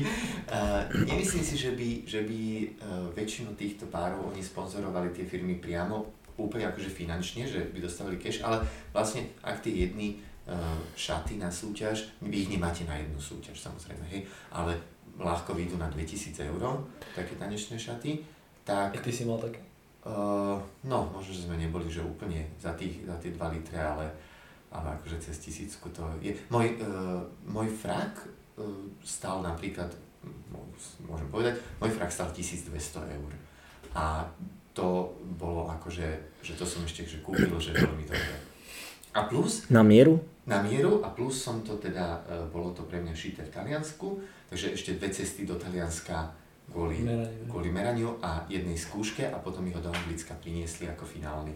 [0.50, 2.40] uh, nemyslím si, že by, že by
[2.82, 6.02] uh, väčšinu týchto párov oni sponzorovali tie firmy priamo,
[6.36, 8.60] úplne akože finančne, že by dostávali cash, ale
[8.92, 10.25] vlastne ak tie jedny uh,
[10.94, 14.22] šaty na súťaž, vy ich nemáte na jednu súťaž samozrejme, hej,
[14.54, 14.78] ale
[15.18, 16.62] ľahko vyjdú na 2000 eur,
[17.18, 18.22] také tanečné šaty,
[18.66, 19.62] tak A ty si mal také?
[20.02, 24.06] Uh, no, možno, že sme neboli, že úplne za, tých, za tie 2 litre, ale,
[24.74, 26.34] ale akože cez tisícku to je.
[26.50, 28.26] Môj, uh, môj frak
[28.58, 28.66] uh,
[29.02, 29.90] stal napríklad,
[31.06, 33.32] môžem povedať, môj frak stal 1200 eur.
[33.94, 34.26] A
[34.74, 36.06] to bolo akože,
[36.42, 38.34] že to som ešte že kúpil, že veľmi dobré.
[39.14, 40.22] A plus, Na mieru?
[40.46, 44.22] Na mieru a plus som to teda, uh, bolo to pre mňa šité v Taliansku,
[44.46, 46.30] takže ešte dve cesty do Talianska
[46.70, 47.46] kvôli, Meraniu.
[47.50, 51.50] kvôli meraniu a jednej skúške a potom mi ho do Anglicka priniesli ako finálny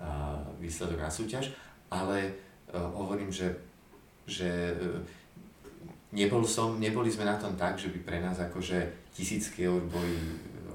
[0.00, 1.52] uh, výsledok na súťaž,
[1.92, 2.32] ale
[2.72, 3.52] uh, hovorím, že,
[4.24, 5.04] že uh,
[6.16, 10.16] nebol som, neboli sme na tom tak, že by pre nás akože tisícky eur boli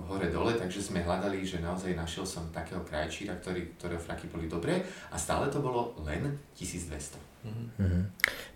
[0.09, 4.81] hore-dole, takže sme hľadali, že naozaj našiel som takého krajčíra, ktorý, ktorého fraky boli dobré
[5.13, 6.25] a stále to bolo len
[6.57, 7.28] 1200.
[7.43, 8.01] Mhm.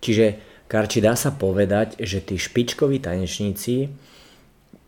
[0.04, 0.26] Čiže,
[0.68, 3.94] Karči, dá sa povedať, že tí špičkoví tanečníci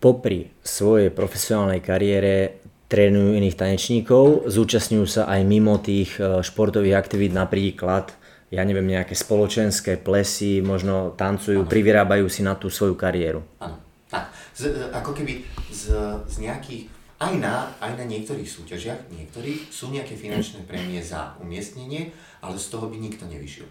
[0.02, 7.34] popri svojej profesionálnej kariére trénujú iných tanečníkov, zúčastňujú sa aj mimo tých e, športových aktivít,
[7.34, 8.14] napríklad,
[8.54, 13.42] ja neviem, nejaké spoločenské plesy, možno tancujú, privyrábajú si na tú svoju kariéru.
[13.58, 14.30] Áno, tak.
[14.54, 15.42] Z, e, ako keby
[15.74, 15.84] z,
[16.30, 22.12] z nejakých, aj na, aj na niektorých súťažiach, niektorých, sú nejaké finančné prémie za umiestnenie,
[22.44, 23.68] ale z toho by nikto nevyšiel.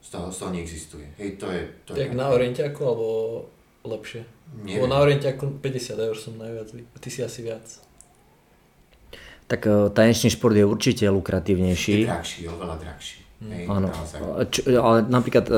[0.00, 1.06] Z, toho, z toho neexistuje.
[1.20, 1.60] Hej, to je...
[1.84, 3.06] To Tak je na orientiaku alebo
[3.84, 4.24] lepšie?
[4.64, 4.80] Neviem.
[4.80, 7.64] Lebo na orientiaku 50 eur som najviac, ty si asi viac.
[9.44, 12.06] Tak e, tanečný šport je určite je lukratívnejší.
[12.06, 13.29] drahší, oveľa drahší.
[13.40, 13.88] Hej, Áno.
[14.52, 15.54] Čo, ale napríklad, e,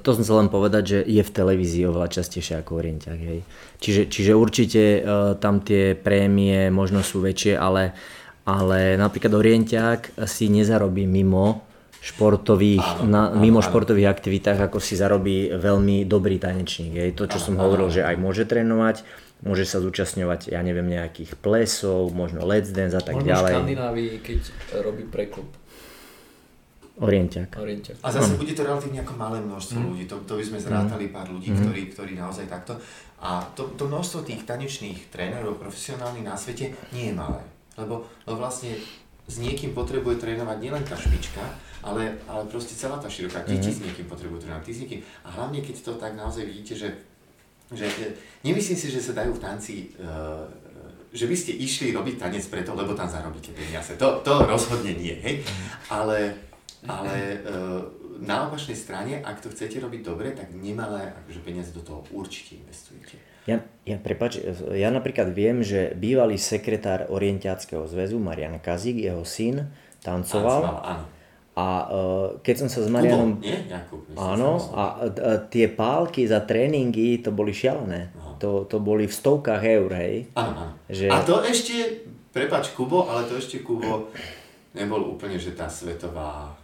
[0.00, 3.44] to som chcel len povedať, že je v televízii oveľa častejšie ako orientiak, hej.
[3.76, 5.00] Čiže, čiže určite e,
[5.36, 7.92] tam tie prémie možno sú väčšie, ale,
[8.48, 11.60] ale napríklad orientiak si nezarobí mimo
[12.00, 13.68] športových, Áno, na, áno, mimo áno.
[13.68, 16.96] športových aktivitách, ako si zarobí veľmi dobrý tanečník.
[16.96, 17.10] Hej.
[17.20, 17.94] To, čo Áno, som hovoril, áno.
[17.94, 19.04] že aj môže trénovať,
[19.44, 23.52] môže sa zúčastňovať, ja neviem, nejakých plesov, možno let's dance a tak Možno ďalej.
[23.52, 24.40] v Škandinávii, keď
[24.80, 25.44] robí preklub.
[26.98, 27.54] Orientiak.
[27.56, 27.94] Orientia.
[28.02, 29.86] A zase bude to relatívne ako malé množstvo Mm.
[29.94, 31.58] ľudí, to, to by sme zrátali pár ľudí, Mm.
[31.62, 32.74] ktorí, ktorí naozaj takto.
[33.22, 37.40] A to, to množstvo tých tanečných trénerov profesionálnych na svete nie je malé.
[37.78, 38.74] Lebo, lebo vlastne
[39.30, 41.40] s niekým potrebuje trénovať nielen tá špička,
[41.80, 43.46] ale, ale proste celá tá široká.
[43.46, 45.00] Ty, ty s niekým potrebujú trénovať, ty s niekým.
[45.22, 46.88] A hlavne keď to tak naozaj vidíte, že,
[47.72, 47.86] že
[48.42, 50.44] nemyslím si, že sa dajú v tanci uh,
[51.10, 53.98] že by ste išli robiť tanec preto, lebo tam zarobíte peniaze.
[53.98, 55.42] To, to rozhodne nie, hej.
[55.90, 56.38] Ale,
[56.88, 57.38] ale e,
[58.20, 62.60] na opačnej strane, ak to chcete robiť dobre, tak nemalé akože peniaze do toho určite
[62.60, 63.16] investujete.
[63.48, 64.36] Ja, ja, prepač,
[64.76, 69.72] ja napríklad viem, že bývalý sekretár Orientiackého zväzu, Marian Kazík, jeho syn,
[70.04, 70.60] tancoval.
[70.60, 71.04] Tancoval, áno.
[71.56, 73.36] A uh, keď som sa s Marianom...
[73.36, 73.44] Marianom...
[73.44, 73.58] nie?
[73.68, 74.00] Jakub?
[74.16, 78.12] Áno, a, a tie pálky za tréningy, to boli šialené.
[78.16, 78.38] Aha.
[78.40, 80.30] To, to boli v stovkách eur, hej.
[80.36, 80.72] Áno, áno.
[80.88, 84.08] Že- A to ešte, prepač Kubo, ale to ešte Kubo
[84.72, 86.54] nebol úplne, že tá svetová,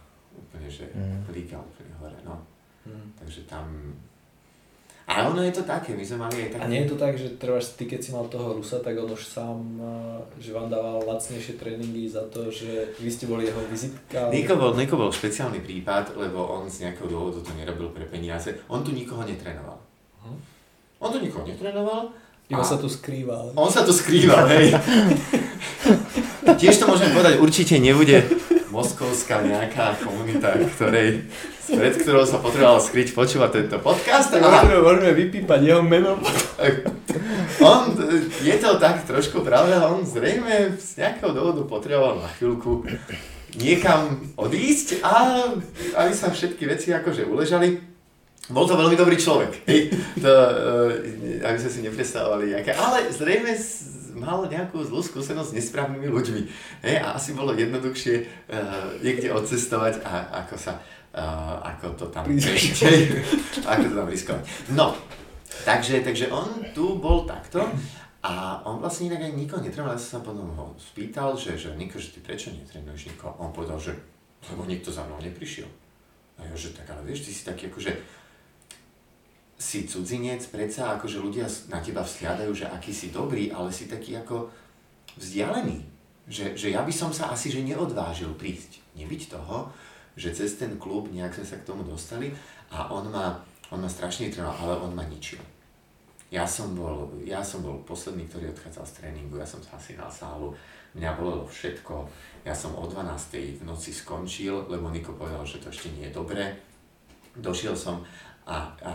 [0.57, 1.21] úplne, že Mm.
[1.29, 2.41] liga úplne hore, no.
[2.89, 3.13] Mm.
[3.21, 3.93] Takže tam...
[5.07, 6.63] A ono je to také, my sme mali aj také...
[6.65, 9.07] A nie je to tak, že treba, ty keď si mal toho Rusa, tak on
[9.07, 13.61] už sám, eh, že vám dával lacnejšie tréningy za to, že vy ste boli jeho
[13.71, 14.27] vizitka.
[14.33, 18.51] Niko bol, Niko bol špeciálny prípad, lebo on z nejakého dôvodu to nerobil pre peniaze.
[18.67, 19.79] On tu nikoho netrenoval.
[20.27, 20.39] Hm.
[20.99, 22.11] On tu nikoho netrenoval.
[22.51, 23.55] Iba a sa tu skrýval.
[23.55, 24.71] On sa tu skrýval, hej.
[26.63, 28.23] Tiež to môžem povedať, určite nebude
[28.77, 31.25] moskovská nejaká komunita, ktorej,
[31.65, 34.29] pred ktorou sa potreboval skryť počúvať tento podcast.
[34.29, 36.21] Tak A môžeme, môžeme vypípať jeho meno.
[37.65, 37.97] on,
[38.45, 42.85] je to tak trošku pravda, on zrejme z nejakého dôvodu potreboval na chvíľku
[43.57, 45.41] niekam odísť a
[45.97, 47.81] aby sa všetky veci akože uležali.
[48.47, 49.91] Bol to veľmi dobrý človek, hej,
[50.23, 53.51] to, eh, aby sme si nepredstavovali, aké, ale zrejme
[54.17, 56.41] mal nejakú zlú skúsenosť s nesprávnymi ľuďmi,
[56.83, 60.81] hej, a asi bolo jednoduchšie uh, niekde odcestovať a ako sa,
[61.13, 63.23] uh, ako to tam hej,
[63.61, 64.43] ako to tam riskovať.
[64.73, 64.97] No,
[65.63, 67.63] takže, takže on tu bol takto
[68.25, 71.77] a on vlastne inak aj nikoho netrenoval, ja som sa potom ho spýtal, že, že
[71.77, 73.37] Niko, že ty prečo netrenuješ nikoho?
[73.37, 73.93] On povedal, že
[74.51, 75.67] lebo nikto za mnou neprišiel.
[76.37, 77.91] A ja, že tak ale vieš, ty si taký akože
[79.57, 84.13] si cudzinec, predsa akože ľudia na teba vzhľadajú, že aký si dobrý, ale si taký
[84.21, 84.53] ako
[85.17, 85.81] vzdialený.
[86.29, 88.85] Že, že ja by som sa asi že neodvážil prísť.
[88.93, 89.73] Nebyť toho,
[90.13, 92.29] že cez ten klub nejak sme sa k tomu dostali
[92.69, 93.41] a on ma,
[93.73, 95.41] on ma strašne trénoval, ale on ma ničil.
[96.27, 100.51] Ja som bol, ja som bol posledný, ktorý odchádzal z tréningu, ja som zasinal sálu,
[100.99, 102.03] mňa bolelo všetko,
[102.43, 103.57] ja som o 12.
[103.57, 106.51] v noci skončil, lebo Niko povedal, že to ešte nie je dobré.
[107.37, 108.03] Došiel som
[108.47, 108.91] a, a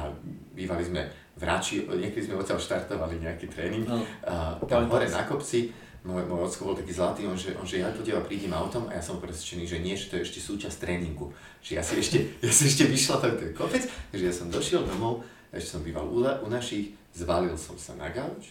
[0.56, 1.04] bývali sme
[1.36, 4.04] v Rači, niekedy sme odtiaľ štartovali nejaký tréning, Áno.
[4.24, 5.68] a, tam hore na kopci,
[6.02, 8.90] môj, môj ocko bol taký zlatý, on že, on že ja po teba prídem autom
[8.90, 11.30] a ja som presvedčený, že nie, že to je ešte súčasť tréningu.
[11.62, 14.82] Že ja si ešte, ja si ešte vyšla tam ten kopec, takže ja som došiel
[14.82, 15.22] domov,
[15.54, 18.50] ešte som býval u, u našich, zvalil som sa na gauč,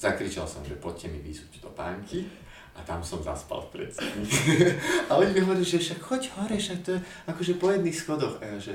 [0.00, 2.26] zakričal som, že poďte mi vyzuť do pánky
[2.74, 4.24] a tam som zaspal v predsedni.
[5.12, 8.40] a oni mi hovorili, že však choď hore, však to je akože po jedných schodoch.
[8.40, 8.74] A ja že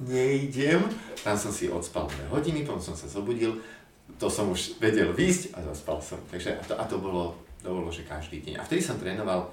[0.00, 0.84] nejdem.
[1.24, 3.58] Tam som si odspal dve hodiny, potom som sa zobudil,
[4.16, 6.20] to som už vedel výjsť a zaspal som.
[6.30, 8.60] Takže a to, a to bolo, to bolo, že každý deň.
[8.60, 9.50] A vtedy som trénoval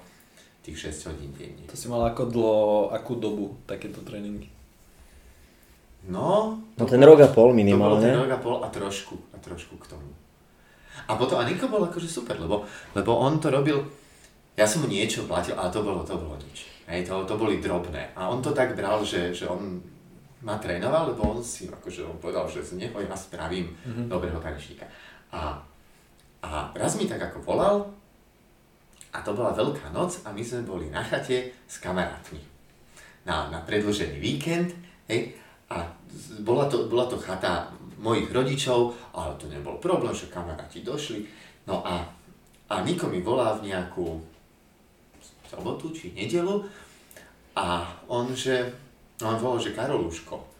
[0.64, 1.64] tých 6 hodín denne.
[1.68, 4.48] To si mal ako dlho, akú dobu takéto tréningy?
[6.04, 8.08] No, No ten rok a pol to bolo ten minimálne.
[8.12, 10.08] rok a pol a trošku, a trošku k tomu.
[11.08, 12.64] A potom, a Niko bol akože super, lebo,
[12.96, 13.84] lebo on to robil,
[14.56, 16.68] ja som mu niečo platil, ale to bolo, to bolo nič.
[16.88, 18.12] Hej, to, to boli drobné.
[18.16, 19.80] A on to tak bral, že, že on
[20.44, 24.12] ma trénoval, lebo on si, akože on povedal, že z neho ja spravím Mhm.
[24.12, 24.84] dobrého tanečníka.
[25.32, 25.56] A,
[26.44, 27.88] a raz mi tak ako volal,
[29.14, 32.42] a to bola veľká noc a my sme boli na chate s kamarátmi.
[33.24, 34.74] Na, na predĺžený víkend,
[35.08, 35.32] hej,
[35.72, 35.80] a
[36.44, 41.24] bola to, bola to chata mojich rodičov, ale to nebol problém, že kamaráti došli.
[41.64, 42.04] No a,
[42.68, 44.20] a Niko mi volá v nejakú
[45.48, 46.60] sobotu či nedelu
[47.56, 48.66] a on, že,
[49.22, 50.54] on volal, že Karoluško.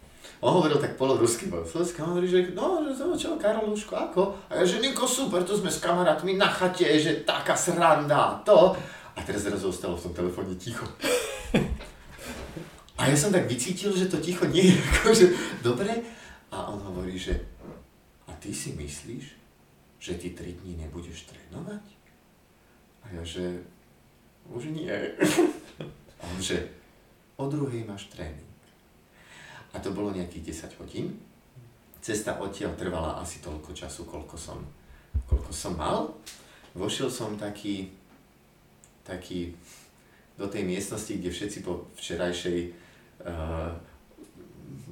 [0.44, 4.22] On hovoril tak polorusky po slovensky, on hovorí, že no, že to čo, Karoluško, ako?
[4.52, 8.76] A ja, že Niko, super, tu sme s kamarátmi na chate, že taká sranda, to.
[9.14, 10.84] A teraz zrazu ostalo v tom telefóne ticho.
[12.94, 15.26] A ja som tak vycítil, že to ticho nie je akože
[15.66, 15.90] dobre.
[16.54, 17.34] A on hovorí, že
[18.30, 19.24] a ty si myslíš,
[19.98, 21.84] že ty tri dní nebudeš trénovať?
[23.02, 23.64] A ja, že
[24.46, 24.88] už nie.
[26.20, 26.64] A on, že
[27.36, 28.43] o druhej máš tréning.
[29.74, 31.06] A to bolo nejakých 10 hodín.
[32.04, 34.60] cesta odtiaľ trvala asi toľko času, koľko som,
[35.26, 36.12] koľko som mal.
[36.76, 37.90] Vošiel som taký,
[39.02, 39.56] taký
[40.36, 42.58] do tej miestnosti, kde všetci po včerajšej
[43.24, 43.72] uh,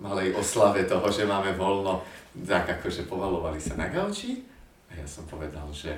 [0.00, 2.00] malej oslave toho, že máme voľno,
[2.46, 4.40] tak akože povalovali sa na gauči.
[4.88, 5.92] A ja som povedal, že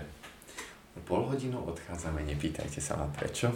[1.06, 3.50] pol hodinu odchádzame, nepýtajte sa ma prečo.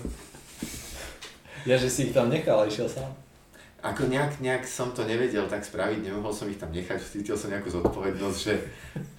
[1.67, 3.28] Ja, že si ich tam nechal a išiel sám.
[3.79, 7.47] Ako nejak, nejak som to nevedel tak spraviť, nemohol som ich tam nechať, cítil som
[7.47, 8.55] nejakú zodpovednosť, že,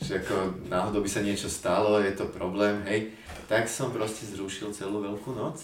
[0.04, 3.16] že ako náhodou by sa niečo stalo, je to problém, hej.
[3.48, 5.64] Tak som proste zrušil celú veľkú noc.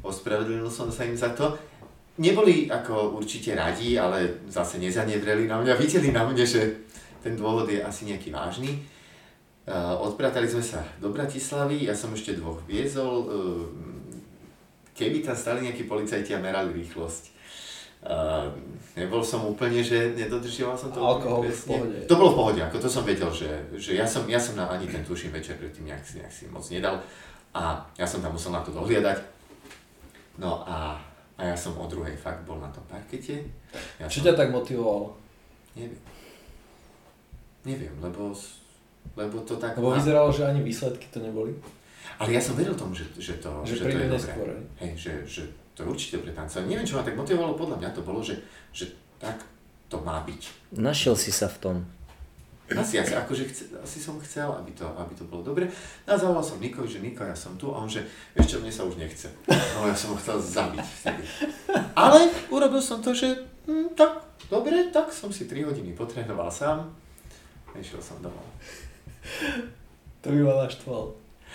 [0.00, 1.52] Ospravedlnil som sa im za to.
[2.16, 6.88] Neboli ako určite radi, ale zase nezanevreli na mňa, videli na mne, že
[7.20, 8.72] ten dôvod je asi nejaký vážny.
[9.68, 13.68] Uh, odpratali sme sa do Bratislavy, ja som ešte dvoch viezol, uh,
[14.96, 17.37] keby tam stali nejakí policajti a merali rýchlosť,
[18.08, 18.48] Uh,
[18.96, 22.08] nebol som úplne, že nedodržiaval som to Alkohol pohode.
[22.08, 24.64] To bolo v pohode, ako to som vedel, že, že ja som, ja som na
[24.64, 26.96] ani ten tuším večer predtým nejak, nejak si moc nedal
[27.52, 29.20] a ja som tam musel na to dohliadať.
[30.40, 30.96] No a,
[31.36, 33.44] a ja som o druhej fakt bol na tom parkete.
[34.00, 35.12] Ja Čo som, ťa tak motivovalo?
[35.76, 36.00] Neviem.
[37.68, 38.32] Neviem, lebo,
[39.20, 39.76] lebo to tak...
[39.76, 41.52] Lebo vyzeralo, že ani výsledky to neboli.
[42.16, 44.56] Ale ja som veril tomu, že, že to, Že že to je dobré.
[44.56, 44.64] hej.
[44.80, 45.42] Hej, že, že
[45.78, 46.58] to je určite pre tanca.
[46.66, 48.34] Neviem, čo ma tak motivovalo, podľa mňa to bolo, že,
[48.74, 48.90] že
[49.22, 49.46] tak
[49.86, 50.74] to má byť.
[50.74, 51.76] Našiel si sa v tom.
[52.68, 55.70] Asi, asi, akože chce, asi som chcel, aby to, aby to bolo dobre.
[56.04, 57.70] No a zavolal som Nikovi, že Niko, ja som tu.
[57.70, 58.02] A on, že
[58.34, 59.30] ešte mne sa už nechce.
[59.48, 61.22] No ja som ho chcel zabiť vtedy.
[61.94, 63.38] Ale urobil som to, že
[63.70, 64.18] hm, tak,
[64.50, 66.90] dobre, tak som si 3 hodiny potrénoval sám.
[67.78, 68.44] Išiel som domov.
[70.26, 71.14] To by ma naštval.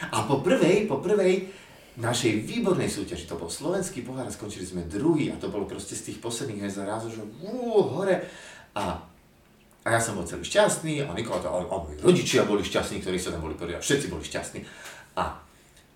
[0.09, 1.51] A po prvej, po prvej
[1.97, 6.09] našej výbornej súťaži, to bol slovenský pohár, skončili sme druhý a to bolo proste z
[6.09, 8.17] tých posledných zrazu, že ú, hore.
[8.73, 8.97] A,
[9.85, 13.21] a ja som bol celý šťastný a Nikola, a, a moji rodičia boli šťastní, ktorí
[13.21, 14.65] sa tam boli prvý a všetci boli šťastní.
[15.21, 15.37] A,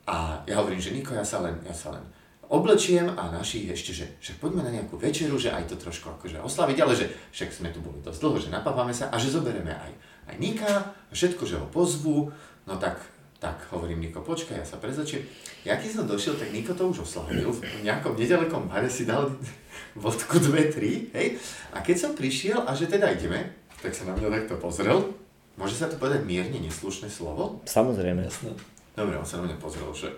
[0.05, 0.15] a
[0.45, 2.05] ja hovorím, že Niko, ja sa len, ja sa len
[2.47, 6.39] oblečiem a naši ešte, že, že poďme na nejakú večeru, že aj to trošku akože
[6.39, 9.73] oslaviť, ale že však sme tu boli dosť dlho, že napávame sa a že zoberieme
[9.73, 9.91] aj,
[10.31, 10.73] aj Nika,
[11.11, 12.31] všetko, že ho pozvú,
[12.63, 13.01] no tak
[13.37, 15.21] tak hovorím Niko, počkaj, ja sa prezlečiem.
[15.61, 17.53] Ja keď som došiel, tak Niko to už oslavil.
[17.53, 19.29] V nejakom nedalekom bare si dal
[19.93, 21.37] vodku 2-3, hej.
[21.69, 25.13] A keď som prišiel a že teda ideme, tak sa na mňa takto pozrel.
[25.53, 27.61] Môže sa to povedať mierne neslušné slovo?
[27.69, 28.25] Samozrejme.
[28.25, 28.57] Jasné.
[28.97, 30.09] Dobre, on sa na mňa pozrel, že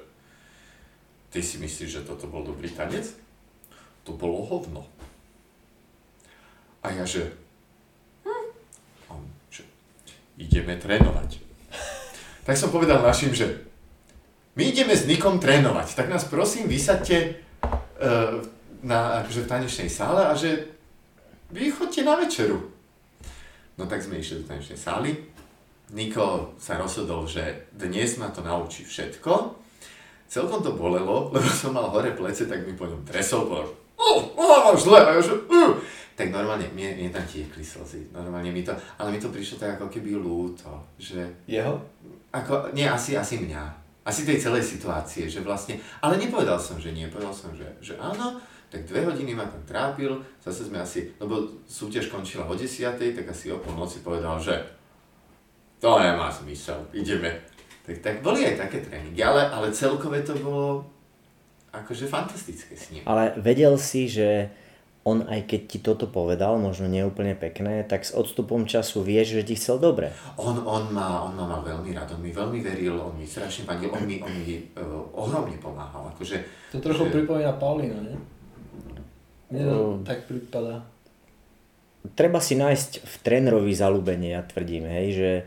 [1.36, 3.04] ty si myslíš, že toto bol dobrý tanec?
[4.08, 4.88] To bolo hovno.
[6.80, 7.28] A ja, že...
[8.24, 8.48] Hm.
[9.12, 9.68] On, že
[10.40, 11.49] ideme trénovať.
[12.50, 13.62] Tak som povedal našim, že
[14.58, 18.42] my ideme s Nikom trénovať, tak nás prosím vysaďte uh,
[18.82, 20.66] na, akože v tanečnej sále a že
[21.54, 22.74] vy chodte na večeru.
[23.78, 25.30] No tak sme išli do tanečnej sály.
[25.94, 29.54] Niko sa rozhodol, že dnes ma to naučí všetko.
[30.26, 34.26] Celkom to bolelo, lebo som mal hore plece, tak mi po ňom tresol, povedal, oh,
[34.34, 35.78] oh, zle, a ja že, uh.
[36.20, 39.80] Tak normálne, mne, mne tam tiekli slzy, normálne mi to, ale mi to prišlo tak
[39.80, 40.68] ako keby ľúto,
[41.00, 41.80] že Jeho?
[42.36, 43.64] ako, nie, asi, asi mňa.
[44.04, 47.96] Asi tej celej situácie, že vlastne, ale nepovedal som, že nie, povedal som, že, že
[47.96, 48.36] áno,
[48.68, 53.32] tak dve hodiny ma tam trápil, zase sme asi, lebo súťaž končila o desiatej, tak
[53.32, 54.60] asi o polnoci povedal, že
[55.80, 57.32] to nemá zmysel, ideme.
[57.88, 60.84] Tak, tak boli aj také tréningy, ale, ale celkové to bolo
[61.72, 63.08] akože fantastické s ním.
[63.08, 64.52] Ale vedel si, že
[65.10, 69.44] on aj keď ti toto povedal, možno neúplne pekné, tak s odstupom času vieš, že
[69.44, 70.14] ti chcel dobre.
[70.38, 73.66] On, on, ma, on ma mal veľmi rád, on mi veľmi veril, on mi strašne
[73.66, 76.14] fandil, on mi, on mi uh, ohromne pomáhal.
[76.14, 76.38] Akože,
[76.70, 78.18] To trochu že- pripomína Paulina, nie?
[79.50, 80.06] Mne to Mm.
[80.06, 80.86] tak pripadá.
[82.14, 85.44] Treba si nájsť v trénerovi zalúbenie, ja tvrdím, hej, že e,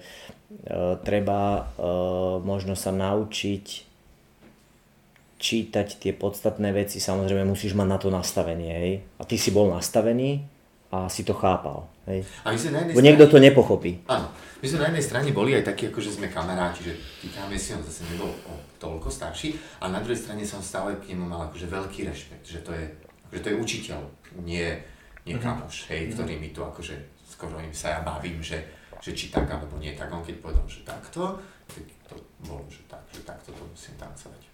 [1.00, 1.86] treba e,
[2.42, 3.91] možno sa naučiť
[5.42, 8.92] čítať tie podstatné veci, samozrejme musíš mať na to nastavenie, hej.
[9.18, 10.46] A ty si bol nastavený
[10.94, 12.22] a si to chápal, hej.
[12.46, 14.06] A my sme na jednej Bo niekto to nepochopí.
[14.06, 14.30] Áno,
[14.62, 17.74] my sme na jednej strane boli aj takí, ako že sme kamaráti, že týkame si,
[17.74, 21.50] on zase nebol o toľko starší, a na druhej strane som stále k nemu mal
[21.50, 22.86] akože veľký rešpekt, že to je,
[23.26, 24.00] akože to je učiteľ,
[24.46, 24.70] nie,
[25.26, 26.94] nie kamoš, hej, ktorý mi tu akože
[27.26, 28.62] skoro im sa ja bavím, že,
[29.02, 31.34] že či tak alebo nie tak, on keď povedal, že takto,
[31.66, 32.14] tak to
[32.46, 34.51] bolo, že tak, že takto to musím tancovať.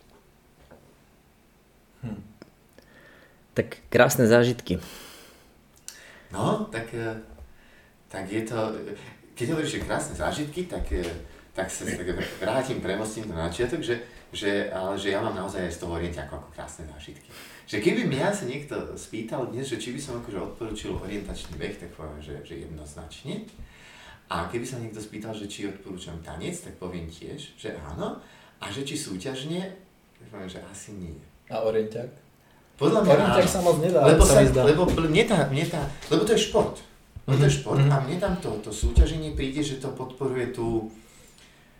[3.56, 4.78] Tak krásne zážitky.
[6.30, 7.16] No, tak, eh,
[8.08, 8.58] tak je to,
[9.34, 11.04] keď hovoríš, že krásne zážitky, tak, eh,
[11.56, 12.06] tak sa tak
[12.38, 13.98] vrátim, premostím na začiatok, že,
[14.30, 17.26] že, ale že ja mám naozaj aj z toho orientiaku ako krásne zážitky.
[17.68, 21.76] Že keby mňa sa niekto spýtal dnes, že či by som akože odporučil orientačný beh,
[21.76, 23.44] tak poviem, že, že jednoznačne.
[24.28, 28.20] A keby sa niekto spýtal, že či odporúčam tanec, tak poviem tiež, že áno.
[28.60, 29.72] A že či súťažne,
[30.28, 31.16] poviem, že asi nie.
[31.48, 32.10] A orienťak?
[32.78, 35.82] Podľa mňa Orienťak sa moc nedá, lebo, sa sa, lebo, mne tá, mne tá,
[36.14, 36.78] lebo to je šport.
[37.26, 37.90] Lebo to je Mhm, šport mhm.
[37.90, 40.86] a mne tam to, to súťaženie príde, že to podporuje tú,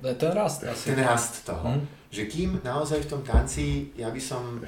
[0.03, 0.95] je ten rast asi.
[0.95, 1.75] ten rast toho.
[1.75, 1.83] Mhm.
[2.09, 4.63] Že kým naozaj v tom tanci, ja by som...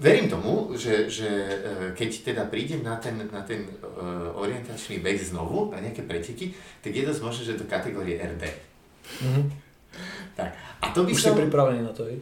[0.00, 5.20] Verím tomu, že, že e, keď teda prídem na ten, na ten uh, orientačný beh
[5.20, 8.44] znovu, na nejaké preteky, tak je dosť možné, že do kategórie RD.
[9.20, 9.42] Mhm.
[10.40, 10.50] Tak.
[10.80, 11.36] A to by Už som...
[11.36, 12.16] si pripravený na to, hej?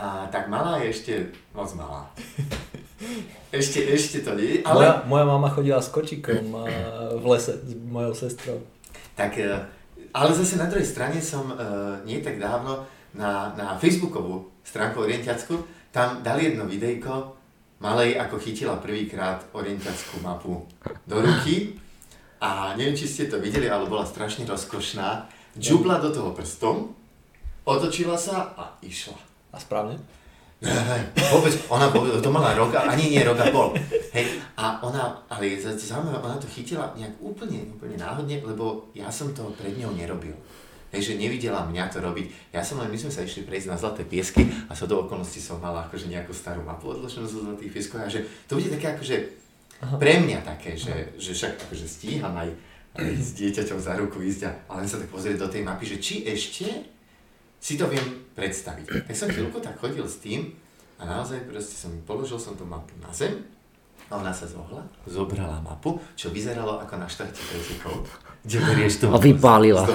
[0.00, 1.12] A, tak malá je ešte
[1.52, 2.08] moc malá.
[3.50, 5.08] Ešte, ešte to nie, Moja, ale...
[5.10, 6.54] moja mama chodila s kočikom
[7.22, 8.62] v lese s mojou sestrou.
[9.18, 9.50] Tak, e,
[10.14, 12.86] ale zase na druhej strane som uh, nie tak dávno
[13.16, 15.58] na, na Facebookovú stránku orientiacku,
[15.90, 17.34] tam dali jedno videjko
[17.82, 20.62] malej, ako chytila prvýkrát orientiackú mapu
[21.08, 21.80] do ruky
[22.38, 25.26] a neviem, či ste to videli, ale bola strašne rozkošná.
[25.58, 26.94] Džubla do toho prstom,
[27.66, 29.29] otočila sa a išla.
[29.50, 29.98] A správne?
[31.32, 31.88] Vôbec, ona
[32.20, 33.72] to mala rok, ani nie rok a pol.
[34.12, 38.92] Hej, a ona, ale je za- zaujímavé, ona to chytila nejak úplne, úplne náhodne, lebo
[38.92, 40.36] ja som to pred ňou nerobil.
[40.92, 42.52] Hej, že nevidela mňa to robiť.
[42.52, 45.40] Ja som len, my sme sa išli prejsť na Zlaté piesky a sa do okolností
[45.40, 48.98] som mala akože nejakú starú mapu odloženú zo Zlatých pieskov a že to bude také
[48.98, 49.16] akože
[49.96, 52.52] pre mňa také, že, že však akože stíham aj,
[53.00, 56.02] aj s dieťaťom za ruku ísť a len sa tak pozrieť do tej mapy, že
[56.02, 56.68] či ešte
[57.60, 59.04] si to viem predstaviť.
[59.04, 60.48] Tak som chvíľku tak chodil s tým
[60.96, 63.44] a naozaj proste som položil som tú mapu na zem
[64.10, 68.02] a ona sa zohla, zobrala mapu, čo vyzeralo ako na štarte pretekov,
[68.42, 69.86] kde berieš tú A vypálila.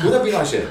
[0.00, 0.64] Urobila, že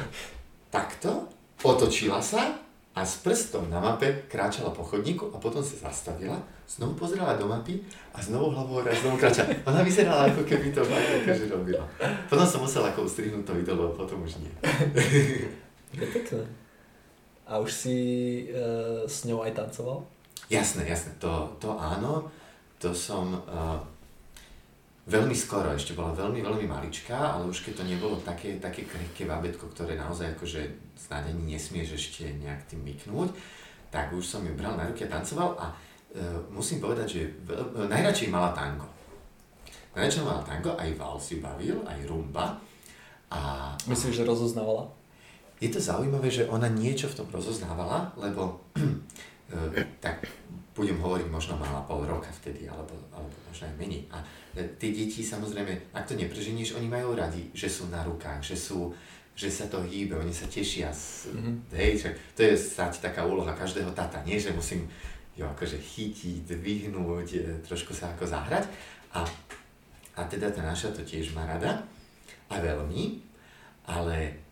[0.73, 1.29] takto,
[1.61, 2.57] otočila sa
[2.93, 7.45] a s prstom na mape kráčala po chodníku a potom sa zastavila, znovu pozerala do
[7.45, 7.81] mapy
[8.13, 9.53] a znovu hlavou hore a znovu kráčala.
[9.69, 10.81] Ona vyzerala ako keby to
[11.29, 11.85] že robila.
[12.29, 14.53] Potom som musel ako ustrihnúť to video, lebo potom už nie.
[15.93, 16.43] Je pekné.
[17.45, 17.97] A už si
[18.49, 20.07] e, s ňou aj tancoval?
[20.49, 22.27] Jasné, jasné, to, to áno,
[22.83, 23.79] to som uh,
[25.07, 29.23] veľmi skoro, ešte bola veľmi, veľmi maličká, ale už keď to nebolo také, také krehké
[29.23, 30.67] babetko, ktoré naozaj akože
[30.99, 33.31] snáď ani nesmieš ešte nejak tým myknúť,
[33.87, 37.87] tak už som ju bral na ruky a tancoval a uh, musím povedať, že veľ,
[37.87, 38.85] najradšej mala tango.
[39.95, 42.59] Najradšej mala tango, aj vals ju bavil, aj rumba.
[43.31, 44.91] A, Myslíš, že rozoznávala?
[45.61, 50.25] Je to zaujímavé, že ona niečo v tom rozoznávala, lebo e, tak
[50.73, 54.09] budem hovoriť, možno mala pol roka vtedy, alebo, alebo možno aj menej.
[54.09, 54.17] A
[54.57, 58.57] e, tie deti samozrejme, ak to nepreženieš, oni majú radi, že sú na rukách, že
[58.57, 58.93] sú
[59.33, 60.93] že sa to hýbe, oni sa tešia.
[60.93, 61.73] Z, Mhm.
[61.73, 64.85] hej, že to je snáď taká úloha každého tata, nie že musím
[65.33, 68.69] jo akože chytiť, dvihnúť, e, trošku sa ako zahrať.
[69.17, 69.25] A,
[70.13, 71.81] a teda tá naša to tiež má rada
[72.45, 73.25] a veľmi,
[73.89, 74.42] ale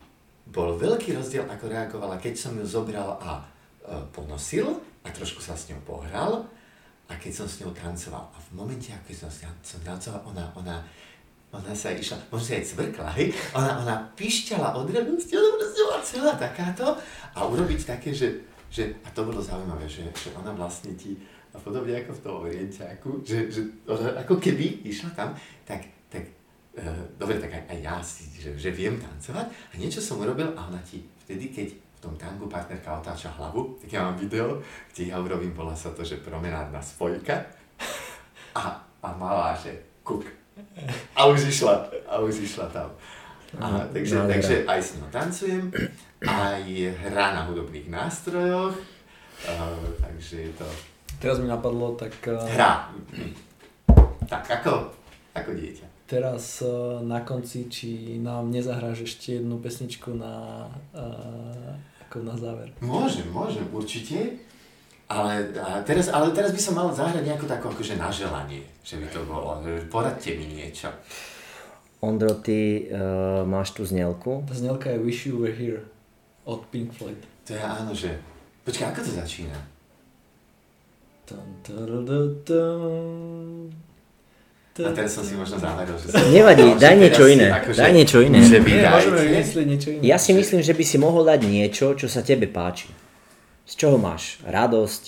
[0.52, 3.44] bol veľký rozdiel, ako reagovala, keď som ju zobral a e,
[4.12, 4.68] ponosil
[5.02, 6.44] a trošku sa s ňou pohral
[7.08, 8.28] a keď som s ňou tancoval.
[8.36, 10.76] A v momente, ako som s ňou som tancoval, ona, ona,
[11.56, 13.32] ona sa išla, možno si aj cvrkla, hej?
[13.56, 16.86] Ona, ona pišťala od radosti, ona proste bola celá takáto
[17.32, 21.16] a urobiť také, že, že a to bolo zaujímavé, že, že ona vlastne ti,
[21.52, 25.36] a podobne ako v tom orientiáku, že, že ona ako keby išla tam,
[25.68, 26.24] tak, tak
[27.20, 30.68] dobre, tak aj, aj ja si, že, že viem tancovať a niečo som urobil a
[30.72, 34.58] ona ti vtedy, keď v tom tangu partnerka otáča hlavu, tak ja mám video,
[34.90, 37.38] kde ja urobím, volá sa to, že promenádna spojka
[38.60, 40.26] a, a malá, že kuk.
[41.16, 42.90] A už išla, a už išla tam.
[43.60, 45.66] A, takže, takže aj s ňou tancujem,
[46.24, 46.64] aj
[47.04, 48.72] hrá na hudobných nástrojoch,
[49.44, 50.68] uh, takže je to
[51.22, 52.90] Teraz mi napadlo, tak e, hra.
[54.26, 54.90] Tak ako,
[55.38, 55.91] ako dieťa.
[56.12, 56.68] Teraz e,
[57.08, 61.08] na konci, či nám nezahráš ešte jednu pesničku na, e,
[62.04, 62.76] ako na záver.
[62.84, 64.44] Môžem, môžem, určite.
[65.08, 69.00] Ale, a teraz, ale teraz by som mal zahrať nejakú takú akože na želanie, že
[69.00, 69.60] by to bolo.
[69.88, 70.88] Poradte mi niečo.
[72.00, 74.48] Ondro, ty uh, máš tú znelku.
[74.48, 75.84] Tá znelka je Wish You Were Here
[76.48, 77.20] od Pink Floyd.
[77.46, 78.16] To je áno, že...
[78.64, 79.60] Počkaj, ako to začína?
[81.28, 83.68] Tan, tadadadam.
[84.72, 86.16] A teraz som si možno zameril, že...
[86.36, 88.40] Nevadí, že daj niečo iné, akože- daj niečo iné.
[88.40, 89.28] Že vy Nie, môžeme dajte.
[89.28, 90.02] vymyslieť niečo iné.
[90.02, 92.88] Ja si myslím, že by si mohol dať niečo, čo sa tebe páči.
[93.68, 95.04] Z čoho máš radosť,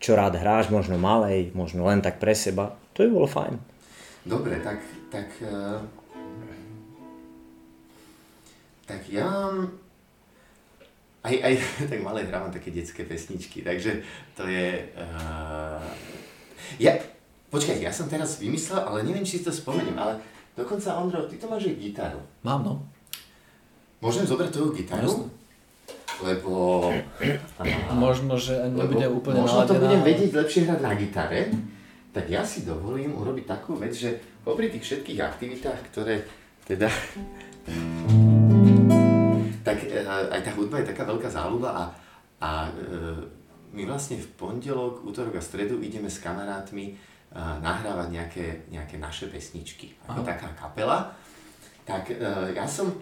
[0.00, 2.72] čo rád hráš, možno malej, možno len tak pre seba.
[2.96, 3.54] To by bolo fajn.
[4.24, 5.84] Dobre, tak, tak, uh,
[8.86, 9.76] tak ja mám,
[11.22, 11.54] aj, aj
[11.90, 14.02] tak malé hrávam také detské pesničky, takže
[14.34, 15.84] to je, uh,
[16.78, 16.96] ja,
[17.52, 20.16] počkajte, ja som teraz vymyslel, ale neviem, či si to spomeniem, ale
[20.52, 22.20] Dokonca Ondro, ty to máš aj gitaru.
[22.44, 22.74] Mám, no.
[24.04, 25.08] Môžem zobrať tvoju gitaru?
[25.08, 25.32] Jasne.
[26.20, 26.52] Lebo...
[28.04, 29.88] Možno, že ani lebo nebude úplne možno to naladená.
[29.88, 31.48] budem vedieť lepšie hrať na gitare.
[32.12, 36.20] Tak ja si dovolím urobiť takú vec, že popri tých všetkých aktivitách, ktoré
[36.68, 36.92] teda...
[39.66, 41.84] tak e, aj tá hudba je taká veľká záľuba a,
[42.44, 42.76] a e,
[43.72, 46.92] my vlastne v pondelok, útorok a stredu ideme s kamarátmi
[47.34, 49.96] nahrávať nejaké, nejaké naše pesničky.
[50.04, 50.28] Ako Aha.
[50.36, 51.16] taká kapela.
[51.82, 52.16] Tak e,
[52.52, 52.88] ja som...
[52.88, 52.96] E,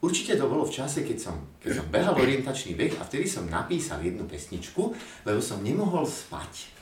[0.00, 3.48] určite to bolo v čase, keď som, keď som behal orientačný beh a vtedy som
[3.48, 4.92] napísal jednu pesničku,
[5.24, 6.72] lebo som nemohol spať.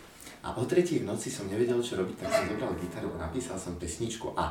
[0.43, 3.55] A o tretej v noci som nevedel, čo robiť, tak som zobral gitaru a napísal
[3.59, 4.35] som pesničku.
[4.35, 4.51] A,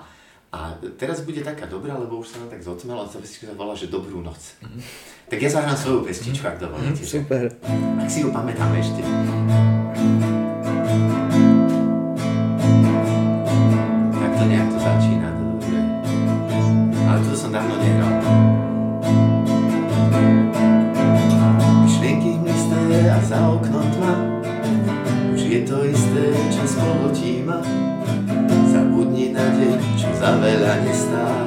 [0.55, 0.59] a
[0.95, 3.75] teraz bude taká dobrá, lebo už sa nám tak zotmelo a tá pesnička sa volá,
[3.75, 4.39] že Dobrú noc.
[5.27, 7.03] Tak ja zahrám svoju pesničku, ak dovolíte.
[7.03, 7.43] že- Super.
[7.99, 9.01] ak si ju pamätáme ešte.
[9.01, 9.09] Tak
[11.27, 11.30] to
[30.01, 31.45] čo za veľa nestál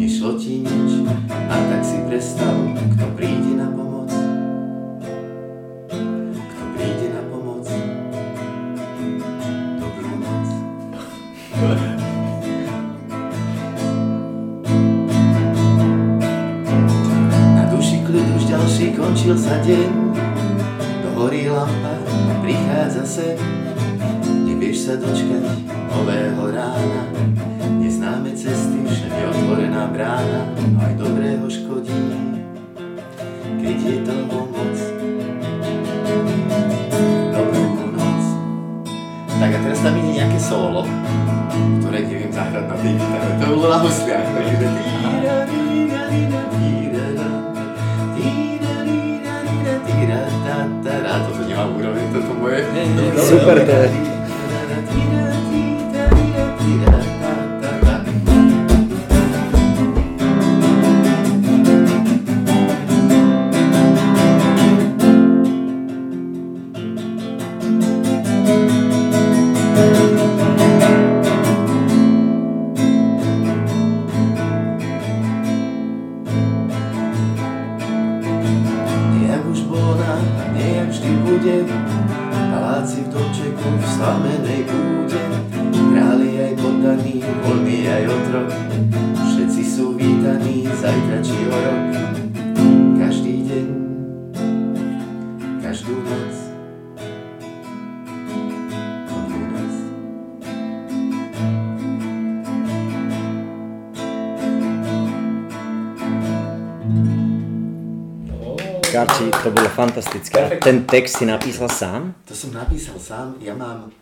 [0.00, 2.56] Nešlo ti nič a tak si prestal
[2.96, 3.51] Kto príde
[19.12, 19.90] ďalší končil sa deň,
[21.04, 22.00] dohorí lampa,
[22.40, 23.36] prichádza sem,
[24.48, 27.02] nevieš sa dočkať nového rána,
[27.76, 31.92] neznáme cesty, všade otvorená brána, no aj dobrého škodí,
[33.60, 34.76] keď je toho moc.
[37.36, 38.24] Dobrú noc.
[39.28, 40.88] Tak a teraz tam ide nejaké solo,
[41.84, 43.28] ktoré neviem zahrať na tej gitare.
[43.44, 44.24] To bolo na husliach.
[44.24, 44.92] Takže
[50.02, 51.14] tíra, tíra, ta, ta, ra.
[51.22, 52.58] Toto nemám urobiť, toto moje.
[52.74, 54.21] Nie, nie, Super to je.
[109.12, 110.56] Karči, to bolo fantastické.
[110.56, 112.16] Ten text si napísal sám?
[112.24, 113.92] To som napísal sám, ja mám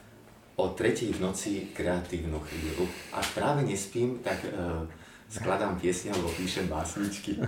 [0.55, 2.87] o tretej v noci kreatívnu chvíľu.
[3.11, 4.87] Ak práve nespím, tak uh,
[5.27, 7.43] skladám piesne alebo píšem básničky.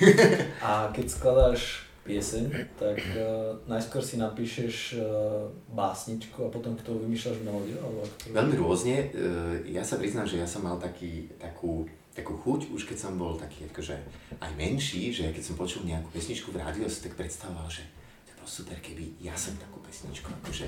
[0.68, 7.08] A keď skladáš pieseň, tak uh, najskôr si napíšeš uh, básničku a potom k tomu
[7.08, 7.80] vymýšľaš melódiu?
[7.80, 8.04] Alebo.
[8.28, 9.08] Veľmi rôzne.
[9.16, 13.14] Uh, ja sa priznám, že ja som mal taký, takú, takú chuť, už keď som
[13.14, 13.94] bol taký akože
[14.42, 17.86] aj menší, že keď som počul nejakú pesničku v rádiu, som tak predstavoval, že
[18.26, 20.66] to bolo super, keby ja som takú pesničku, akože,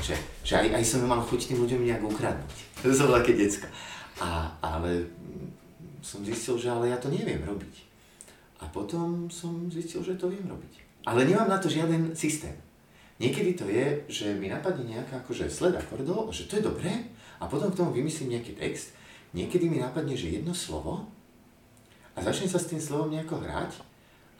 [0.00, 2.56] že, že aj, aj som mal chuť tým ľuďom nejak ukradnúť.
[2.80, 3.68] To som také decka.
[4.16, 5.04] A, ale
[6.00, 7.84] som zistil, že ale ja to neviem robiť.
[8.62, 11.04] A potom som zistil, že to viem robiť.
[11.04, 12.56] Ale nemám na to žiaden systém.
[13.16, 16.92] Niekedy to je, že mi napadne nejaká akože sled akordov, že to je dobré
[17.40, 18.92] a potom k tomu vymyslím nejaký text.
[19.34, 21.08] Niekedy mi napadne, že jedno slovo
[22.14, 23.82] a začnem sa s tým slovom nejako hrať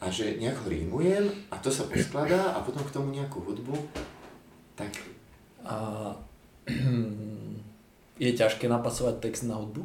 [0.01, 3.75] a že nejak ho rímujem a to sa poskladá a potom k tomu nejakú hudbu.
[4.77, 4.93] Tak
[5.67, 6.15] A
[8.23, 9.83] je ťažké napasovať text na hudbu?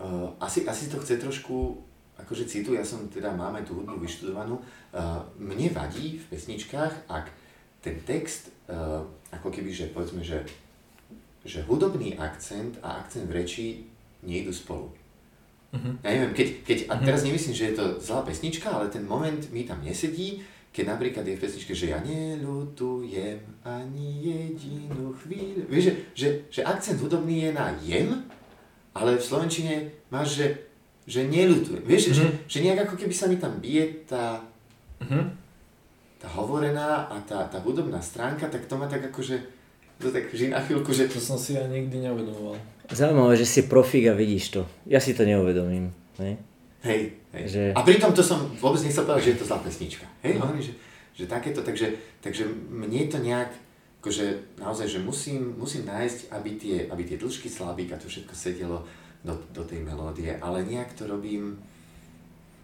[0.00, 1.76] Uh, asi, asi to chce trošku,
[2.16, 7.28] akože citu, ja som teda, máme tú hudbu vyštudovanú, uh, mne vadí v pesničkách, ak
[7.84, 10.40] ten text, uh, ako keby, že povedzme, že,
[11.44, 13.66] že hudobný akcent a akcent v reči
[14.22, 14.92] nejdu spolu.
[15.70, 15.94] Uh-huh.
[16.02, 19.40] Ja neviem, keď, keď a teraz nemyslím, že je to zlá pesnička, ale ten moment
[19.54, 20.42] mi tam nesedí,
[20.74, 25.66] keď napríklad je v pesničke, že ja nelutujem ani jedinú chvíľu.
[25.70, 28.22] Vieš, že, že, že akcent hudobný je na jem,
[28.94, 29.74] ale v slovenčine
[30.10, 30.46] máš, že,
[31.06, 31.82] že nelutujem.
[31.86, 34.42] Vieš, že, že nejak ako keby sa mi tam bije tá,
[35.00, 35.32] Uh-huh.
[36.20, 39.40] tá hovorená a tá, tá hudobná stránka, tak to ma tak akože
[40.00, 41.12] to tak vždy na chvíľku, že...
[41.12, 42.56] To som si aj nikdy neuvedomoval.
[42.88, 44.62] Zaujímavé, že si profík a vidíš to.
[44.88, 45.92] Ja si to neuvedomím.
[46.16, 46.40] Ne?
[46.80, 47.44] Hej, hej.
[47.46, 47.62] Že...
[47.76, 50.08] A pritom to som vôbec nechcel povedať, že je to zlá pesnička.
[50.24, 50.48] Hej, no.
[50.56, 50.72] že,
[51.12, 51.92] že takéto, takže,
[52.24, 53.52] takže mne to nejak,
[54.00, 58.32] akože naozaj, že musím, musím nájsť, aby tie, aby tie dĺžky slabík a to všetko
[58.32, 58.88] sedelo
[59.20, 61.60] do, do tej melódie, ale nejak to robím...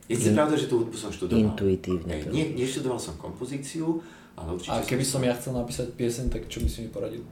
[0.09, 1.53] Je si In, pravda, že tú hudbu som študoval.
[1.53, 2.11] Intuitívne.
[2.17, 4.01] Hej, nie, neštudoval som kompozíciu,
[4.37, 4.73] ale určite...
[4.73, 7.25] A keby som ja chcel napísať piesen, tak čo by si mi poradil?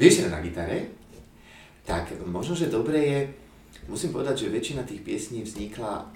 [0.00, 0.88] Vieš, na gitare,
[1.84, 3.20] tak možno, že dobre je,
[3.90, 6.06] musím povedať, že väčšina tých piesní vznikla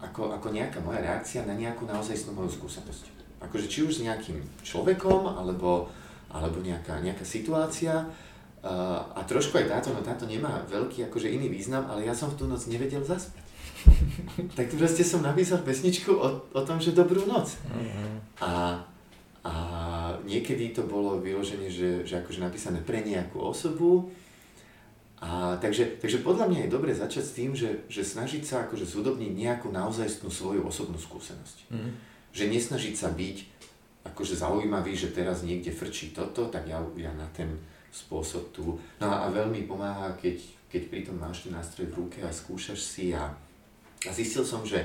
[0.00, 3.14] ako, ako nejaká moja reakcia na nejakú naozaj moju skúsenosť
[3.44, 5.88] akože či už s nejakým človekom, alebo,
[6.32, 8.08] alebo nejaká, nejaká situácia.
[8.64, 12.32] Uh, a trošku aj táto, no táto nemá veľký akože iný význam, ale ja som
[12.32, 13.43] v tú noc nevedel zaspať.
[14.58, 17.56] tak proste som napísal pesničku o, o tom, že dobrú noc.
[17.68, 18.16] Uh-huh.
[18.40, 18.80] A,
[19.44, 19.54] a
[20.24, 24.08] niekedy to bolo vyloženie, že, že akože napísané pre nejakú osobu.
[25.24, 28.84] A takže, takže podľa mňa je dobre začať s tým, že, že snažiť sa akože
[28.84, 31.58] zúdobniť nejakú naozajstnú svoju osobnú skúsenosť.
[31.72, 33.36] Uh-huh že nesnažiť sa byť
[34.04, 37.48] akože zaujímavý, že teraz niekde frčí toto, tak ja, ja na ten
[37.94, 38.74] spôsob tu.
[38.98, 43.14] No a veľmi pomáha, keď, keď pritom máš ten nástroj v ruke a skúšaš si
[43.14, 43.30] a,
[44.08, 44.84] a zistil som, že,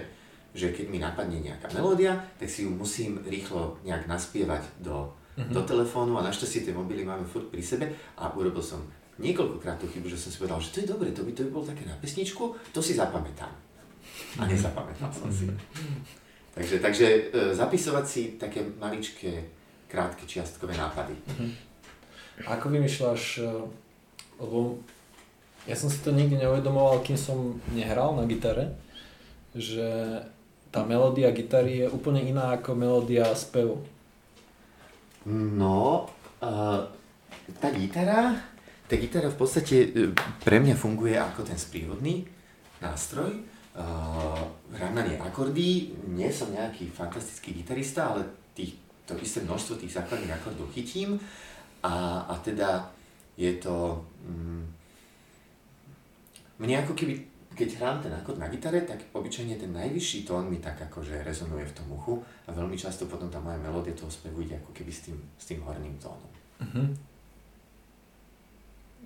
[0.56, 5.54] že keď mi napadne nejaká melódia, tak si ju musím rýchlo nejak naspievať do, mm-hmm.
[5.54, 7.86] do telefónu a našťastie tie mobily máme furt pri sebe
[8.20, 8.80] a urobil som
[9.20, 11.52] niekoľkokrát tú chybu, že som si povedal, že to je dobre, to by to by
[11.52, 13.52] bolo také na pesničku, to si zapamätám.
[14.40, 15.48] A nezapamätal som si.
[15.48, 16.20] Mhm.
[16.50, 17.22] Takže, takže e,
[17.56, 19.48] zapisovať si také maličké,
[19.88, 21.16] krátke čiastkové nápady.
[22.44, 23.52] A ako vymýšľaš, e,
[24.44, 24.82] lebo
[25.68, 28.76] ja som si to nikdy neuvedomoval, kým som nehral na gitare,
[29.56, 30.22] že
[30.70, 33.82] tá melódia gitary je úplne iná ako melódia spevu.
[35.30, 36.10] No,
[36.40, 36.80] uh,
[37.58, 38.38] tá gitara,
[38.86, 39.76] tá gitara v podstate
[40.46, 42.26] pre mňa funguje ako ten sprievodný
[42.80, 43.34] nástroj,
[43.76, 44.42] uh,
[44.74, 48.24] hrám na nej akordy, nie som nejaký fantastický gitarista, ale
[48.54, 48.78] tých,
[49.10, 51.18] to isté množstvo tých základných akordov chytím.
[51.84, 52.92] A, a teda
[53.40, 54.04] je to...
[54.28, 54.68] Mm,
[56.60, 57.24] mne ako keby,
[57.56, 61.66] keď hrám ten akord na gitare, tak obyčajne ten najvyšší tón mi tak akože rezonuje
[61.66, 64.92] v tom uchu a veľmi často potom tá moja melódia toho spevu ide ako keby
[64.94, 66.32] s tým, s tým horným tónom.
[66.62, 66.88] Uh-huh.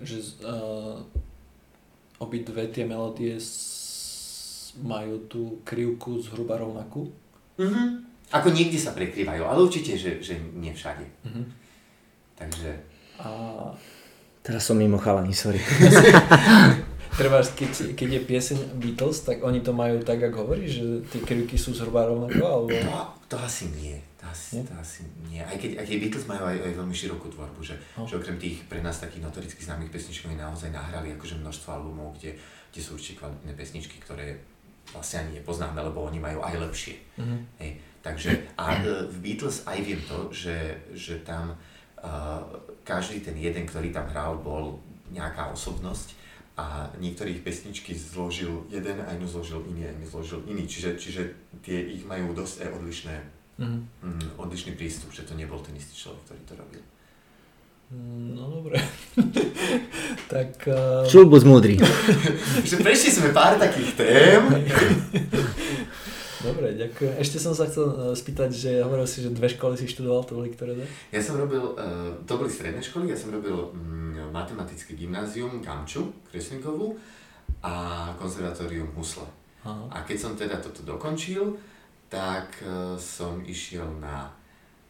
[0.03, 0.99] Že uh,
[2.19, 3.39] obidve tie melódie
[4.81, 7.09] majú tú krivku zhruba rovnakú?
[7.61, 7.87] Mm-hmm.
[8.33, 11.05] Ako niekde sa prekrývajú, ale určite, že, že nie všade.
[11.05, 11.45] Mm-hmm.
[12.33, 12.69] Takže...
[13.21, 13.29] A...
[14.41, 15.61] Teraz som mimo chalani, sorry.
[17.13, 21.21] Treba, keď, keď je pieseň Beatles, tak oni to majú tak, ako hovorí, že tie
[21.21, 22.73] krivky sú zhruba rovnako, alebo...
[22.73, 22.93] To,
[23.29, 23.97] to asi nie.
[24.17, 24.63] To asi, nie?
[24.65, 25.41] to asi nie.
[25.43, 28.07] Aj keď, aj keď Beatles majú aj, aj veľmi širokú tvorbu, že, oh.
[28.07, 32.39] že okrem tých pre nás takých notoricky známych pesničkov naozaj nahrali akože množstvo albumov, kde,
[32.73, 34.41] kde sú určite kvalitné pesničky, ktoré
[34.89, 36.95] vlastne ani nepoznáme, lebo oni majú aj lepšie.
[37.19, 37.39] Mm-hmm.
[37.61, 37.71] Hej.
[38.03, 41.55] Takže a e, v Beatles aj viem to, že, že tam
[42.03, 42.43] uh,
[42.83, 44.83] každý ten jeden, ktorý tam hral, bol
[45.15, 46.22] nejaká osobnosť
[46.53, 50.69] a niektorých pesničky zložil jeden a inú zložil iný a inú zložil iný.
[50.69, 51.21] Čiže, čiže
[51.65, 53.15] tie ich majú dosť odlišné,
[53.57, 54.37] mm-hmm.
[54.37, 56.83] odlišný prístup, že to nebol ten istý človek, ktorý to robil.
[57.89, 58.77] Mm, no dobre.
[60.33, 60.61] tak...
[60.69, 61.09] Uh...
[61.09, 61.81] Šulbus múdry.
[62.61, 64.41] že prešli sme pár takých tém.
[66.43, 67.13] dobre, ďakujem.
[67.17, 70.35] Ešte som sa chcel uh, spýtať, že hovoril si, že dve školy si študoval, to
[70.35, 70.85] boli ktoré dve?
[71.09, 76.11] Ja som robil, uh, to boli stredné školy, ja som robil um, matematické gymnázium Gamču,
[76.27, 76.99] Kreslinkovú
[77.63, 79.25] a konzervatórium Husle.
[79.63, 79.87] Aha.
[79.89, 81.55] A keď som teda toto dokončil,
[82.11, 84.27] tak uh, som išiel na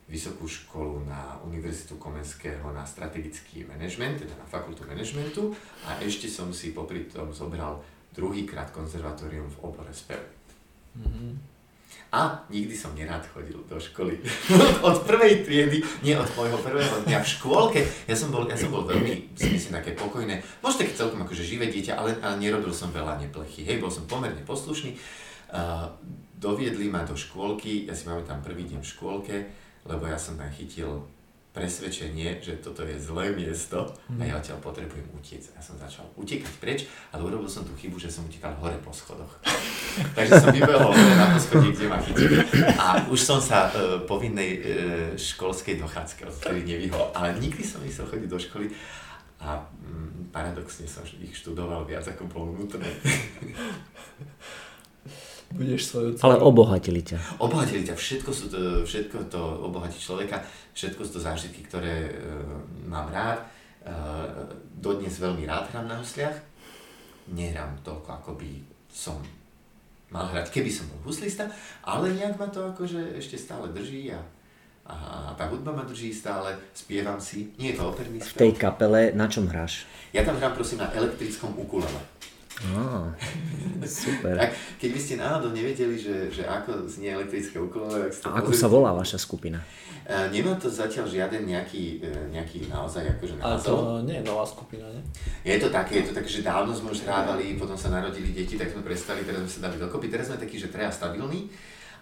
[0.10, 5.56] vysokú školu na Univerzitu Komenského na strategický manažment, teda na fakultu manažmentu
[5.88, 7.80] a ešte som si popri tom zobral
[8.12, 10.20] druhýkrát konzervatórium v obore spev.
[10.98, 11.54] Mm-hmm.
[12.14, 14.22] A nikdy som nerád chodil do školy.
[14.88, 17.82] od prvej triedy, nie od môjho prvého dňa v škôlke.
[18.06, 21.74] Ja som bol, ja som bol veľmi, myslím, také pokojné, možno také celkom akože živé
[21.74, 23.66] dieťa, ale, ale nerobil som veľa neplechy.
[23.66, 24.94] Hej, bol som pomerne poslušný.
[25.50, 25.90] Uh,
[26.38, 29.36] doviedli ma do škôlky, ja si máme tam prvý deň v škôlke,
[29.90, 31.10] lebo ja som tam chytil
[31.54, 34.18] presvedčenie, že toto je zlé miesto mm.
[34.18, 35.54] a ja odtiaľ potrebujem utiecť.
[35.54, 38.90] Ja som začal utekať preč, ale urobil som tú chybu, že som utekal hore po
[38.90, 39.38] schodoch.
[40.18, 42.42] Takže som vybehol na poschodí, kde ma chytili.
[42.74, 44.62] A už som sa uh, povinnej uh,
[45.14, 47.14] školskej dochádzke odtedy nevyhol.
[47.14, 48.74] Ale nikdy som nechcel chodiť do školy
[49.46, 52.90] a um, paradoxne som ich študoval viac ako bolo vnútorné.
[55.54, 57.38] budeš svoju Ale obohatili ťa.
[57.38, 60.42] Obohatili ťa, všetko, sú to, všetko to obohatí človeka,
[60.74, 62.14] všetko sú to zážitky, ktoré e,
[62.90, 63.40] mám rád.
[63.40, 63.48] E,
[64.74, 66.36] dodnes veľmi rád hrám na husliach.
[67.32, 68.52] Nehrám toľko, ako by
[68.90, 69.18] som
[70.14, 71.50] mal hrať, keby som bol huslista,
[71.82, 74.22] ale nejak ma to akože ešte stále drží a,
[74.86, 74.96] a
[75.34, 79.26] tá hudba ma drží stále, spievam si, nie je to operný V tej kapele na
[79.26, 79.90] čom hráš?
[80.14, 81.98] Ja tam hrám prosím na elektrickom ukulele.
[82.66, 83.12] Á,
[83.84, 84.34] super.
[84.38, 88.26] Tak, keď by ste náhodou nevedeli, že, že ako znie elektrické ukulele, tak si to
[88.26, 88.62] A ako pozrite.
[88.62, 89.60] sa volá vaša skupina?
[90.02, 93.78] E, nemá to zatiaľ žiaden nejaký, e, nejaký naozaj akože Ale to názov.
[94.02, 95.04] nie je nová skupina, nie?
[95.46, 98.56] Je to také, je to také, že dávno sme už hrávali, potom sa narodili deti,
[98.56, 100.08] tak sme prestali, teraz sme sa dali dokopy.
[100.08, 101.52] Teraz sme takí, že traja stabilní.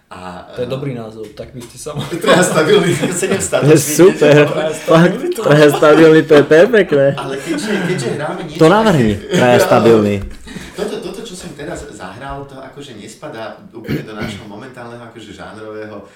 [0.08, 2.20] A, To je dobrý názov, tak by ste sa mohli...
[2.20, 3.72] Traja stabilní, sedem To statočných.
[3.72, 4.38] je super.
[4.84, 7.06] Fakt, traja stabilný, to je perfektné.
[7.16, 8.60] Ale keďže, keďže hráme niečo...
[8.60, 10.16] To navrhni, traja stabilný.
[10.72, 16.00] Toto, toto, čo som teraz zahral, to akože nespadá úplne do nášho momentálneho akože žánrového
[16.00, 16.08] uh,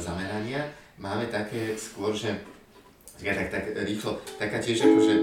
[0.00, 0.64] zamerania.
[0.96, 2.32] Máme také skôr, že
[3.20, 5.14] ja tak, tak rýchlo, taká tiež akože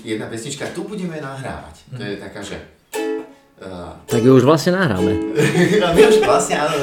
[0.00, 1.76] jedna pesnička, tu budeme nahrávať.
[1.92, 2.56] To je taká, že
[3.60, 5.12] uh, Tak ju už vlastne nahráme.
[5.94, 6.76] my už vlastne, áno,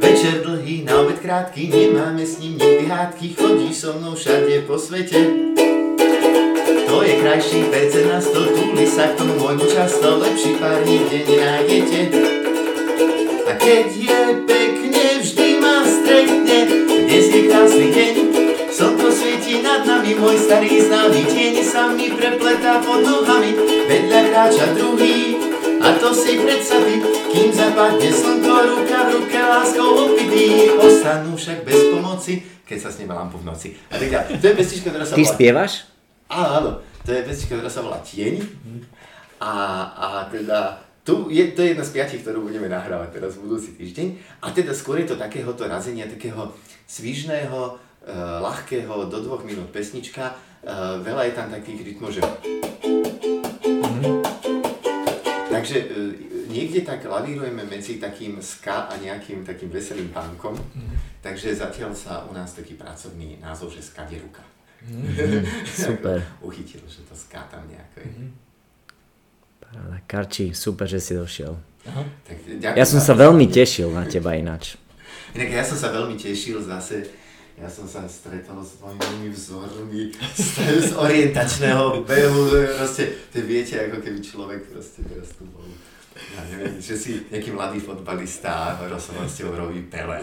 [0.00, 4.80] Večer dlhý, na obed krátky, nemáme s ním nikdy hádky, chodí so mnou všade po
[4.80, 5.55] svete.
[6.86, 11.26] To je krajší percent na sto, túli sa k tomu môjmu často, lepší pár nikde
[11.26, 12.00] nenájdete.
[13.46, 18.14] A keď je pekne, vždy ma stretne, dnes je krásny deň,
[18.70, 23.50] slnko svieti nad nami, môj starý známy, tiene sa mi prepletá pod nohami,
[23.90, 25.42] vedľa kráča druhý,
[25.82, 27.02] a to si predsa ty,
[27.34, 33.18] kým zapadne slnko, ruka v ruke láskou opitý, ostanú však bez pomoci, keď sa snema
[33.18, 33.68] lampu v noci.
[33.90, 34.38] A tak ďalej.
[34.38, 35.34] To je pesnička, ktorá sa Ty volá...
[35.34, 35.72] spievaš?
[36.26, 36.70] Áno, áno.
[37.06, 38.42] To je pesnička, ktorá sa volá Tieň.
[39.38, 39.52] A,
[39.94, 40.74] a teda,
[41.06, 44.42] tu je, to je jedna z piatich, ktorú budeme nahrávať teraz v budúci týždeň.
[44.42, 46.50] A teda skôr je to takéhoto razenia, takého
[46.90, 48.10] svižného, e,
[48.42, 50.34] ľahkého, do dvoch minút pesnička.
[50.34, 50.34] E,
[51.06, 52.22] veľa je tam takých rytmov, že...
[55.46, 55.86] Takže e,
[56.50, 60.58] niekde tak lavírujeme medzi takým ska a nejakým takým veselým punkom.
[61.22, 64.18] Takže zatiaľ sa u nás taký pracovný názov, že skade
[64.90, 65.66] ruka.
[65.66, 66.18] Super.
[66.46, 68.30] Uchytil, že to ska tam nejako je.
[69.60, 69.98] Paráda.
[70.06, 71.58] Karči, super, že si došiel.
[72.26, 74.74] Tak ďakujem Ja som sa veľmi tešil na teba ináč.
[75.34, 77.06] Inak ja som sa veľmi tešil zase,
[77.56, 82.42] ja som sa stretol s mojimi vzormi z, orientačného behu,
[82.76, 85.64] proste, to viete, ako keby človek proste teraz tu bol.
[86.34, 90.18] Ja neviem, že si nejaký mladý fotbalista a rozhovoru s tebou robí Pele.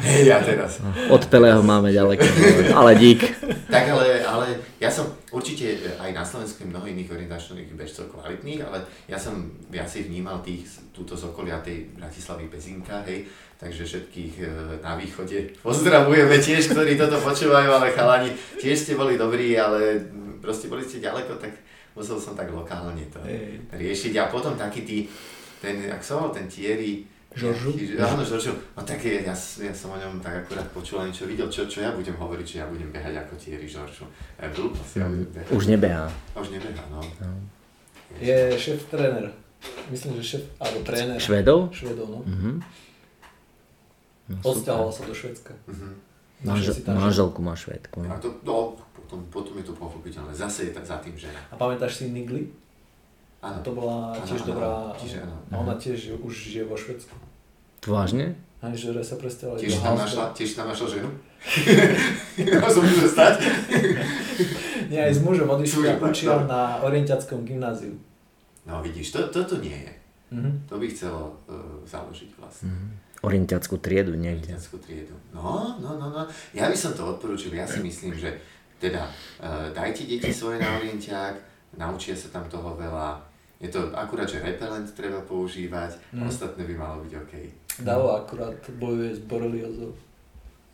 [0.00, 0.80] Hej, ja teraz.
[1.12, 2.24] Od Pelého máme ďaleko.
[2.72, 3.20] Ale dík.
[3.68, 4.46] Tak ale, ale
[4.80, 9.52] ja som určite e, aj na Slovensku mnoho iných orientačných bežcov kvalitných, ale ja som
[9.68, 14.44] viacej vnímal tých túto z okolia tej Bratislavy Pezinka, hej, takže všetkých e,
[14.84, 18.30] na východe pozdravujeme tiež, ktorí toto počúvajú, ale chalani,
[18.60, 20.04] tiež ste boli dobrí, ale
[20.40, 21.52] proste boli ste ďaleko, tak
[21.96, 23.20] musel som tak lokálne to
[23.72, 24.98] riešiť a potom taký tí,
[25.62, 27.72] ten, ak som ten Thierry, Žoržu?
[27.96, 28.52] Áno, Žoržu.
[28.76, 31.64] No tak je, ja, ja som o ňom tak akurát počul a niečo videl, čo,
[31.64, 34.04] čo ja budem hovoriť, že ja budem behať ako Thierry Žoržu.
[34.36, 35.48] Ja blbosť, ja budem behať.
[35.48, 36.06] Už nebehá.
[36.36, 37.00] Už nebeha, no.
[38.20, 39.32] Je šéf tréner.
[39.88, 41.16] Myslím, že šéf, alebo tréner.
[41.16, 41.72] Švedov?
[41.72, 42.20] Švedov, no.
[42.26, 42.52] Mhm.
[44.28, 45.56] No, Odsťahoval sa do Švedska.
[45.70, 45.88] Mhm.
[46.42, 47.04] Našiel Manžel, si tam ženu.
[47.06, 47.98] manželku má švédku.
[48.02, 50.34] A to, no, potom, potom je to pochopiteľné.
[50.34, 51.38] Zase je tak za tým žena.
[51.48, 52.50] A pamätáš si Nigli?
[53.42, 53.58] Áno.
[53.66, 54.70] To bola Áno, tiež áno, dobrá...
[54.94, 55.36] tiež áno.
[55.50, 57.14] Ona tiež už žije vo Švedsku.
[57.82, 58.38] Vážne?
[58.62, 61.10] Aj že sa presťahovali Tiež tam našla, tiež tam našla ženu?
[62.62, 63.34] Môžem môže stať?
[64.86, 67.98] Nie, aj s mužom odišiel a Mužom, učil tak, na orientiackom gymnáziu.
[68.62, 69.92] No vidíš, to, toto nie je.
[70.30, 70.70] Mhm.
[70.70, 72.70] To by chcelo uh, založiť vlastne.
[73.22, 74.54] Orientiackú triedu niekde.
[74.54, 75.14] Orientiackú triedu.
[75.34, 76.22] No, no, no, no.
[76.54, 77.54] Ja by som to odporúčil.
[77.54, 78.38] Ja si myslím, že
[78.82, 79.06] teda
[79.42, 81.34] uh, dajte deti svoje na orientiák,
[81.74, 83.31] naučia sa tam toho veľa.
[83.62, 86.26] Je to akurát, že repelent treba používať, Mm.
[86.26, 87.32] ostatné by malo byť OK.
[87.86, 89.94] Davo akurát bojuje s boreliózou.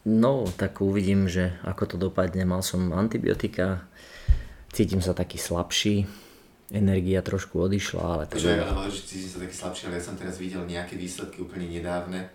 [0.09, 2.49] No, tak uvidím, že ako to dopadne.
[2.49, 3.85] Mal som antibiotika,
[4.73, 6.09] cítim sa taký slabší,
[6.73, 10.17] energia trošku odišla, ale to Takže ale že cítim sa taký slabší, ale ja som
[10.17, 12.33] teraz videl nejaké výsledky úplne nedávne.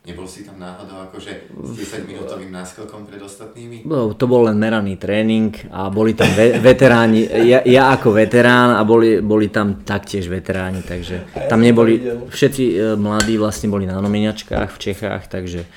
[0.00, 3.84] Nebol si tam náhodou akože s 10 minútovým náskokom pred ostatnými?
[3.84, 8.80] No, to bol len meraný tréning a boli tam ve- veteráni, ja, ja ako veterán
[8.80, 12.00] a boli, boli tam taktiež veteráni, takže ja tam neboli,
[12.32, 15.68] všetci e, mladí vlastne boli na nominačkách v Čechách, takže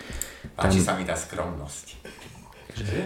[0.55, 1.85] Páči sa mi tá skromnosť.
[2.79, 2.99] Že?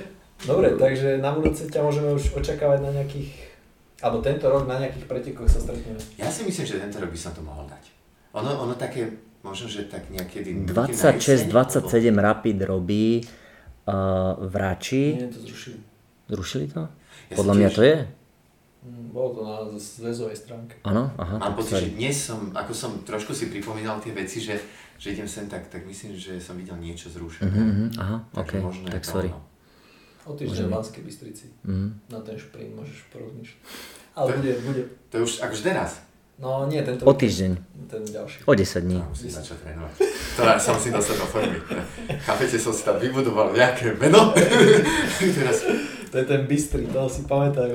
[0.46, 3.50] Dobre, takže na budúce ťa môžeme už očakávať na nejakých
[4.06, 5.98] Alebo tento rok na nejakých pretekoch sa stretneme.
[6.22, 7.90] Ja si myslím, že tento rok by som to mohol dať.
[8.38, 9.10] Ono, ono také,
[9.44, 10.66] možno, že tak niekedy...
[10.66, 11.48] 26-27
[12.14, 15.04] Rapid robí uh, v Rači.
[15.18, 15.78] Nie, to zrušili.
[16.28, 16.84] Zrušili to?
[17.32, 17.98] Ja Podľa mňa tiež- to je.
[18.88, 20.76] Mm, Bolo to na zväzovej stránke.
[20.86, 24.56] Áno, aha, Mám pocit, že dnes som, ako som trošku si pripomínal tie veci, že,
[24.96, 27.52] že idem sem, tak, tak myslím, že som videl niečo zrušené.
[27.52, 29.32] Mhm, mhm, aha, ok, Takže možno tak to sorry.
[30.28, 31.46] O týždeň v Banskej Bystrici.
[31.64, 32.12] Mhm.
[32.12, 33.60] Na ten šprint môžeš porozmýšľať.
[34.18, 34.84] Ale bude, bude.
[35.14, 36.04] To je už akože teraz.
[36.38, 37.52] No nie, tento O týždeň,
[37.90, 38.46] ten ďalší.
[38.46, 39.02] o 10 dní.
[39.02, 39.94] To musím začať trénovať.
[40.38, 41.58] To ja som si dostal do formy.
[42.22, 44.38] Chápete, som si tam vybudoval nejaké meno.
[45.38, 45.66] teraz,
[46.08, 47.74] To je ten Bystry, toho si pamätajú.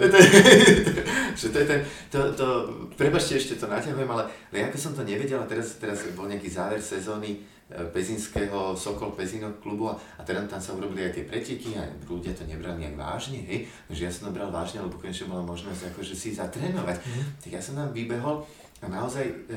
[1.35, 2.47] že to je ten, to, to,
[2.95, 6.49] prepačte, ešte to naťahujem, ale ale ako som to nevedel a teraz, teraz bol nejaký
[6.49, 7.43] záver sezóny
[7.93, 12.37] Pezinského, Sokol Pezinok klubu a, a teda tam sa urobili aj tie preteky a ľudia
[12.37, 15.95] to nebrali nejak vážne, hej, takže ja som to bral vážne, lebo konečne bola možnosť
[15.95, 16.97] akože si zatrénovať.
[17.41, 18.45] Tak ja som tam vybehol
[18.83, 19.57] a naozaj, e,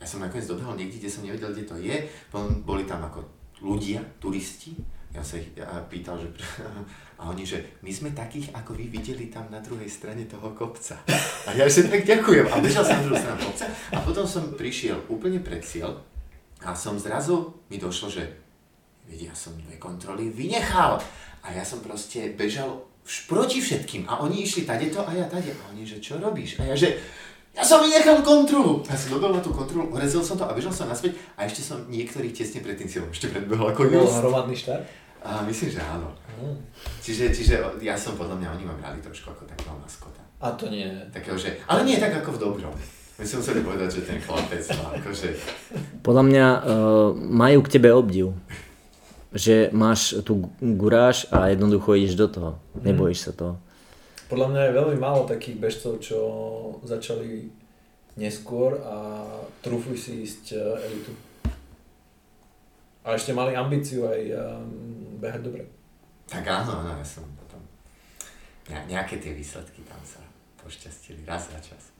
[0.00, 1.96] ja som nakoniec dobehol niekde, kde som nevedel, kde to je,
[2.32, 3.24] potom boli tam ako
[3.60, 4.76] ľudia, turisti,
[5.16, 6.28] ja sa ich ja pýtal, že
[7.20, 11.00] a oni, že my sme takých, ako vy videli tam na druhej strane toho kopca.
[11.48, 12.44] A ja že tak ďakujem.
[12.52, 15.96] A bežal som na druhú stranu kopca a potom som prišiel úplne pred cieľ
[16.64, 18.24] a som zrazu, mi došlo, že
[19.12, 20.98] ja som dve kontroly vynechal.
[21.46, 22.82] A ja som proste bežal
[23.30, 25.54] proti všetkým a oni išli tadeto a ja tade.
[25.54, 26.58] A oni, že čo robíš?
[26.58, 26.98] A ja, že
[27.54, 28.82] ja som vynechal kontrolu.
[28.90, 31.46] A ja som dobehol na tú kontrolu, urezil som to a bežal som naspäť a
[31.46, 34.18] ešte som niektorých tesne pred tým cieľom ešte predbehol ako Bol just.
[34.18, 34.84] hromadný štart.
[35.26, 36.10] A myslím, že áno.
[36.38, 36.58] Mm.
[37.02, 40.22] Čiže, čiže ja som podľa mňa, oni ma brali trošku ako takého maskota.
[40.42, 40.86] A to nie.
[41.10, 42.74] Takého, že, ale nie tak ako v dobrom.
[43.16, 45.28] My museli povedať, že ten chlapec má akože...
[46.04, 46.60] Podľa mňa uh,
[47.16, 48.36] majú k tebe obdiv.
[49.32, 52.50] Že máš tú guráž a jednoducho ideš do toho.
[52.76, 53.54] Nebojíš sa toho.
[54.28, 56.18] Podľa mňa je veľmi málo takých bežcov, čo
[56.84, 57.48] začali
[58.20, 59.24] neskôr a
[59.60, 61.12] trúfli si ísť e, elitu.
[63.06, 64.66] A ešte mali ambíciu aj um,
[65.22, 65.62] behať dobre.
[66.26, 67.62] Tak áno, áno, ja som potom...
[68.66, 70.18] Ne, nejaké tie výsledky tam sa
[70.58, 71.95] pošťastili raz za čas.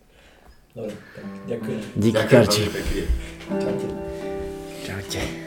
[0.77, 1.81] Dobre, tak ďakujem.
[1.97, 2.63] Díky, Karči.
[3.49, 3.87] Čaute.
[4.85, 5.46] Čaute.